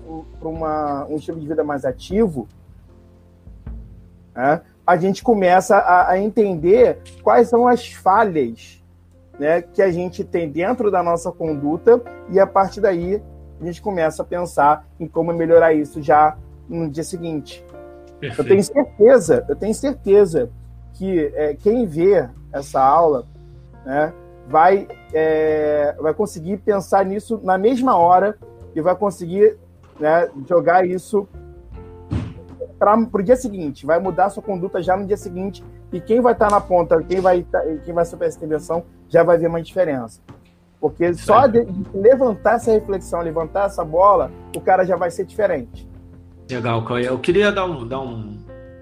uma, 0.40 1.06
um 1.06 1.16
estilo 1.16 1.38
de 1.40 1.46
vida 1.46 1.62
mais 1.64 1.84
ativo, 1.84 2.48
né? 4.34 4.62
a 4.86 4.96
gente 4.96 5.22
começa 5.22 5.76
a, 5.76 6.10
a 6.10 6.18
entender 6.18 6.98
quais 7.22 7.48
são 7.48 7.68
as 7.68 7.92
falhas 7.92 8.82
né, 9.38 9.62
que 9.62 9.80
a 9.80 9.90
gente 9.90 10.24
tem 10.24 10.50
dentro 10.50 10.90
da 10.90 11.02
nossa 11.02 11.30
conduta 11.32 12.02
e 12.28 12.38
a 12.38 12.46
partir 12.46 12.80
daí 12.80 13.22
a 13.60 13.64
gente 13.64 13.80
começa 13.80 14.22
a 14.22 14.26
pensar 14.26 14.86
em 14.98 15.06
como 15.06 15.32
melhorar 15.32 15.72
isso 15.72 16.02
já 16.02 16.36
no 16.68 16.88
dia 16.88 17.04
seguinte. 17.04 17.64
Perfeito. 18.18 18.42
Eu 18.42 18.48
tenho 18.48 18.64
certeza, 18.64 19.46
eu 19.48 19.56
tenho 19.56 19.74
certeza 19.74 20.50
que 20.94 21.32
é, 21.34 21.54
quem 21.54 21.86
vê 21.86 22.28
essa 22.52 22.82
aula 22.82 23.26
né, 23.84 24.12
vai, 24.50 24.88
é, 25.14 25.94
vai 26.00 26.12
conseguir 26.12 26.56
pensar 26.58 27.04
nisso 27.04 27.40
na 27.44 27.56
mesma 27.56 27.96
hora 27.96 28.36
e 28.74 28.80
vai 28.80 28.96
conseguir 28.96 29.56
né, 29.98 30.28
jogar 30.48 30.84
isso 30.84 31.28
para 32.76 32.96
o 32.96 33.22
dia 33.22 33.36
seguinte, 33.36 33.86
vai 33.86 34.00
mudar 34.00 34.28
sua 34.30 34.42
conduta 34.42 34.82
já 34.82 34.96
no 34.96 35.06
dia 35.06 35.16
seguinte, 35.16 35.62
e 35.92 36.00
quem 36.00 36.20
vai 36.20 36.32
estar 36.32 36.48
tá 36.48 36.54
na 36.54 36.60
ponta, 36.60 37.00
quem 37.02 37.20
vai, 37.20 37.42
tá, 37.44 37.62
quem 37.84 37.94
vai 37.94 38.04
sofrer 38.04 38.26
essa 38.26 38.38
intervenção, 38.38 38.84
já 39.08 39.22
vai 39.22 39.38
ver 39.38 39.46
uma 39.46 39.62
diferença. 39.62 40.20
Porque 40.80 41.12
só 41.14 41.46
de, 41.46 41.64
de 41.64 41.96
levantar 41.96 42.54
essa 42.54 42.72
reflexão, 42.72 43.20
levantar 43.20 43.66
essa 43.66 43.84
bola, 43.84 44.32
o 44.56 44.60
cara 44.60 44.82
já 44.84 44.96
vai 44.96 45.10
ser 45.10 45.26
diferente. 45.26 45.86
Legal, 46.50 46.82
Eu 46.98 47.18
queria 47.18 47.52
dar 47.52 47.66
um, 47.66 47.86
dar 47.86 48.00
um. 48.00 48.38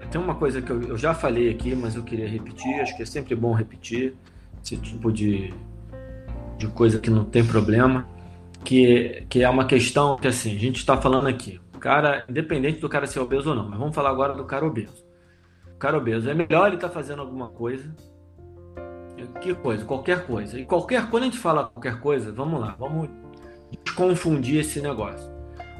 Tem 0.09 0.19
uma 0.19 0.33
coisa 0.33 0.61
que 0.61 0.71
eu, 0.71 0.81
eu 0.81 0.97
já 0.97 1.13
falei 1.13 1.51
aqui, 1.51 1.75
mas 1.75 1.95
eu 1.95 2.01
queria 2.01 2.27
repetir. 2.27 2.79
Acho 2.79 2.95
que 2.95 3.03
é 3.03 3.05
sempre 3.05 3.35
bom 3.35 3.53
repetir 3.53 4.15
esse 4.63 4.77
tipo 4.77 5.11
de, 5.11 5.53
de 6.57 6.67
coisa 6.67 6.99
que 6.99 7.09
não 7.09 7.25
tem 7.25 7.45
problema. 7.45 8.07
Que, 8.63 9.25
que 9.29 9.41
é 9.41 9.49
uma 9.49 9.65
questão 9.65 10.17
que 10.17 10.27
assim, 10.27 10.53
a 10.53 10.59
gente 10.59 10.77
está 10.77 10.97
falando 10.97 11.27
aqui 11.27 11.61
cara, 11.79 12.25
independente 12.29 12.79
do 12.79 12.89
cara 12.89 13.07
ser 13.07 13.19
obeso 13.19 13.49
ou 13.49 13.55
não, 13.55 13.67
mas 13.67 13.79
vamos 13.79 13.95
falar 13.95 14.09
agora 14.09 14.33
do 14.33 14.43
cara 14.43 14.65
obeso. 14.65 15.05
O 15.73 15.77
cara 15.79 15.97
obeso, 15.97 16.29
é 16.29 16.33
melhor 16.33 16.67
ele 16.67 16.75
estar 16.75 16.89
tá 16.89 16.93
fazendo 16.93 17.21
alguma 17.21 17.49
coisa. 17.49 17.95
Que 19.41 19.55
coisa? 19.55 19.85
Qualquer 19.85 20.25
coisa. 20.25 20.59
E 20.59 20.65
qualquer, 20.65 21.09
quando 21.09 21.23
a 21.23 21.25
gente 21.25 21.37
fala 21.37 21.67
qualquer 21.67 21.99
coisa, 21.99 22.31
vamos 22.31 22.59
lá, 22.59 22.75
vamos 22.77 23.09
confundir 23.95 24.59
esse 24.59 24.81
negócio. 24.81 25.29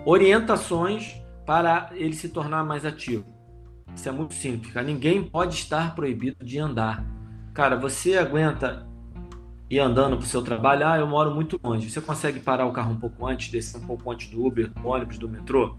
Orientações 0.06 1.22
para 1.46 1.90
ele 1.94 2.14
se 2.14 2.30
tornar 2.30 2.64
mais 2.64 2.86
ativo. 2.86 3.26
Isso 3.94 4.08
é 4.08 4.12
muito 4.12 4.34
simples. 4.34 4.74
Ninguém 4.86 5.24
pode 5.24 5.56
estar 5.56 5.96
proibido 5.96 6.44
de 6.44 6.60
andar. 6.60 7.04
Cara, 7.60 7.76
você 7.76 8.18
aguenta 8.18 8.88
ir 9.70 9.80
andando 9.80 10.16
para 10.16 10.24
o 10.24 10.28
seu 10.28 10.42
trabalho? 10.42 10.88
Ah, 10.88 10.98
eu 10.98 11.06
moro 11.06 11.36
muito 11.36 11.60
longe. 11.62 11.90
Você 11.90 12.00
consegue 12.00 12.40
parar 12.40 12.66
o 12.66 12.72
carro 12.72 12.94
um 12.94 12.96
pouco 12.96 13.28
antes, 13.28 13.52
descer 13.52 13.82
um 13.82 13.86
pouco 13.86 14.10
antes 14.10 14.30
do 14.30 14.46
Uber, 14.46 14.70
do 14.70 14.88
ônibus, 14.88 15.18
do 15.18 15.28
metrô? 15.28 15.76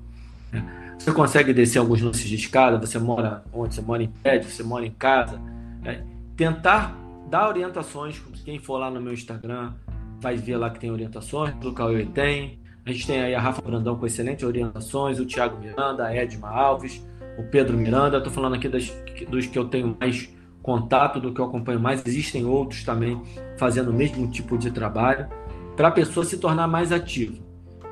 Você 0.99 1.11
consegue 1.11 1.55
descer 1.55 1.78
alguns 1.78 2.03
lances 2.03 2.28
de 2.28 2.35
escada, 2.35 2.76
você 2.76 2.99
mora 2.99 3.43
onde? 3.51 3.74
Você 3.74 3.81
mora 3.81 4.03
em 4.03 4.09
prédio, 4.09 4.51
você 4.51 4.62
mora 4.62 4.85
em 4.85 4.91
casa. 4.91 5.41
É, 5.83 6.03
tentar 6.37 6.95
dar 7.31 7.49
orientações, 7.49 8.20
quem 8.45 8.59
for 8.59 8.76
lá 8.76 8.91
no 8.91 9.01
meu 9.01 9.14
Instagram 9.14 9.72
vai 10.20 10.37
ver 10.37 10.59
lá 10.59 10.68
que 10.68 10.78
tem 10.78 10.91
orientações, 10.91 11.55
o 11.64 11.72
Cauê 11.72 12.05
tem. 12.05 12.59
A 12.85 12.93
gente 12.93 13.07
tem 13.07 13.22
aí 13.22 13.35
a 13.35 13.41
Rafa 13.41 13.62
Brandão 13.62 13.97
com 13.97 14.05
excelentes 14.05 14.45
orientações, 14.45 15.18
o 15.18 15.24
Thiago 15.24 15.59
Miranda, 15.59 16.05
a 16.05 16.14
Edma 16.14 16.51
Alves, 16.51 17.03
o 17.39 17.43
Pedro 17.45 17.78
Miranda. 17.78 18.18
Estou 18.18 18.31
falando 18.31 18.57
aqui 18.57 18.68
das, 18.68 18.93
dos 19.31 19.47
que 19.47 19.59
eu 19.59 19.64
tenho 19.64 19.97
mais 19.99 20.28
contato, 20.63 21.21
do 21.21 21.33
que 21.33 21.41
eu 21.41 21.45
acompanho 21.45 21.81
mais. 21.81 22.05
Existem 22.07 22.45
outros 22.45 22.85
também 22.85 23.21
fazendo 23.57 23.91
o 23.91 23.95
mesmo 23.95 24.29
tipo 24.29 24.57
de 24.59 24.71
trabalho 24.71 25.29
para 25.77 25.89
a 25.89 25.91
pessoa 25.91 26.25
se 26.25 26.39
tornar 26.39 26.67
mais 26.67 26.93
ativa. 26.93 27.37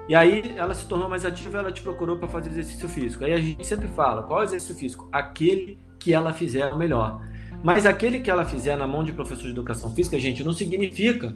E 0.08 0.14
aí 0.14 0.54
ela 0.56 0.74
se 0.74 0.86
tornou 0.86 1.08
mais 1.08 1.24
ativa, 1.24 1.58
ela 1.58 1.70
te 1.70 1.82
procurou 1.82 2.16
para 2.16 2.28
fazer 2.28 2.50
exercício 2.50 2.88
físico. 2.88 3.24
Aí 3.24 3.32
a 3.32 3.38
gente 3.38 3.66
sempre 3.66 3.88
fala, 3.88 4.22
qual 4.22 4.40
é 4.40 4.42
o 4.42 4.44
exercício 4.44 4.74
físico? 4.74 5.08
Aquele 5.12 5.78
que 5.98 6.14
ela 6.14 6.32
fizer 6.32 6.72
o 6.72 6.78
melhor. 6.78 7.20
Mas 7.62 7.84
aquele 7.84 8.20
que 8.20 8.30
ela 8.30 8.44
fizer 8.44 8.76
na 8.76 8.86
mão 8.86 9.04
de 9.04 9.12
professor 9.12 9.44
de 9.44 9.50
educação 9.50 9.94
física, 9.94 10.18
gente, 10.18 10.44
não 10.44 10.52
significa 10.52 11.34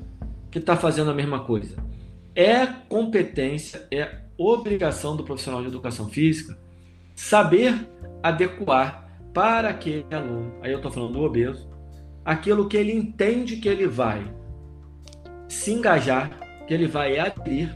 que 0.51 0.59
está 0.59 0.77
fazendo 0.77 1.11
a 1.11 1.15
mesma 1.15 1.41
coisa. 1.41 1.77
É 2.35 2.67
competência, 2.67 3.87
é 3.91 4.21
obrigação 4.39 5.17
do 5.17 5.25
profissional 5.25 5.61
de 5.61 5.69
educação 5.69 6.09
física 6.09 6.57
saber 7.15 7.89
adequar 8.23 9.02
para 9.33 9.71
aquele 9.71 10.07
aluno, 10.11 10.55
aí 10.61 10.71
eu 10.73 10.77
estou 10.77 10.91
falando 10.91 11.15
do 11.15 11.23
obeso, 11.23 11.69
aquilo 12.25 12.69
que 12.69 12.77
ele 12.77 12.93
entende 12.93 13.57
que 13.57 13.69
ele 13.69 13.87
vai 13.87 14.33
se 15.49 15.73
engajar, 15.73 16.31
que 16.67 16.73
ele 16.73 16.87
vai 16.87 17.19
aderir 17.19 17.75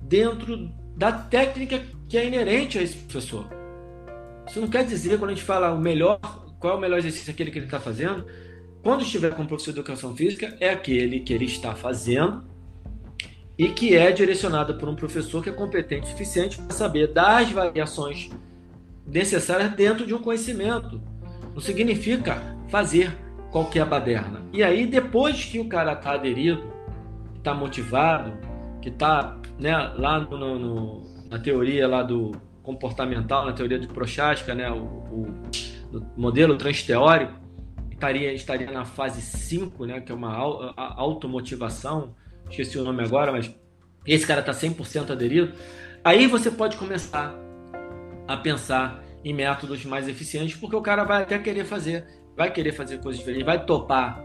dentro 0.00 0.70
da 0.96 1.12
técnica 1.12 1.82
que 2.08 2.16
é 2.16 2.26
inerente 2.26 2.78
a 2.78 2.82
esse 2.82 2.96
professor. 2.96 3.46
Isso 4.48 4.60
não 4.60 4.68
quer 4.68 4.84
dizer, 4.84 5.18
quando 5.18 5.30
a 5.30 5.34
gente 5.34 5.44
fala 5.44 5.72
o 5.72 5.78
melhor, 5.78 6.18
qual 6.58 6.74
é 6.74 6.76
o 6.76 6.80
melhor 6.80 6.98
exercício 6.98 7.30
aquele 7.30 7.50
que 7.50 7.58
ele 7.58 7.66
está 7.66 7.78
fazendo, 7.78 8.24
quando 8.82 9.02
estiver 9.02 9.34
com 9.34 9.42
o 9.42 9.46
professor 9.46 9.72
de 9.72 9.80
educação 9.80 10.16
física, 10.16 10.56
é 10.60 10.70
aquele 10.70 11.20
que 11.20 11.32
ele 11.32 11.44
está 11.44 11.74
fazendo 11.74 12.44
e 13.58 13.68
que 13.68 13.94
é 13.94 14.10
direcionado 14.12 14.74
por 14.76 14.88
um 14.88 14.94
professor 14.94 15.42
que 15.42 15.50
é 15.50 15.52
competente 15.52 16.06
o 16.06 16.10
suficiente 16.10 16.56
para 16.56 16.74
saber 16.74 17.08
das 17.08 17.50
variações 17.50 18.30
necessárias 19.08 19.72
dentro 19.72 20.06
de 20.06 20.14
um 20.14 20.18
conhecimento. 20.18 21.00
Não 21.52 21.60
significa 21.60 22.42
fazer 22.68 23.16
qualquer 23.50 23.84
baderna. 23.86 24.42
E 24.52 24.62
aí, 24.62 24.86
depois 24.86 25.44
que 25.44 25.58
o 25.58 25.68
cara 25.68 25.94
está 25.94 26.12
aderido, 26.12 26.70
está 27.36 27.54
motivado, 27.54 28.32
que 28.80 28.88
está 28.88 29.36
né, 29.58 29.76
lá 29.96 30.20
no, 30.20 30.58
no, 30.58 31.02
na 31.28 31.38
teoria 31.38 31.88
lá 31.88 32.02
do 32.02 32.32
comportamental, 32.62 33.46
na 33.46 33.52
teoria 33.52 33.78
de 33.78 33.88
Prochaska, 33.88 34.54
né, 34.54 34.70
o, 34.70 34.76
o, 34.76 35.34
o 35.92 36.20
modelo 36.20 36.56
transteórico, 36.56 37.32
estaria, 37.90 38.32
estaria 38.32 38.70
na 38.70 38.84
fase 38.84 39.22
5, 39.22 39.86
né, 39.86 40.00
que 40.00 40.12
é 40.12 40.14
uma 40.14 40.36
automotivação, 40.76 42.14
esqueci 42.50 42.78
o 42.78 42.84
nome 42.84 43.02
agora, 43.02 43.32
mas 43.32 43.52
esse 44.06 44.26
cara 44.26 44.40
está 44.40 44.52
100% 44.52 45.10
aderido, 45.10 45.52
aí 46.04 46.26
você 46.26 46.50
pode 46.50 46.76
começar 46.76 47.34
a 48.28 48.36
pensar 48.36 49.02
em 49.24 49.32
métodos 49.32 49.84
mais 49.84 50.06
eficientes, 50.06 50.56
porque 50.56 50.76
o 50.76 50.82
cara 50.82 51.02
vai 51.02 51.22
até 51.22 51.38
querer 51.38 51.64
fazer, 51.64 52.06
vai 52.36 52.52
querer 52.52 52.72
fazer 52.72 53.00
coisas 53.00 53.18
diferentes, 53.18 53.46
vai 53.46 53.64
topar 53.64 54.22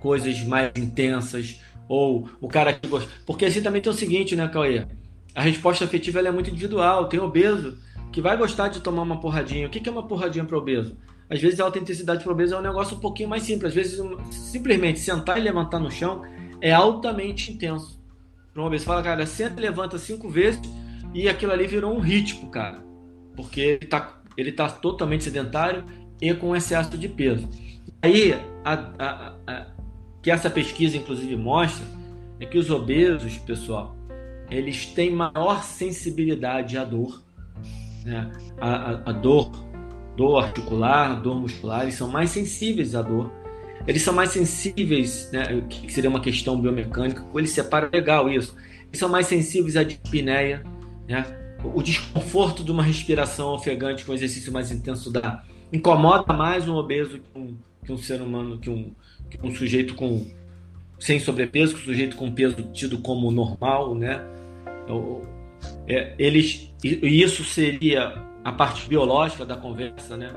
coisas 0.00 0.42
mais 0.42 0.72
intensas, 0.76 1.60
ou 1.88 2.28
o 2.40 2.48
cara 2.48 2.72
que 2.72 2.88
gosta. 2.88 3.08
Porque 3.26 3.44
assim 3.44 3.62
também 3.62 3.82
tem 3.82 3.92
o 3.92 3.94
seguinte, 3.94 4.34
né, 4.34 4.48
Cauê? 4.48 4.86
A 5.34 5.42
resposta 5.42 5.84
afetiva 5.84 6.20
é 6.20 6.30
muito 6.30 6.50
individual. 6.50 7.06
Tem 7.06 7.20
obeso 7.20 7.78
que 8.10 8.20
vai 8.20 8.36
gostar 8.36 8.68
de 8.68 8.80
tomar 8.80 9.02
uma 9.02 9.20
porradinha. 9.20 9.66
O 9.66 9.70
que 9.70 9.88
é 9.88 9.92
uma 9.92 10.06
porradinha 10.06 10.44
para 10.44 10.56
obeso? 10.58 10.96
Às 11.28 11.40
vezes 11.40 11.60
a 11.60 11.64
autenticidade 11.64 12.22
para 12.22 12.32
obeso 12.32 12.54
é 12.54 12.58
um 12.58 12.62
negócio 12.62 12.96
um 12.96 13.00
pouquinho 13.00 13.28
mais 13.28 13.42
simples. 13.42 13.68
Às 13.68 13.74
vezes, 13.74 14.00
simplesmente 14.30 15.00
sentar 15.00 15.38
e 15.38 15.40
levantar 15.40 15.78
no 15.78 15.90
chão 15.90 16.22
é 16.60 16.72
altamente 16.72 17.52
intenso. 17.52 18.00
Para 18.52 18.62
um 18.62 18.66
obeso, 18.66 18.84
fala, 18.84 19.02
cara, 19.02 19.24
senta 19.24 19.58
e 19.58 19.62
levanta 19.62 19.96
cinco 19.98 20.28
vezes 20.28 20.60
e 21.14 21.28
aquilo 21.28 21.52
ali 21.52 21.66
virou 21.66 21.94
um 21.94 22.00
ritmo, 22.00 22.50
cara. 22.50 22.82
Porque 23.34 23.60
ele 23.60 23.84
está 23.84 24.22
ele 24.36 24.52
tá 24.52 24.68
totalmente 24.68 25.24
sedentário 25.24 25.84
e 26.20 26.32
com 26.34 26.56
excesso 26.56 26.96
de 26.96 27.08
peso. 27.08 27.48
Aí, 28.00 28.34
a, 28.64 28.72
a, 28.98 29.34
a, 29.46 29.66
que 30.22 30.30
essa 30.30 30.48
pesquisa 30.48 30.96
inclusive 30.96 31.36
mostra 31.36 31.84
é 32.40 32.46
que 32.46 32.58
os 32.58 32.70
obesos, 32.70 33.38
pessoal, 33.38 33.96
eles 34.50 34.86
têm 34.86 35.10
maior 35.10 35.62
sensibilidade 35.62 36.76
à 36.76 36.84
dor, 36.84 37.22
né? 38.04 38.30
a, 38.60 39.10
a 39.10 39.12
dor, 39.12 39.50
dor 40.16 40.44
articular, 40.44 41.20
dor 41.20 41.40
muscular, 41.40 41.82
eles 41.82 41.94
são 41.94 42.08
mais 42.08 42.30
sensíveis 42.30 42.94
à 42.94 43.02
dor. 43.02 43.32
Eles 43.86 44.02
são 44.02 44.14
mais 44.14 44.30
sensíveis, 44.30 45.28
né, 45.32 45.60
que 45.68 45.92
seria 45.92 46.08
uma 46.08 46.20
questão 46.20 46.60
biomecânica, 46.60 47.26
ele 47.34 47.48
separa 47.48 47.90
legal 47.92 48.30
isso. 48.30 48.54
Eles 48.86 48.98
são 48.98 49.08
mais 49.08 49.26
sensíveis 49.26 49.76
à 49.76 49.82
dispneia, 49.82 50.62
né? 51.08 51.41
O 51.64 51.82
desconforto 51.82 52.64
de 52.64 52.72
uma 52.72 52.82
respiração 52.82 53.54
ofegante 53.54 54.04
com 54.04 54.12
exercício 54.12 54.52
mais 54.52 54.70
intenso 54.70 55.10
dá 55.10 55.42
incomoda 55.72 56.32
mais 56.32 56.68
um 56.68 56.74
obeso 56.74 57.18
que 57.18 57.38
um, 57.38 57.56
que 57.84 57.92
um 57.92 57.98
ser 57.98 58.20
humano, 58.20 58.58
que 58.58 58.68
um, 58.68 58.92
que 59.30 59.38
um 59.42 59.54
sujeito 59.54 59.94
com 59.94 60.26
sem 60.98 61.18
sobrepeso, 61.18 61.74
que 61.74 61.82
um 61.82 61.84
sujeito 61.84 62.16
com 62.16 62.30
peso 62.30 62.62
tido 62.72 62.98
como 62.98 63.30
normal, 63.30 63.94
né? 63.94 64.24
É, 65.86 66.14
eles, 66.18 66.72
e 66.82 67.22
isso 67.22 67.44
seria 67.44 68.22
a 68.44 68.52
parte 68.52 68.88
biológica 68.88 69.44
da 69.44 69.56
conversa, 69.56 70.16
né? 70.16 70.32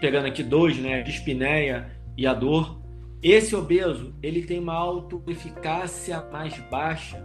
Pegando 0.00 0.26
aqui 0.26 0.42
dois, 0.42 0.76
né? 0.76 1.02
Dispneia 1.02 1.90
e 2.16 2.26
a 2.26 2.34
dor. 2.34 2.80
Esse 3.22 3.56
obeso, 3.56 4.14
ele 4.22 4.42
tem 4.42 4.58
uma 4.58 4.74
autoeficácia 4.74 6.22
mais 6.30 6.58
baixa, 6.70 7.22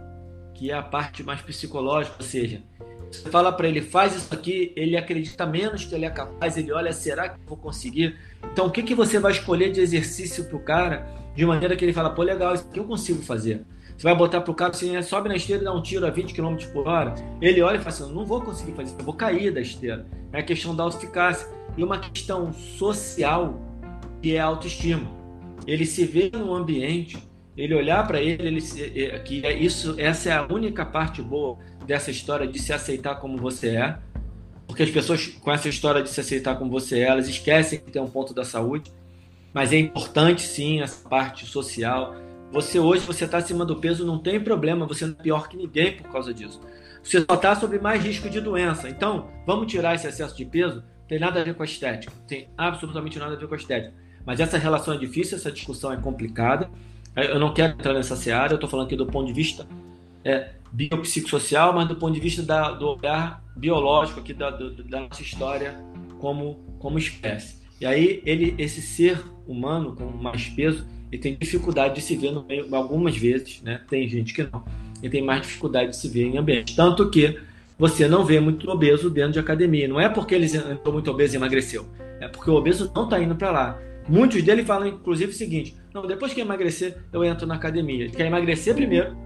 que 0.54 0.70
é 0.70 0.74
a 0.74 0.82
parte 0.82 1.22
mais 1.22 1.42
psicológica, 1.42 2.16
ou 2.18 2.24
seja, 2.24 2.62
você 3.10 3.28
fala 3.28 3.52
para 3.52 3.68
ele, 3.68 3.82
faz 3.82 4.14
isso 4.14 4.32
aqui, 4.32 4.72
ele 4.76 4.96
acredita 4.96 5.44
menos 5.44 5.84
que 5.84 5.94
ele 5.94 6.04
é 6.04 6.10
capaz, 6.10 6.56
ele 6.56 6.72
olha, 6.72 6.92
será 6.92 7.28
que 7.28 7.40
eu 7.40 7.48
vou 7.48 7.56
conseguir? 7.56 8.16
Então, 8.52 8.66
o 8.66 8.70
que, 8.70 8.82
que 8.82 8.94
você 8.94 9.18
vai 9.18 9.32
escolher 9.32 9.72
de 9.72 9.80
exercício 9.80 10.44
para 10.44 10.56
o 10.56 10.60
cara, 10.60 11.06
de 11.34 11.44
maneira 11.44 11.74
que 11.74 11.84
ele 11.84 11.92
fala, 11.92 12.10
pô, 12.10 12.22
legal, 12.22 12.54
isso 12.54 12.66
aqui 12.68 12.78
eu 12.78 12.84
consigo 12.84 13.22
fazer. 13.22 13.64
Você 13.96 14.04
vai 14.04 14.14
botar 14.14 14.40
para 14.40 14.50
o 14.50 14.54
cara 14.54 14.70
assim, 14.70 15.00
sobe 15.02 15.28
na 15.28 15.36
esteira 15.36 15.60
e 15.60 15.64
dá 15.64 15.74
um 15.74 15.82
tiro 15.82 16.06
a 16.06 16.10
20 16.10 16.32
km 16.32 16.56
por 16.72 16.88
hora. 16.88 17.14
Ele 17.40 17.60
olha 17.60 17.76
e 17.76 17.78
fala 17.80 17.90
assim, 17.90 18.14
não 18.14 18.24
vou 18.24 18.40
conseguir 18.40 18.72
fazer 18.72 18.92
isso, 18.92 18.96
eu 18.98 19.04
vou 19.04 19.12
cair 19.12 19.52
da 19.52 19.60
esteira. 19.60 20.06
É 20.32 20.38
a 20.38 20.42
questão 20.42 20.74
da 20.74 20.84
autoeficácia. 20.84 21.46
E 21.76 21.84
uma 21.84 21.98
questão 21.98 22.52
social 22.52 23.60
que 24.22 24.34
é 24.34 24.40
a 24.40 24.46
autoestima. 24.46 25.10
Ele 25.66 25.84
se 25.84 26.04
vê 26.04 26.30
num 26.32 26.54
ambiente, 26.54 27.18
ele 27.60 27.74
olhar 27.74 28.06
para 28.06 28.20
ele, 28.20 28.46
ele 28.46 28.60
que 29.20 29.44
é 29.44 29.52
isso, 29.52 29.94
essa 29.98 30.30
é 30.30 30.32
a 30.32 30.46
única 30.50 30.84
parte 30.84 31.20
boa 31.20 31.58
dessa 31.86 32.10
história 32.10 32.46
de 32.46 32.58
se 32.58 32.72
aceitar 32.72 33.16
como 33.16 33.36
você 33.36 33.76
é, 33.76 33.98
porque 34.66 34.82
as 34.82 34.90
pessoas 34.90 35.26
com 35.26 35.52
essa 35.52 35.68
história 35.68 36.02
de 36.02 36.08
se 36.08 36.20
aceitar 36.20 36.56
como 36.56 36.70
você 36.70 37.00
é, 37.00 37.08
elas 37.08 37.28
esquecem 37.28 37.80
que 37.80 37.90
tem 37.90 38.00
um 38.00 38.08
ponto 38.08 38.32
da 38.32 38.44
saúde, 38.44 38.90
mas 39.52 39.72
é 39.72 39.78
importante 39.78 40.42
sim 40.42 40.80
essa 40.80 41.08
parte 41.08 41.44
social. 41.44 42.14
Você 42.52 42.78
hoje 42.78 43.04
você 43.04 43.24
está 43.24 43.38
acima 43.38 43.64
do 43.64 43.76
peso, 43.76 44.06
não 44.06 44.18
tem 44.18 44.40
problema, 44.40 44.86
você 44.86 45.04
não 45.04 45.16
é 45.18 45.22
pior 45.22 45.48
que 45.48 45.56
ninguém 45.56 45.96
por 45.96 46.10
causa 46.10 46.32
disso. 46.32 46.60
Você 47.02 47.24
só 47.28 47.34
está 47.34 47.54
sob 47.56 47.78
mais 47.78 48.02
risco 48.02 48.28
de 48.28 48.40
doença. 48.40 48.88
Então, 48.88 49.28
vamos 49.46 49.70
tirar 49.70 49.94
esse 49.94 50.06
excesso 50.06 50.36
de 50.36 50.44
peso. 50.44 50.82
Tem 51.08 51.18
nada 51.18 51.40
a 51.40 51.44
ver 51.44 51.54
com 51.54 51.62
a 51.62 51.66
estética, 51.66 52.12
tem 52.28 52.48
absolutamente 52.56 53.18
nada 53.18 53.34
a 53.34 53.36
ver 53.36 53.48
com 53.48 53.54
a 53.54 53.56
estética. 53.56 53.92
Mas 54.24 54.38
essa 54.38 54.58
relação 54.58 54.94
é 54.94 54.96
difícil, 54.96 55.36
essa 55.36 55.50
discussão 55.50 55.92
é 55.92 55.96
complicada. 55.96 56.70
Eu 57.16 57.38
não 57.38 57.52
quero 57.52 57.72
entrar 57.72 57.92
nessa 57.92 58.16
seara, 58.16 58.52
eu 58.52 58.54
estou 58.54 58.68
falando 58.68 58.86
aqui 58.86 58.96
do 58.96 59.06
ponto 59.06 59.26
de 59.26 59.32
vista 59.32 59.66
é, 60.24 60.50
biopsicossocial, 60.72 61.72
mas 61.72 61.88
do 61.88 61.96
ponto 61.96 62.14
de 62.14 62.20
vista 62.20 62.42
da, 62.42 62.70
do 62.70 62.88
olhar 62.88 63.42
biológico 63.56 64.20
aqui 64.20 64.32
da, 64.32 64.50
do, 64.50 64.82
da 64.84 65.00
nossa 65.00 65.22
história 65.22 65.76
como, 66.18 66.54
como 66.78 66.98
espécie. 66.98 67.60
E 67.80 67.86
aí 67.86 68.22
ele, 68.24 68.54
esse 68.58 68.80
ser 68.80 69.22
humano 69.46 69.94
com 69.96 70.04
mais 70.04 70.48
peso, 70.48 70.86
ele 71.10 71.20
tem 71.20 71.36
dificuldade 71.36 71.96
de 71.96 72.02
se 72.02 72.14
ver 72.14 72.30
no 72.30 72.44
meio, 72.44 72.72
algumas 72.74 73.16
vezes, 73.16 73.60
né? 73.62 73.80
Tem 73.88 74.08
gente 74.08 74.32
que 74.32 74.44
não. 74.44 74.64
Ele 75.02 75.10
tem 75.10 75.22
mais 75.22 75.42
dificuldade 75.42 75.90
de 75.90 75.96
se 75.96 76.08
ver 76.08 76.26
em 76.26 76.36
ambiente. 76.36 76.76
Tanto 76.76 77.08
que 77.10 77.40
você 77.78 78.06
não 78.06 78.24
vê 78.24 78.38
muito 78.38 78.70
obeso 78.70 79.08
dentro 79.08 79.32
de 79.32 79.38
academia. 79.38 79.88
Não 79.88 79.98
é 79.98 80.08
porque 80.08 80.34
ele 80.34 80.44
entrou 80.44 80.92
muito 80.92 81.10
obeso 81.10 81.34
e 81.34 81.36
emagreceu. 81.36 81.86
É 82.20 82.28
porque 82.28 82.50
o 82.50 82.54
obeso 82.54 82.92
não 82.94 83.04
está 83.04 83.18
indo 83.18 83.34
para 83.34 83.50
lá. 83.50 83.78
Muitos 84.10 84.42
dele 84.42 84.64
falam, 84.64 84.88
inclusive, 84.88 85.30
o 85.30 85.34
seguinte: 85.34 85.76
não, 85.94 86.04
depois 86.04 86.34
que 86.34 86.40
emagrecer, 86.40 86.98
eu 87.12 87.24
entro 87.24 87.46
na 87.46 87.54
academia. 87.54 88.04
Ele 88.04 88.12
quer 88.12 88.26
emagrecer 88.26 88.74
primeiro, 88.74 89.16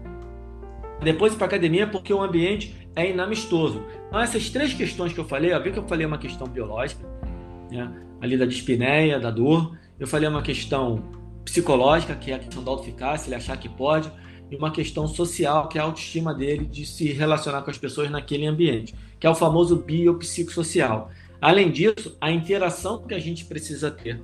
depois 1.02 1.34
para 1.34 1.46
academia 1.46 1.86
porque 1.86 2.12
o 2.12 2.22
ambiente 2.22 2.76
é 2.94 3.10
inamistoso. 3.10 3.82
Então, 4.08 4.20
essas 4.20 4.50
três 4.50 4.74
questões 4.74 5.14
que 5.14 5.18
eu 5.18 5.24
falei, 5.24 5.54
ó, 5.54 5.60
que 5.60 5.70
eu 5.70 5.88
falei 5.88 6.04
uma 6.04 6.18
questão 6.18 6.46
biológica, 6.46 7.02
né? 7.70 7.90
ali 8.20 8.36
da 8.36 8.44
dispneia, 8.44 9.18
da 9.18 9.30
dor, 9.30 9.74
eu 9.98 10.06
falei 10.06 10.28
uma 10.28 10.42
questão 10.42 11.02
psicológica, 11.46 12.14
que 12.14 12.30
é 12.30 12.34
a 12.34 12.38
questão 12.38 12.62
da 12.62 12.70
autoeficácia, 12.70 13.28
ele 13.28 13.36
achar 13.36 13.56
que 13.56 13.70
pode, 13.70 14.12
e 14.50 14.56
uma 14.56 14.70
questão 14.70 15.08
social, 15.08 15.66
que 15.66 15.78
é 15.78 15.80
a 15.80 15.84
autoestima 15.84 16.34
dele 16.34 16.66
de 16.66 16.84
se 16.84 17.10
relacionar 17.10 17.62
com 17.62 17.70
as 17.70 17.78
pessoas 17.78 18.10
naquele 18.10 18.46
ambiente, 18.46 18.94
que 19.18 19.26
é 19.26 19.30
o 19.30 19.34
famoso 19.34 19.76
biopsicossocial. 19.76 21.10
Além 21.40 21.70
disso, 21.70 22.16
a 22.20 22.30
interação 22.30 23.02
que 23.02 23.14
a 23.14 23.18
gente 23.18 23.46
precisa 23.46 23.90
ter 23.90 24.22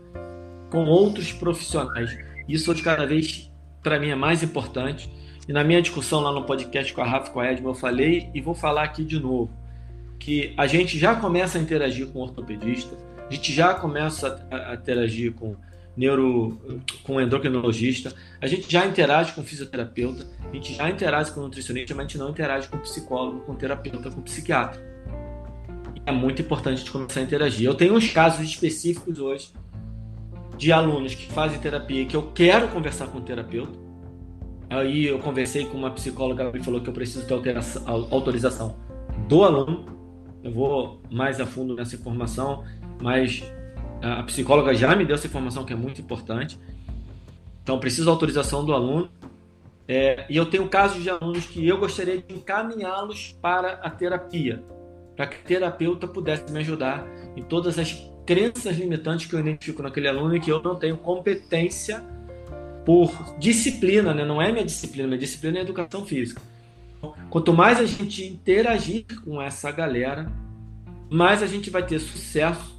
com 0.71 0.85
outros 0.85 1.33
profissionais. 1.33 2.17
Isso 2.49 2.75
de 2.75 2.83
cada 2.83 3.07
vez, 3.07 3.51
para 3.83 3.99
mim, 3.99 4.11
é 4.11 4.15
mais 4.15 4.43
importante. 4.43 5.11
E 5.49 5.53
na 5.53 5.65
minha 5.65 5.83
discussão 5.83 6.21
lá 6.21 6.33
no 6.33 6.45
podcast 6.45 6.93
com 6.93 7.01
a 7.01 7.07
Rafa 7.07 7.29
e 7.29 7.33
com 7.33 7.41
a 7.41 7.47
Edma, 7.47 7.71
eu 7.71 7.75
falei 7.75 8.31
e 8.35 8.41
vou 8.41 8.55
falar 8.55 8.85
aqui 8.85 9.05
de 9.05 9.19
novo, 9.19 9.51
que 10.19 10.55
a 10.57 10.67
gente 10.67 10.99
já 10.99 11.15
começa 11.15 11.59
a 11.59 11.61
interagir 11.61 12.07
com 12.09 12.21
ortopedista, 12.21 12.97
a 13.29 13.33
gente 13.33 13.53
já 13.53 13.75
começa 13.75 14.47
a, 14.51 14.73
a 14.73 14.75
interagir 14.75 15.33
com 15.33 15.57
neuro, 15.97 16.61
com 17.03 17.21
endocrinologista, 17.21 18.15
a 18.41 18.47
gente 18.47 18.71
já 18.71 18.87
interage 18.87 19.33
com 19.33 19.43
fisioterapeuta, 19.43 20.27
a 20.49 20.55
gente 20.55 20.75
já 20.75 20.89
interage 20.89 21.33
com 21.33 21.41
nutricionista, 21.41 21.95
mas 21.95 22.05
a 22.05 22.09
gente 22.09 22.19
não 22.19 22.31
interage 22.31 22.69
com 22.69 22.79
psicólogo, 22.79 23.41
com 23.41 23.55
terapeuta, 23.55 24.11
com 24.11 24.21
psiquiatra. 24.21 24.81
E 25.97 26.03
é 26.07 26.13
muito 26.13 26.43
importante 26.43 26.75
a 26.75 26.79
gente 26.79 26.91
começar 26.91 27.21
a 27.21 27.23
interagir. 27.23 27.67
Eu 27.67 27.75
tenho 27.75 27.95
uns 27.95 28.11
casos 28.13 28.41
específicos 28.49 29.19
hoje 29.19 29.49
de 30.61 30.71
alunos 30.71 31.15
que 31.15 31.27
fazem 31.33 31.59
terapia 31.59 32.05
que 32.05 32.15
eu 32.15 32.31
quero 32.33 32.69
conversar 32.69 33.07
com 33.07 33.19
o 33.19 33.21
terapeuta, 33.23 33.79
Aí 34.71 35.07
eu 35.07 35.19
conversei 35.19 35.67
com 35.67 35.77
uma 35.77 35.91
psicóloga, 35.91 36.53
me 36.53 36.63
falou 36.63 36.81
que 36.81 36.89
eu 36.89 36.93
preciso 36.93 37.27
ter 37.27 37.35
autorização 38.09 38.77
do 39.27 39.43
aluno. 39.43 39.85
Eu 40.45 40.53
vou 40.53 41.03
mais 41.11 41.41
a 41.41 41.45
fundo 41.45 41.75
nessa 41.75 41.97
informação, 41.97 42.63
mas 43.03 43.43
a 44.01 44.23
psicóloga 44.23 44.73
já 44.73 44.95
me 44.95 45.05
deu 45.05 45.17
essa 45.17 45.27
informação 45.27 45.65
que 45.65 45.73
é 45.73 45.77
muito 45.77 46.01
importante. 46.01 46.57
Então, 47.65 47.81
preciso 47.81 48.09
autorização 48.09 48.65
do 48.65 48.73
aluno. 48.73 49.11
É, 49.89 50.25
e 50.31 50.37
eu 50.37 50.47
tenho 50.47 50.69
casos 50.69 51.03
de 51.03 51.11
alunos 51.11 51.47
que 51.47 51.67
eu 51.67 51.77
gostaria 51.77 52.23
de 52.23 52.33
encaminhá-los 52.33 53.37
para 53.43 53.73
a 53.73 53.91
terapia, 53.91 54.63
para 55.17 55.27
que 55.27 55.37
o 55.37 55.45
terapeuta 55.45 56.07
pudesse 56.07 56.51
me 56.53 56.61
ajudar 56.61 57.05
em 57.35 57.43
todas 57.43 57.77
as 57.77 57.93
crenças 58.27 58.77
limitantes 58.77 59.27
que 59.27 59.35
eu 59.35 59.41
identifico 59.41 59.83
naquele 59.83 60.09
aluno 60.09 60.37
e 60.37 60.41
que 60.41 60.51
eu 60.51 60.63
não 60.63 60.77
tenho 60.77 60.97
competência 60.97 62.03
por 62.85 63.13
disciplina, 63.39 64.15
né? 64.15 64.25
não 64.25 64.41
é 64.41 64.51
minha 64.51 64.65
disciplina, 64.65 65.07
minha 65.07 65.19
disciplina 65.19 65.59
é 65.59 65.63
educação 65.63 66.05
física. 66.05 66.41
Quanto 67.29 67.53
mais 67.53 67.79
a 67.79 67.87
gente 67.87 68.25
interagir 68.25 69.05
com 69.25 69.41
essa 69.41 69.71
galera, 69.71 70.31
mais 71.09 71.43
a 71.43 71.47
gente 71.47 71.71
vai 71.71 71.85
ter 71.85 71.99
sucesso 71.99 72.79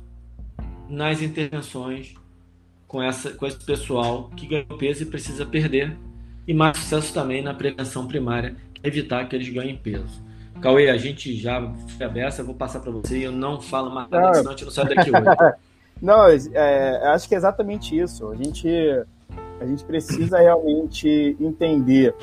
nas 0.89 1.21
intervenções 1.21 2.13
com, 2.87 3.01
essa, 3.01 3.31
com 3.31 3.47
esse 3.47 3.63
pessoal 3.63 4.29
que 4.35 4.45
ganhou 4.45 4.77
peso 4.77 5.03
e 5.03 5.05
precisa 5.05 5.45
perder, 5.45 5.97
e 6.47 6.53
mais 6.53 6.77
sucesso 6.77 7.13
também 7.13 7.41
na 7.41 7.53
prevenção 7.53 8.07
primária, 8.07 8.55
evitar 8.83 9.27
que 9.27 9.35
eles 9.35 9.47
ganhem 9.49 9.77
peso. 9.77 10.21
Cauê, 10.61 10.89
a 10.89 10.97
gente 10.97 11.35
já 11.35 11.71
foi 11.97 12.05
aberta, 12.05 12.43
vou 12.43 12.55
passar 12.55 12.79
para 12.79 12.91
você 12.91 13.17
e 13.17 13.23
eu 13.23 13.31
não 13.31 13.59
falo 13.59 13.89
mais 13.89 14.09
nada, 14.09 14.35
senão 14.35 14.49
a 14.49 14.53
gente 14.53 14.65
não 14.65 14.71
sai 14.71 14.85
daqui 14.85 15.09
hoje. 15.09 15.55
não, 16.01 16.25
é, 16.27 17.07
acho 17.13 17.27
que 17.27 17.35
é 17.35 17.37
exatamente 17.37 17.97
isso. 17.97 18.29
A 18.29 18.35
gente 18.35 18.69
a 19.59 19.65
gente 19.65 19.83
precisa 19.83 20.39
realmente 20.39 21.37
entender 21.39 22.15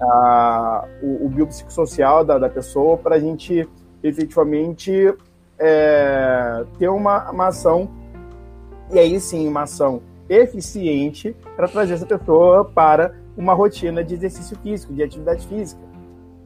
uh, 0.00 0.86
o, 1.02 1.26
o 1.26 1.28
biopsicossocial 1.28 2.24
da, 2.24 2.38
da 2.38 2.48
pessoa 2.48 2.96
para 2.96 3.16
a 3.16 3.18
gente 3.18 3.68
efetivamente 4.00 5.12
é, 5.58 6.64
ter 6.78 6.88
uma, 6.88 7.30
uma 7.30 7.48
ação, 7.48 7.90
e 8.92 8.98
aí 8.98 9.18
sim, 9.18 9.48
uma 9.48 9.62
ação 9.62 10.02
eficiente 10.28 11.34
para 11.56 11.68
trazer 11.68 11.94
essa 11.94 12.06
pessoa 12.06 12.64
para 12.64 13.14
uma 13.36 13.54
rotina 13.54 14.04
de 14.04 14.14
exercício 14.14 14.56
físico, 14.58 14.92
de 14.94 15.02
atividade 15.02 15.46
física. 15.46 15.80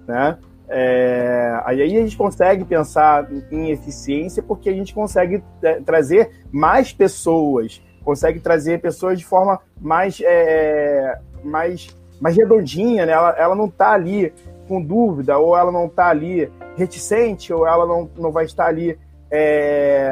Né? 0.06 0.38
É, 0.70 1.60
aí 1.64 1.82
a 1.82 1.86
gente 1.86 2.16
consegue 2.16 2.64
pensar 2.64 3.26
em 3.50 3.70
eficiência 3.70 4.42
porque 4.42 4.68
a 4.68 4.74
gente 4.74 4.92
consegue 4.94 5.42
é, 5.62 5.80
trazer 5.80 6.30
mais 6.52 6.92
pessoas 6.92 7.80
consegue 8.08 8.40
trazer 8.40 8.80
pessoas 8.80 9.18
de 9.18 9.26
forma 9.26 9.60
mais, 9.78 10.18
é, 10.24 11.18
mais, 11.44 11.94
mais 12.18 12.34
redondinha, 12.34 13.04
né? 13.04 13.12
Ela, 13.12 13.36
ela 13.36 13.54
não 13.54 13.66
está 13.66 13.92
ali 13.92 14.32
com 14.66 14.80
dúvida, 14.80 15.36
ou 15.36 15.54
ela 15.54 15.70
não 15.70 15.84
está 15.84 16.08
ali 16.08 16.50
reticente, 16.74 17.52
ou 17.52 17.66
ela 17.66 17.84
não, 17.84 18.08
não 18.16 18.32
vai 18.32 18.46
estar 18.46 18.64
ali 18.64 18.98
é, 19.30 20.10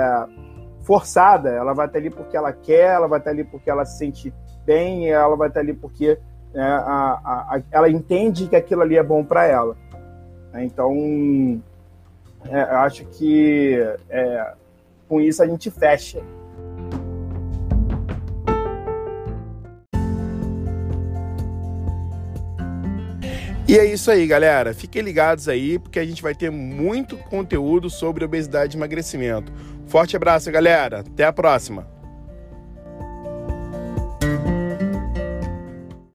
forçada, 0.82 1.48
ela 1.48 1.72
vai 1.72 1.86
estar 1.86 1.98
ali 1.98 2.10
porque 2.10 2.36
ela 2.36 2.52
quer, 2.52 2.96
ela 2.96 3.08
vai 3.08 3.18
estar 3.18 3.30
ali 3.30 3.44
porque 3.44 3.70
ela 3.70 3.86
se 3.86 3.96
sente 3.96 4.34
bem, 4.66 5.08
ela 5.08 5.34
vai 5.34 5.48
estar 5.48 5.60
ali 5.60 5.72
porque 5.72 6.18
é, 6.54 6.60
a, 6.60 7.20
a, 7.24 7.56
a, 7.56 7.62
ela 7.70 7.88
entende 7.88 8.46
que 8.46 8.56
aquilo 8.56 8.82
ali 8.82 8.98
é 8.98 9.02
bom 9.02 9.24
para 9.24 9.46
ela. 9.46 9.74
Então, 10.64 11.60
é, 12.48 12.62
eu 12.62 12.78
acho 12.78 13.04
que 13.06 13.78
é, 14.08 14.54
com 15.08 15.20
isso 15.20 15.42
a 15.42 15.46
gente 15.46 15.70
fecha. 15.70 16.22
E 23.68 23.76
é 23.76 23.84
isso 23.84 24.12
aí, 24.12 24.24
galera. 24.28 24.72
Fiquem 24.72 25.02
ligados 25.02 25.48
aí, 25.48 25.76
porque 25.76 25.98
a 25.98 26.04
gente 26.04 26.22
vai 26.22 26.34
ter 26.34 26.50
muito 26.50 27.16
conteúdo 27.16 27.90
sobre 27.90 28.24
obesidade 28.24 28.76
e 28.76 28.78
emagrecimento. 28.78 29.52
Forte 29.86 30.16
abraço, 30.16 30.50
galera. 30.52 31.00
Até 31.00 31.24
a 31.24 31.32
próxima. 31.32 31.95